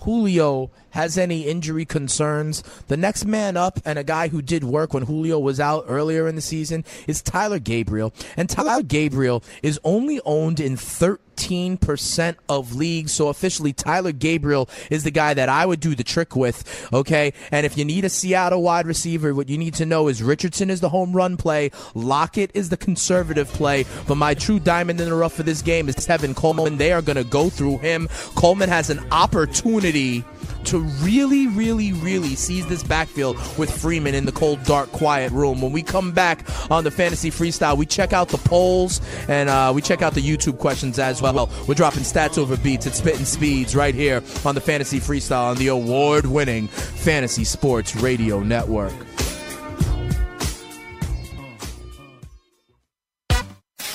Julio 0.03 0.69
has 0.93 1.17
any 1.17 1.41
injury 1.41 1.85
concerns, 1.85 2.63
the 2.87 2.97
next 2.97 3.25
man 3.25 3.57
up 3.57 3.79
and 3.83 3.99
a 3.99 4.03
guy 4.03 4.27
who 4.27 4.41
did 4.41 4.63
work 4.63 4.93
when 4.93 5.03
Julio 5.03 5.39
was 5.39 5.59
out 5.59 5.85
earlier 5.87 6.27
in 6.27 6.35
the 6.35 6.41
season 6.41 6.85
is 7.07 7.21
Tyler 7.21 7.59
Gabriel. 7.59 8.13
And 8.37 8.49
Tyler 8.49 8.83
Gabriel 8.83 9.43
is 9.61 9.79
only 9.83 10.21
owned 10.23 10.59
in 10.59 10.75
13% 10.75 12.35
of 12.47 12.75
leagues. 12.75 13.11
So 13.11 13.29
officially, 13.29 13.73
Tyler 13.73 14.11
Gabriel 14.11 14.69
is 14.91 15.03
the 15.03 15.11
guy 15.11 15.33
that 15.33 15.49
I 15.49 15.65
would 15.65 15.79
do 15.79 15.95
the 15.95 16.03
trick 16.03 16.35
with. 16.35 16.89
Okay. 16.93 17.33
And 17.51 17.65
if 17.65 17.75
you 17.75 17.85
need 17.85 18.05
a 18.05 18.09
Seattle 18.09 18.61
wide 18.61 18.85
receiver, 18.85 19.33
what 19.33 19.49
you 19.49 19.57
need 19.57 19.73
to 19.75 19.87
know 19.87 20.07
is 20.07 20.21
Richardson 20.21 20.69
is 20.69 20.79
the 20.79 20.89
home 20.89 21.13
run 21.13 21.37
play, 21.37 21.71
Lockett 21.95 22.51
is 22.53 22.69
the 22.69 22.77
conservative 22.77 23.47
play. 23.47 23.85
But 24.07 24.15
my 24.15 24.35
true 24.35 24.59
diamond 24.59 25.01
in 25.01 25.09
the 25.09 25.15
rough 25.15 25.33
for 25.33 25.43
this 25.43 25.63
game 25.63 25.89
is 25.89 25.95
Tevin 25.95 26.35
Coleman. 26.35 26.77
They 26.77 26.91
are 26.93 27.01
going 27.01 27.15
to 27.15 27.23
go 27.23 27.49
through 27.49 27.79
him. 27.79 28.09
Coleman 28.35 28.69
has 28.69 28.91
an 28.91 29.03
opportunity 29.11 30.23
to 30.65 30.79
really, 30.79 31.47
really, 31.47 31.93
really 31.93 32.35
seize 32.35 32.65
this 32.67 32.83
backfield 32.83 33.37
with 33.57 33.71
Freeman 33.71 34.15
in 34.15 34.25
the 34.25 34.31
cold, 34.31 34.63
dark, 34.63 34.91
quiet 34.91 35.31
room. 35.31 35.61
When 35.61 35.71
we 35.71 35.83
come 35.83 36.11
back 36.11 36.45
on 36.71 36.83
the 36.83 36.91
Fantasy 36.91 37.31
Freestyle, 37.31 37.77
we 37.77 37.85
check 37.85 38.13
out 38.13 38.29
the 38.29 38.37
polls 38.37 39.01
and 39.27 39.49
uh, 39.49 39.71
we 39.73 39.81
check 39.81 40.01
out 40.01 40.13
the 40.13 40.21
YouTube 40.21 40.59
questions 40.59 40.99
as 40.99 41.21
well. 41.21 41.49
We're 41.67 41.75
dropping 41.75 42.03
stats 42.03 42.37
over 42.37 42.57
beats 42.57 42.87
at 42.87 42.95
Spitting 42.95 43.25
Speeds 43.25 43.75
right 43.75 43.95
here 43.95 44.23
on 44.45 44.55
the 44.55 44.61
Fantasy 44.61 44.99
Freestyle 44.99 45.51
on 45.51 45.57
the 45.57 45.67
award 45.67 46.25
winning 46.25 46.67
Fantasy 46.67 47.43
Sports 47.43 47.95
Radio 47.95 48.41
Network. 48.41 48.93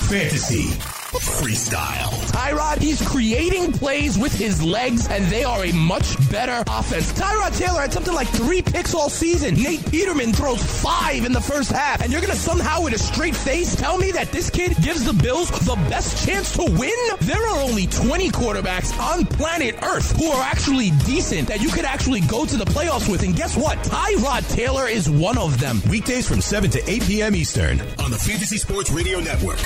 Fantasy 0.09 0.98
Freestyle. 1.17 2.11
Tyrod, 2.31 2.81
he's 2.81 3.01
creating 3.07 3.71
plays 3.71 4.17
with 4.17 4.31
his 4.31 4.61
legs, 4.61 5.07
and 5.07 5.25
they 5.25 5.43
are 5.43 5.65
a 5.65 5.71
much 5.73 6.17
better 6.29 6.63
offense. 6.67 7.11
Tyrod 7.13 7.57
Taylor 7.57 7.81
had 7.81 7.91
something 7.91 8.13
like 8.13 8.27
three 8.27 8.61
picks 8.61 8.93
all 8.93 9.09
season. 9.09 9.55
Nate 9.55 9.83
Peterman 9.89 10.33
throws 10.33 10.61
five 10.81 11.25
in 11.25 11.31
the 11.31 11.41
first 11.41 11.71
half, 11.71 12.01
and 12.01 12.11
you're 12.11 12.21
going 12.21 12.33
to 12.33 12.39
somehow, 12.39 12.83
with 12.83 12.93
a 12.93 12.99
straight 12.99 13.35
face, 13.35 13.75
tell 13.75 13.97
me 13.97 14.11
that 14.11 14.31
this 14.31 14.49
kid 14.51 14.75
gives 14.83 15.03
the 15.03 15.13
Bills 15.13 15.49
the 15.65 15.75
best 15.89 16.25
chance 16.27 16.53
to 16.53 16.63
win? 16.63 17.17
There 17.21 17.43
are 17.43 17.61
only 17.61 17.87
20 17.87 18.29
quarterbacks 18.29 18.97
on 18.99 19.25
planet 19.25 19.75
Earth 19.83 20.15
who 20.15 20.27
are 20.27 20.43
actually 20.43 20.91
decent 21.05 21.47
that 21.47 21.61
you 21.61 21.69
could 21.69 21.85
actually 21.85 22.21
go 22.21 22.45
to 22.45 22.55
the 22.55 22.65
playoffs 22.65 23.09
with, 23.09 23.23
and 23.23 23.35
guess 23.35 23.57
what? 23.57 23.77
Tyrod 23.79 24.47
Taylor 24.53 24.87
is 24.87 25.09
one 25.09 25.37
of 25.37 25.59
them. 25.59 25.81
Weekdays 25.89 26.27
from 26.27 26.41
7 26.41 26.69
to 26.69 26.89
8 26.89 27.03
p.m. 27.03 27.35
Eastern 27.35 27.81
on 27.97 28.11
the 28.11 28.17
Fantasy 28.19 28.57
Sports 28.57 28.91
Radio 28.91 29.19
Network. 29.19 29.59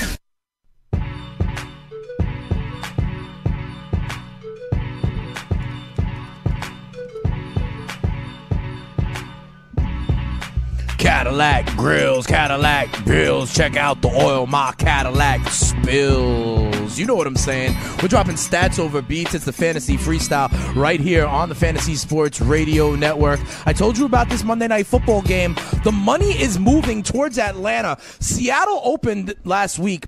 Cadillac 11.03 11.65
grills, 11.75 12.25
Cadillac 12.25 13.03
bills. 13.03 13.53
Check 13.53 13.75
out 13.75 14.01
the 14.01 14.07
oil 14.07 14.47
my 14.47 14.73
Cadillac 14.77 15.45
spills. 15.49 16.97
You 16.97 17.05
know 17.05 17.15
what 17.15 17.27
I'm 17.27 17.35
saying. 17.35 17.75
We're 18.01 18.07
dropping 18.07 18.35
stats 18.35 18.79
over 18.79 19.01
beats. 19.01 19.33
It's 19.33 19.43
the 19.43 19.51
fantasy 19.51 19.97
freestyle 19.97 20.49
right 20.77 21.01
here 21.01 21.25
on 21.25 21.49
the 21.49 21.55
Fantasy 21.55 21.95
Sports 21.95 22.39
Radio 22.39 22.95
Network. 22.95 23.41
I 23.65 23.73
told 23.73 23.97
you 23.97 24.05
about 24.05 24.29
this 24.29 24.45
Monday 24.45 24.69
night 24.69 24.87
football 24.87 25.21
game. 25.21 25.57
The 25.83 25.91
money 25.91 26.41
is 26.41 26.57
moving 26.57 27.03
towards 27.03 27.37
Atlanta. 27.37 27.97
Seattle 28.21 28.79
opened 28.85 29.35
last 29.43 29.79
week 29.79 30.05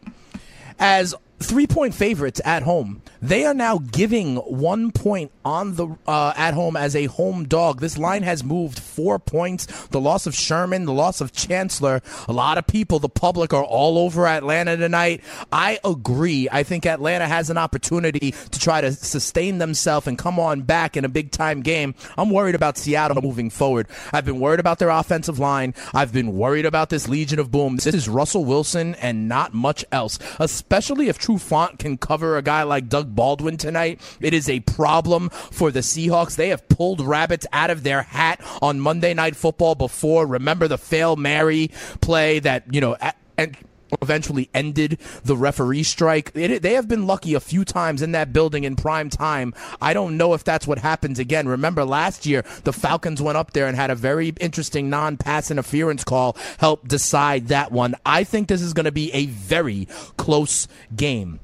as 0.79 1.13
three 1.39 1.67
point 1.67 1.93
favorites 1.93 2.39
at 2.45 2.63
home. 2.63 3.01
They 3.25 3.43
are 3.45 3.55
now 3.55 3.79
giving 3.79 4.35
one 4.35 4.91
point 4.91 5.31
on 5.43 5.77
the 5.77 5.87
uh, 6.05 6.33
at 6.37 6.53
home 6.53 6.77
as 6.77 6.95
a 6.95 7.05
home 7.05 7.47
dog. 7.47 7.81
This 7.81 7.97
line 7.97 8.21
has 8.21 8.43
moved 8.43 8.77
four 8.77 9.17
points. 9.17 9.65
The 9.87 9.99
loss 9.99 10.27
of 10.27 10.35
Sherman, 10.35 10.85
the 10.85 10.93
loss 10.93 11.21
of 11.21 11.31
Chancellor. 11.31 12.03
A 12.27 12.31
lot 12.31 12.59
of 12.59 12.67
people, 12.67 12.99
the 12.99 13.09
public, 13.09 13.51
are 13.51 13.63
all 13.63 13.97
over 13.97 14.27
Atlanta 14.27 14.77
tonight. 14.77 15.23
I 15.51 15.79
agree. 15.83 16.47
I 16.51 16.61
think 16.61 16.85
Atlanta 16.85 17.25
has 17.25 17.49
an 17.49 17.57
opportunity 17.57 18.31
to 18.31 18.59
try 18.59 18.81
to 18.81 18.91
sustain 18.91 19.57
themselves 19.57 20.05
and 20.05 20.19
come 20.19 20.39
on 20.39 20.61
back 20.61 20.95
in 20.95 21.03
a 21.03 21.09
big 21.09 21.31
time 21.31 21.63
game. 21.63 21.95
I'm 22.19 22.29
worried 22.29 22.53
about 22.53 22.77
Seattle 22.77 23.23
moving 23.23 23.49
forward. 23.49 23.87
I've 24.13 24.25
been 24.25 24.39
worried 24.39 24.59
about 24.59 24.77
their 24.77 24.89
offensive 24.89 25.39
line. 25.39 25.73
I've 25.95 26.13
been 26.13 26.37
worried 26.37 26.67
about 26.67 26.91
this 26.91 27.07
Legion 27.07 27.39
of 27.39 27.49
Boom. 27.49 27.77
This 27.77 27.95
is 27.95 28.07
Russell 28.07 28.45
Wilson 28.45 28.93
and 28.95 29.27
not 29.27 29.55
much 29.55 29.83
else, 29.91 30.19
especially 30.37 31.09
if 31.09 31.17
Trufant 31.17 31.79
can 31.79 31.97
cover 31.97 32.37
a 32.37 32.43
guy 32.43 32.61
like 32.61 32.87
Doug 32.87 33.14
Baldwin 33.15 33.57
tonight. 33.57 34.01
It 34.19 34.33
is 34.33 34.49
a 34.49 34.59
problem 34.61 35.29
for 35.29 35.71
the 35.71 35.79
Seahawks. 35.79 36.35
They 36.35 36.49
have 36.49 36.67
pulled 36.69 37.01
rabbits 37.01 37.47
out 37.53 37.69
of 37.69 37.83
their 37.83 38.03
hat 38.03 38.41
on 38.61 38.79
Monday 38.79 39.13
Night 39.13 39.35
Football 39.35 39.75
before. 39.75 40.25
Remember 40.25 40.67
the 40.67 40.77
fail 40.77 41.15
Mary 41.15 41.71
play 42.01 42.39
that, 42.39 42.73
you 42.73 42.81
know, 42.81 42.97
and 43.37 43.57
eventually 44.01 44.49
ended 44.53 44.99
the 45.23 45.35
referee 45.35 45.83
strike. 45.83 46.31
It, 46.35 46.61
they 46.61 46.73
have 46.73 46.87
been 46.87 47.07
lucky 47.07 47.33
a 47.33 47.39
few 47.39 47.65
times 47.65 48.01
in 48.01 48.11
that 48.13 48.33
building 48.33 48.63
in 48.63 48.75
prime 48.75 49.09
time. 49.09 49.53
I 49.81 49.93
don't 49.93 50.17
know 50.17 50.33
if 50.33 50.43
that's 50.43 50.67
what 50.67 50.79
happens 50.79 51.19
again. 51.19 51.47
Remember 51.47 51.85
last 51.85 52.25
year, 52.25 52.43
the 52.63 52.73
Falcons 52.73 53.21
went 53.21 53.37
up 53.37 53.53
there 53.53 53.67
and 53.67 53.75
had 53.75 53.91
a 53.91 53.95
very 53.95 54.29
interesting 54.39 54.89
non 54.89 55.17
pass 55.17 55.51
interference 55.51 56.03
call 56.03 56.37
help 56.57 56.87
decide 56.87 57.47
that 57.47 57.71
one. 57.71 57.95
I 58.05 58.23
think 58.23 58.47
this 58.47 58.61
is 58.61 58.73
going 58.73 58.85
to 58.85 58.91
be 58.91 59.11
a 59.13 59.27
very 59.27 59.87
close 60.17 60.67
game. 60.95 61.39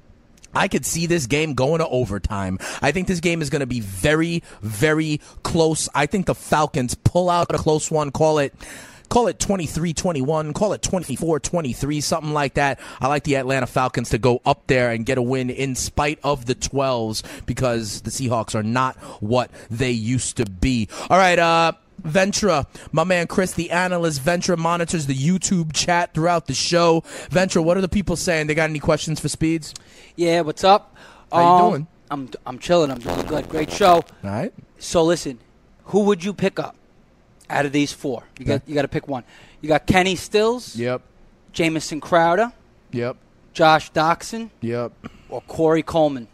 I 0.54 0.68
could 0.68 0.86
see 0.86 1.06
this 1.06 1.28
game 1.28 1.54
going 1.54 1.80
to 1.80 1.88
overtime. 1.88 2.60
I 2.82 2.91
think 2.91 3.08
this 3.08 3.20
game 3.20 3.41
is 3.41 3.49
going 3.49 3.62
to 3.62 3.68
be 3.68 3.80
very, 3.80 4.43
very 4.62 5.22
close. 5.43 5.89
I 5.95 6.06
think 6.06 6.26
the 6.26 6.36
Falcons 6.36 6.95
pull 6.95 7.30
out 7.30 7.54
a 7.54 7.58
close 7.58 7.91
one, 7.91 8.12
call 8.12 8.39
it 8.39 8.54
call 9.12 9.28
it 9.28 9.38
23-21, 9.39 10.54
call 10.54 10.72
it 10.72 10.82
24-23, 10.82 12.02
something 12.02 12.32
like 12.32 12.54
that. 12.54 12.80
I 13.02 13.10
like 13.10 13.26
the 13.26 13.36
Atlanta 13.36 13.68
Falcons 13.68 14.10
to 14.12 14.18
go 14.18 14.41
up 14.45 14.68
there 14.68 14.91
and 14.91 15.06
get 15.06 15.18
a 15.18 15.22
win 15.22 15.49
in 15.49 15.76
spite 15.76 16.18
of 16.24 16.45
the 16.45 16.56
12s 16.56 17.45
because 17.45 18.02
the 18.02 18.10
Seahawks 18.10 18.56
are 18.56 18.64
not 18.64 18.95
what 19.22 19.52
they 19.70 19.91
used 19.91 20.38
to 20.38 20.45
be. 20.45 20.88
All 21.10 21.18
right, 21.18 21.38
uh 21.38 21.74
Ventra, 22.04 22.66
my 22.91 23.04
man 23.04 23.28
Chris, 23.28 23.54
the 23.54 23.72
analyst. 23.72 24.22
Ventra 24.24 24.58
monitors 24.58 25.06
the 25.08 25.16
YouTube 25.16 25.74
chat 25.74 26.14
throughout 26.14 26.47
the 26.47 26.54
show. 26.54 27.02
Ventra, 27.30 27.64
what 27.64 27.78
are 27.78 27.82
the 27.82 27.89
people 27.89 28.16
saying? 28.16 28.47
They 28.47 28.56
got 28.56 28.70
any 28.70 28.80
questions 28.80 29.20
for 29.20 29.30
Speeds? 29.30 29.74
Yeah, 30.16 30.41
what's 30.41 30.64
up? 30.64 30.95
How 31.32 31.39
you 31.39 31.45
Um, 31.45 31.70
doing? 31.72 31.88
I'm 32.10 32.30
I'm 32.45 32.60
chilling. 32.60 32.91
I'm 32.91 32.99
doing 32.99 33.22
good. 33.26 33.47
Great 33.49 33.72
show. 33.72 33.93
All 33.95 34.04
right. 34.24 34.54
So 34.80 35.04
listen, 35.04 35.39
who 35.86 36.02
would 36.02 36.24
you 36.24 36.34
pick 36.34 36.60
up 36.60 36.76
out 37.49 37.66
of 37.66 37.72
these 37.72 37.93
four? 37.93 38.24
You 38.38 38.45
got 38.45 38.62
you 38.68 38.76
got 38.76 38.82
to 38.82 38.88
pick 38.89 39.08
one. 39.08 39.24
You 39.62 39.70
got 39.70 39.86
Kenny 39.88 40.16
Stills. 40.16 40.76
Yep. 40.76 41.02
Jamison 41.54 42.02
Crowder. 42.02 42.52
Yep. 42.91 43.16
Josh 43.54 43.91
Doctson 43.91 44.49
Yep. 44.62 44.91
or 45.30 45.41
Corey 45.41 45.84
Coleman. 45.84 46.28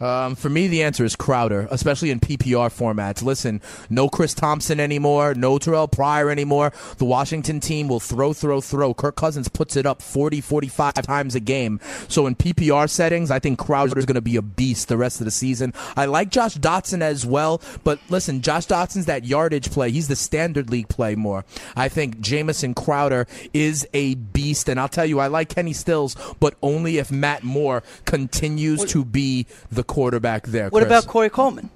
Um, 0.00 0.34
for 0.36 0.48
me, 0.48 0.68
the 0.68 0.82
answer 0.82 1.04
is 1.04 1.16
Crowder, 1.16 1.66
especially 1.70 2.10
in 2.10 2.20
PPR 2.20 2.70
formats. 2.70 3.22
Listen, 3.22 3.60
no 3.90 4.08
Chris 4.08 4.34
Thompson 4.34 4.80
anymore, 4.80 5.34
no 5.34 5.58
Terrelle 5.58 5.90
Pryor 5.90 6.30
anymore. 6.30 6.72
The 6.98 7.04
Washington 7.04 7.60
team 7.60 7.88
will 7.88 8.00
throw, 8.00 8.32
throw, 8.32 8.60
throw. 8.60 8.94
Kirk 8.94 9.16
Cousins 9.16 9.48
puts 9.48 9.76
it 9.76 9.86
up 9.86 10.00
40, 10.00 10.40
45 10.40 10.94
times 10.94 11.34
a 11.34 11.40
game. 11.40 11.80
So 12.08 12.26
in 12.26 12.36
PPR 12.36 12.88
settings, 12.88 13.30
I 13.30 13.38
think 13.38 13.58
Crowder 13.58 13.98
is 13.98 14.06
going 14.06 14.14
to 14.14 14.20
be 14.20 14.36
a 14.36 14.42
beast 14.42 14.88
the 14.88 14.96
rest 14.96 15.20
of 15.20 15.24
the 15.24 15.30
season. 15.30 15.74
I 15.96 16.06
like 16.06 16.30
Josh 16.30 16.56
Doctson 16.56 17.00
as 17.00 17.26
well, 17.26 17.60
but 17.84 17.98
listen, 18.08 18.40
Josh 18.40 18.66
Doctson's 18.66 19.06
that 19.06 19.24
yardage 19.24 19.70
play. 19.70 19.90
He's 19.90 20.08
the 20.08 20.16
standard 20.16 20.70
league 20.70 20.88
play 20.88 21.14
more. 21.14 21.44
I 21.76 21.88
think 21.88 22.20
Jamison 22.20 22.74
Crowder 22.74 23.26
is 23.52 23.86
a 23.92 24.14
beast, 24.14 24.68
and 24.68 24.78
I'll 24.78 24.88
tell 24.88 25.06
you, 25.06 25.18
I 25.18 25.26
like 25.26 25.48
Kenny 25.48 25.72
Stills, 25.72 26.16
but 26.38 26.54
only 26.62 26.98
if 26.98 27.10
Matt 27.10 27.42
Moore 27.42 27.82
continues 28.04 28.84
to 28.86 29.04
be 29.04 29.46
the 29.70 29.84
quarterback 29.88 30.46
there. 30.46 30.68
What 30.68 30.84
Chris. 30.84 30.86
about 30.86 31.10
Corey 31.10 31.30
Coleman? 31.30 31.70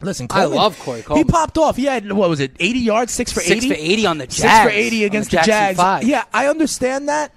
Listen, 0.00 0.28
I 0.30 0.44
love 0.44 0.78
Corey 0.78 1.02
Coleman. 1.02 1.26
He 1.26 1.30
popped 1.30 1.58
off. 1.58 1.76
He 1.76 1.86
had 1.86 2.12
what 2.12 2.30
was 2.30 2.38
it, 2.38 2.52
eighty 2.60 2.78
yards, 2.78 3.12
six 3.12 3.32
for 3.32 3.40
Six 3.40 3.64
eighty, 3.64 3.74
for 3.74 3.80
80 3.80 4.06
on 4.06 4.18
the 4.18 4.26
Jags, 4.26 4.36
six 4.36 4.62
for 4.62 4.68
eighty 4.68 5.04
against 5.04 5.32
the 5.32 5.38
the, 5.38 5.42
Jags. 5.42 5.76
Five. 5.76 6.04
Yeah, 6.04 6.24
I 6.32 6.46
understand 6.46 7.08
that. 7.08 7.32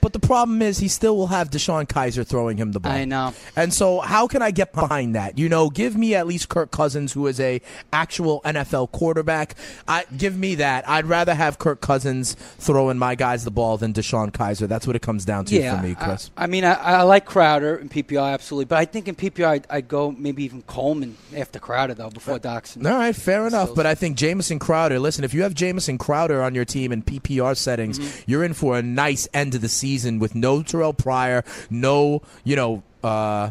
But 0.00 0.12
the 0.12 0.18
problem 0.20 0.62
is, 0.62 0.78
he 0.78 0.88
still 0.88 1.16
will 1.16 1.26
have 1.28 1.50
DeShone 1.50 1.86
Kizer 1.86 2.26
throwing 2.26 2.56
him 2.56 2.72
the 2.72 2.80
ball. 2.80 2.92
I 2.92 3.04
know. 3.04 3.34
And 3.56 3.72
so, 3.72 4.00
how 4.00 4.26
can 4.26 4.42
I 4.42 4.50
get 4.50 4.72
behind 4.72 5.14
that? 5.14 5.38
You 5.38 5.48
know, 5.48 5.70
give 5.70 5.96
me 5.96 6.14
at 6.14 6.26
least 6.26 6.48
Kirk 6.48 6.70
Cousins, 6.70 7.12
who 7.12 7.26
is 7.26 7.40
a 7.40 7.60
actual 7.92 8.40
NFL 8.44 8.92
quarterback. 8.92 9.54
I 9.86 10.04
give 10.16 10.36
me 10.36 10.56
that. 10.56 10.88
I'd 10.88 11.06
rather 11.06 11.34
have 11.34 11.58
Kirk 11.58 11.80
Cousins 11.80 12.34
throwing 12.58 12.98
my 12.98 13.14
guys 13.14 13.44
the 13.44 13.50
ball 13.50 13.76
than 13.76 13.92
DeShone 13.92 14.30
Kizer. 14.32 14.68
That's 14.68 14.86
what 14.86 14.96
it 14.96 15.02
comes 15.02 15.24
down 15.24 15.44
to 15.46 15.54
yeah, 15.58 15.76
for 15.80 15.86
me, 15.86 15.94
Chris. 15.94 16.30
I, 16.36 16.44
I 16.44 16.46
mean, 16.46 16.64
I, 16.64 16.74
I 16.74 17.02
like 17.02 17.24
Crowder 17.24 17.76
in 17.76 17.88
PPR 17.88 18.32
absolutely, 18.34 18.66
but 18.66 18.78
I 18.78 18.84
think 18.84 19.08
in 19.08 19.14
PPR 19.14 19.46
I'd, 19.46 19.66
I'd 19.70 19.88
go 19.88 20.10
maybe 20.12 20.44
even 20.44 20.62
Coleman 20.62 21.16
after 21.36 21.58
Crowder 21.58 21.94
though 21.94 22.10
before 22.10 22.38
Doctson. 22.38 22.88
All 22.90 22.96
right, 22.98 23.14
fair 23.16 23.46
enough. 23.46 23.74
But 23.74 23.86
I 23.86 23.94
think 23.94 24.16
Jamison 24.16 24.58
Crowder, 24.58 24.98
listen, 24.98 25.24
if 25.24 25.34
you 25.34 25.42
have 25.42 25.54
Jamison 25.54 25.98
Crowder 25.98 26.42
on 26.42 26.54
your 26.54 26.64
team 26.64 26.92
in 26.92 27.02
PPR 27.02 27.56
settings, 27.56 27.98
Mm-hmm. 27.98 28.30
you're 28.30 28.44
in 28.44 28.52
for 28.54 28.76
a 28.78 28.82
nice 28.82 29.26
end 29.32 29.54
of 29.54 29.60
the 29.60 29.68
season 29.68 29.87
with 30.18 30.34
no 30.34 30.60
Terrelle 30.60 30.96
Pryor, 30.96 31.44
no, 31.70 32.22
you 32.44 32.56
know, 32.56 32.82
uh, 33.02 33.50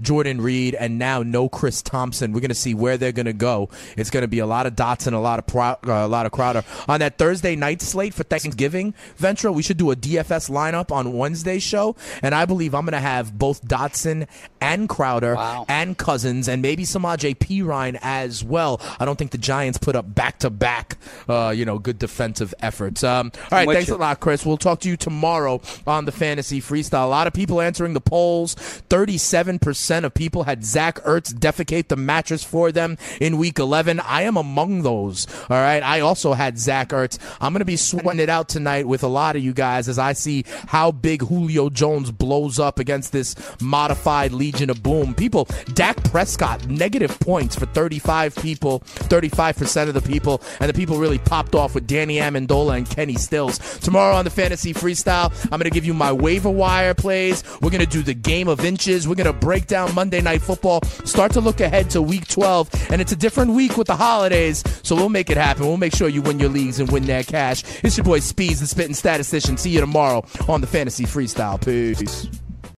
Jordan 0.00 0.40
Reed, 0.40 0.74
and 0.74 0.98
now 0.98 1.22
no 1.22 1.48
Chris 1.48 1.82
Thompson. 1.82 2.32
We're 2.32 2.40
going 2.40 2.48
to 2.50 2.54
see 2.54 2.74
where 2.74 2.96
they're 2.96 3.12
going 3.12 3.26
to 3.26 3.32
go. 3.32 3.68
It's 3.96 4.10
going 4.10 4.22
to 4.22 4.28
be 4.28 4.38
a 4.38 4.46
lot 4.46 4.66
of 4.66 4.74
Doctson, 4.74 5.12
a 5.12 5.18
lot 5.18 5.38
of 5.38 5.46
Pro- 5.46 5.78
uh, 5.86 6.06
a 6.06 6.08
lot 6.08 6.26
of 6.26 6.32
Crowder 6.32 6.64
on 6.88 7.00
that 7.00 7.18
Thursday 7.18 7.56
night 7.56 7.82
slate 7.82 8.14
for 8.14 8.22
Thanksgiving. 8.22 8.94
Ventra, 9.18 9.52
we 9.52 9.62
should 9.62 9.76
do 9.76 9.90
a 9.90 9.96
DFS 9.96 10.50
lineup 10.50 10.92
on 10.92 11.12
Wednesday's 11.16 11.62
show, 11.62 11.96
and 12.22 12.34
I 12.34 12.44
believe 12.44 12.74
I'm 12.74 12.84
going 12.84 12.92
to 12.92 13.00
have 13.00 13.36
both 13.38 13.66
Doctson 13.66 14.28
and 14.60 14.88
Crowder 14.88 15.36
and 15.68 15.96
Cousins, 15.98 16.48
and 16.48 16.62
maybe 16.62 16.84
Samaje 16.84 17.36
Perine 17.36 17.98
as 18.02 18.44
well. 18.44 18.80
I 19.00 19.04
don't 19.04 19.18
think 19.18 19.32
the 19.32 19.38
Giants 19.38 19.78
put 19.78 19.96
up 19.96 20.14
back 20.14 20.38
to 20.40 20.50
back, 20.50 20.96
you 21.28 21.64
know, 21.64 21.78
good 21.78 21.98
defensive 21.98 22.54
efforts. 22.60 23.02
Um, 23.02 23.32
all 23.50 23.58
right, 23.58 23.68
thanks 23.68 23.88
you. 23.88 23.96
a 23.96 23.96
lot, 23.96 24.20
Chris. 24.20 24.46
We'll 24.46 24.56
talk 24.56 24.80
to 24.80 24.88
you 24.88 24.96
tomorrow 24.96 25.60
on 25.86 26.04
the 26.04 26.12
fantasy 26.12 26.60
freestyle. 26.60 27.04
A 27.04 27.08
lot 27.08 27.26
of 27.26 27.32
people 27.32 27.60
answering 27.60 27.94
the 27.94 28.00
polls. 28.00 28.54
Thirty-seven 28.54 29.58
percent 29.58 29.87
of 29.90 30.14
people 30.14 30.44
had 30.44 30.64
Zach 30.64 30.96
Ertz 31.04 31.32
defecate 31.32 31.88
the 31.88 31.96
mattress 31.96 32.44
for 32.44 32.70
them 32.72 32.96
in 33.20 33.38
Week 33.38 33.58
11. 33.58 34.00
I 34.00 34.22
am 34.22 34.36
among 34.36 34.82
those. 34.82 35.26
All 35.48 35.56
right, 35.56 35.82
I 35.82 36.00
also 36.00 36.34
had 36.34 36.58
Zach 36.58 36.90
Ertz. 36.90 37.18
I'm 37.40 37.52
going 37.52 37.60
to 37.60 37.64
be 37.64 37.76
sweating 37.76 38.20
it 38.20 38.28
out 38.28 38.48
tonight 38.48 38.86
with 38.86 39.02
a 39.02 39.08
lot 39.08 39.36
of 39.36 39.42
you 39.42 39.52
guys 39.52 39.88
as 39.88 39.98
I 39.98 40.12
see 40.12 40.44
how 40.66 40.92
big 40.92 41.22
Julio 41.22 41.70
Jones 41.70 42.10
blows 42.10 42.58
up 42.58 42.78
against 42.78 43.12
this 43.12 43.34
modified 43.60 44.32
Legion 44.32 44.70
of 44.70 44.82
Boom. 44.82 45.14
People, 45.14 45.48
Dak 45.74 46.02
Prescott 46.04 46.66
negative 46.68 47.18
points 47.20 47.56
for 47.56 47.66
35 47.66 48.36
people, 48.36 48.80
35% 48.80 49.88
of 49.88 49.94
the 49.94 50.02
people, 50.02 50.42
and 50.60 50.68
the 50.68 50.74
people 50.74 50.98
really 50.98 51.18
popped 51.18 51.54
off 51.54 51.74
with 51.74 51.86
Danny 51.86 52.16
Amendola 52.16 52.76
and 52.76 52.88
Kenny 52.88 53.14
Stills. 53.14 53.58
Tomorrow 53.80 54.16
on 54.16 54.24
the 54.24 54.30
Fantasy 54.30 54.74
Freestyle, 54.74 55.32
I'm 55.44 55.58
going 55.58 55.62
to 55.62 55.70
give 55.70 55.84
you 55.84 55.94
my 55.94 56.12
waiver 56.12 56.50
wire 56.50 56.94
plays. 56.94 57.42
We're 57.60 57.70
going 57.70 57.80
to 57.80 57.86
do 57.86 58.02
the 58.02 58.14
game 58.14 58.48
of 58.48 58.64
inches. 58.64 59.06
We're 59.08 59.14
going 59.14 59.26
to 59.26 59.32
break 59.32 59.66
down 59.78 59.94
Monday 59.94 60.20
Night 60.20 60.42
Football, 60.42 60.82
start 61.04 61.32
to 61.32 61.40
look 61.40 61.60
ahead 61.60 61.88
to 61.90 62.02
Week 62.02 62.26
12, 62.26 62.90
and 62.90 63.00
it's 63.00 63.12
a 63.12 63.16
different 63.16 63.52
week 63.52 63.76
with 63.76 63.86
the 63.86 63.94
holidays, 63.94 64.64
so 64.82 64.96
we'll 64.96 65.08
make 65.08 65.30
it 65.30 65.36
happen. 65.36 65.66
We'll 65.66 65.76
make 65.76 65.94
sure 65.94 66.08
you 66.08 66.20
win 66.20 66.40
your 66.40 66.48
leagues 66.48 66.80
and 66.80 66.90
win 66.90 67.06
that 67.06 67.28
cash. 67.28 67.62
It's 67.84 67.96
your 67.96 68.04
boy 68.04 68.18
Speeds, 68.18 68.58
the 68.58 68.66
Spitting 68.66 68.94
Statistician. 68.94 69.56
See 69.56 69.70
you 69.70 69.80
tomorrow 69.80 70.24
on 70.48 70.60
the 70.60 70.66
Fantasy 70.66 71.04
Freestyle. 71.04 71.64
Peace. 71.64 72.47